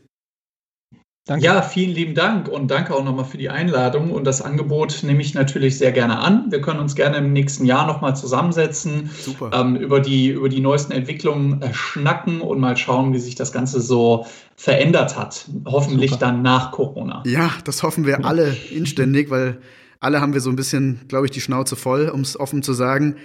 Danke. 1.28 1.44
Ja, 1.44 1.62
vielen 1.62 1.94
lieben 1.94 2.16
Dank 2.16 2.48
und 2.48 2.72
danke 2.72 2.96
auch 2.96 3.04
nochmal 3.04 3.26
für 3.26 3.38
die 3.38 3.50
Einladung 3.50 4.12
und 4.12 4.24
das 4.24 4.42
Angebot 4.42 5.04
nehme 5.04 5.22
ich 5.22 5.34
natürlich 5.34 5.78
sehr 5.78 5.92
gerne 5.92 6.20
an. 6.20 6.46
Wir 6.52 6.62
können 6.62 6.80
uns 6.80 6.96
gerne 6.96 7.18
im 7.18 7.34
nächsten 7.34 7.66
Jahr 7.66 7.86
nochmal 7.86 8.16
zusammensetzen, 8.16 9.10
ähm, 9.52 9.76
über, 9.76 10.00
die, 10.00 10.30
über 10.30 10.48
die 10.48 10.62
neuesten 10.62 10.94
Entwicklungen 10.94 11.62
äh, 11.62 11.74
schnacken 11.74 12.40
und 12.40 12.62
mal 12.62 12.78
schauen, 12.78 13.12
wie 13.12 13.20
sich 13.20 13.36
das 13.36 13.52
Ganze 13.52 13.82
so 13.82 14.26
verändert 14.56 15.18
hat. 15.18 15.50
Hoffentlich 15.66 16.12
Super. 16.12 16.28
dann 16.28 16.44
nach 16.44 16.72
Corona. 16.72 17.24
Ja, 17.26 17.52
das 17.66 17.84
hoffen 17.84 18.06
wir 18.06 18.24
alle 18.24 18.56
inständig, 18.72 19.30
weil 19.30 19.58
alle 20.00 20.22
haben 20.22 20.34
wir 20.34 20.40
so 20.40 20.50
ein 20.50 20.56
bisschen, 20.56 21.02
glaube 21.10 21.26
ich, 21.26 21.32
die 21.32 21.42
Schnauze 21.42 21.76
voll, 21.76 22.08
um 22.08 22.22
es 22.22 22.40
offen 22.40 22.64
zu 22.64 22.72
sagen. 22.72 23.18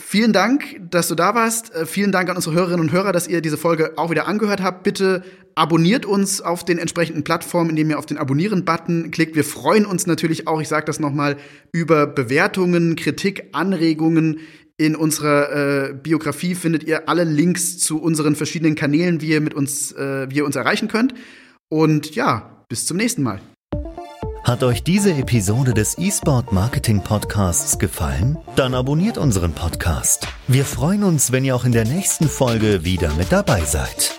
Vielen 0.00 0.32
Dank, 0.32 0.80
dass 0.90 1.08
du 1.08 1.14
da 1.14 1.34
warst. 1.34 1.74
Äh, 1.74 1.84
vielen 1.84 2.12
Dank 2.12 2.30
an 2.30 2.36
unsere 2.36 2.54
Hörerinnen 2.54 2.80
und 2.80 2.92
Hörer, 2.92 3.12
dass 3.12 3.26
ihr 3.26 3.40
diese 3.40 3.58
Folge 3.58 3.94
auch 3.96 4.10
wieder 4.10 4.28
angehört 4.28 4.62
habt. 4.62 4.84
Bitte 4.84 5.22
abonniert 5.54 6.06
uns 6.06 6.40
auf 6.40 6.64
den 6.64 6.78
entsprechenden 6.78 7.24
Plattformen, 7.24 7.70
indem 7.70 7.90
ihr 7.90 7.98
auf 7.98 8.06
den 8.06 8.16
Abonnieren-Button 8.16 9.10
klickt. 9.10 9.34
Wir 9.34 9.44
freuen 9.44 9.84
uns 9.84 10.06
natürlich 10.06 10.46
auch, 10.46 10.60
ich 10.60 10.68
sage 10.68 10.86
das 10.86 11.00
nochmal, 11.00 11.36
über 11.72 12.06
Bewertungen, 12.06 12.94
Kritik, 12.96 13.48
Anregungen. 13.52 14.38
In 14.76 14.94
unserer 14.94 15.88
äh, 15.88 15.94
Biografie 15.94 16.54
findet 16.54 16.84
ihr 16.84 17.08
alle 17.08 17.24
Links 17.24 17.78
zu 17.78 18.00
unseren 18.00 18.36
verschiedenen 18.36 18.76
Kanälen, 18.76 19.20
wie 19.20 19.30
ihr 19.30 19.40
mit 19.40 19.52
uns, 19.52 19.90
äh, 19.92 20.30
wie 20.30 20.36
ihr 20.36 20.46
uns 20.46 20.54
erreichen 20.54 20.86
könnt. 20.86 21.14
Und 21.68 22.14
ja, 22.14 22.64
bis 22.68 22.86
zum 22.86 22.96
nächsten 22.96 23.24
Mal. 23.24 23.40
Hat 24.48 24.62
euch 24.62 24.82
diese 24.82 25.12
Episode 25.12 25.74
des 25.74 25.98
eSport 25.98 26.52
Marketing 26.52 27.02
Podcasts 27.02 27.78
gefallen? 27.78 28.38
Dann 28.56 28.72
abonniert 28.72 29.18
unseren 29.18 29.52
Podcast. 29.52 30.26
Wir 30.46 30.64
freuen 30.64 31.04
uns, 31.04 31.32
wenn 31.32 31.44
ihr 31.44 31.54
auch 31.54 31.66
in 31.66 31.72
der 31.72 31.84
nächsten 31.84 32.30
Folge 32.30 32.82
wieder 32.82 33.12
mit 33.12 33.30
dabei 33.30 33.60
seid. 33.66 34.18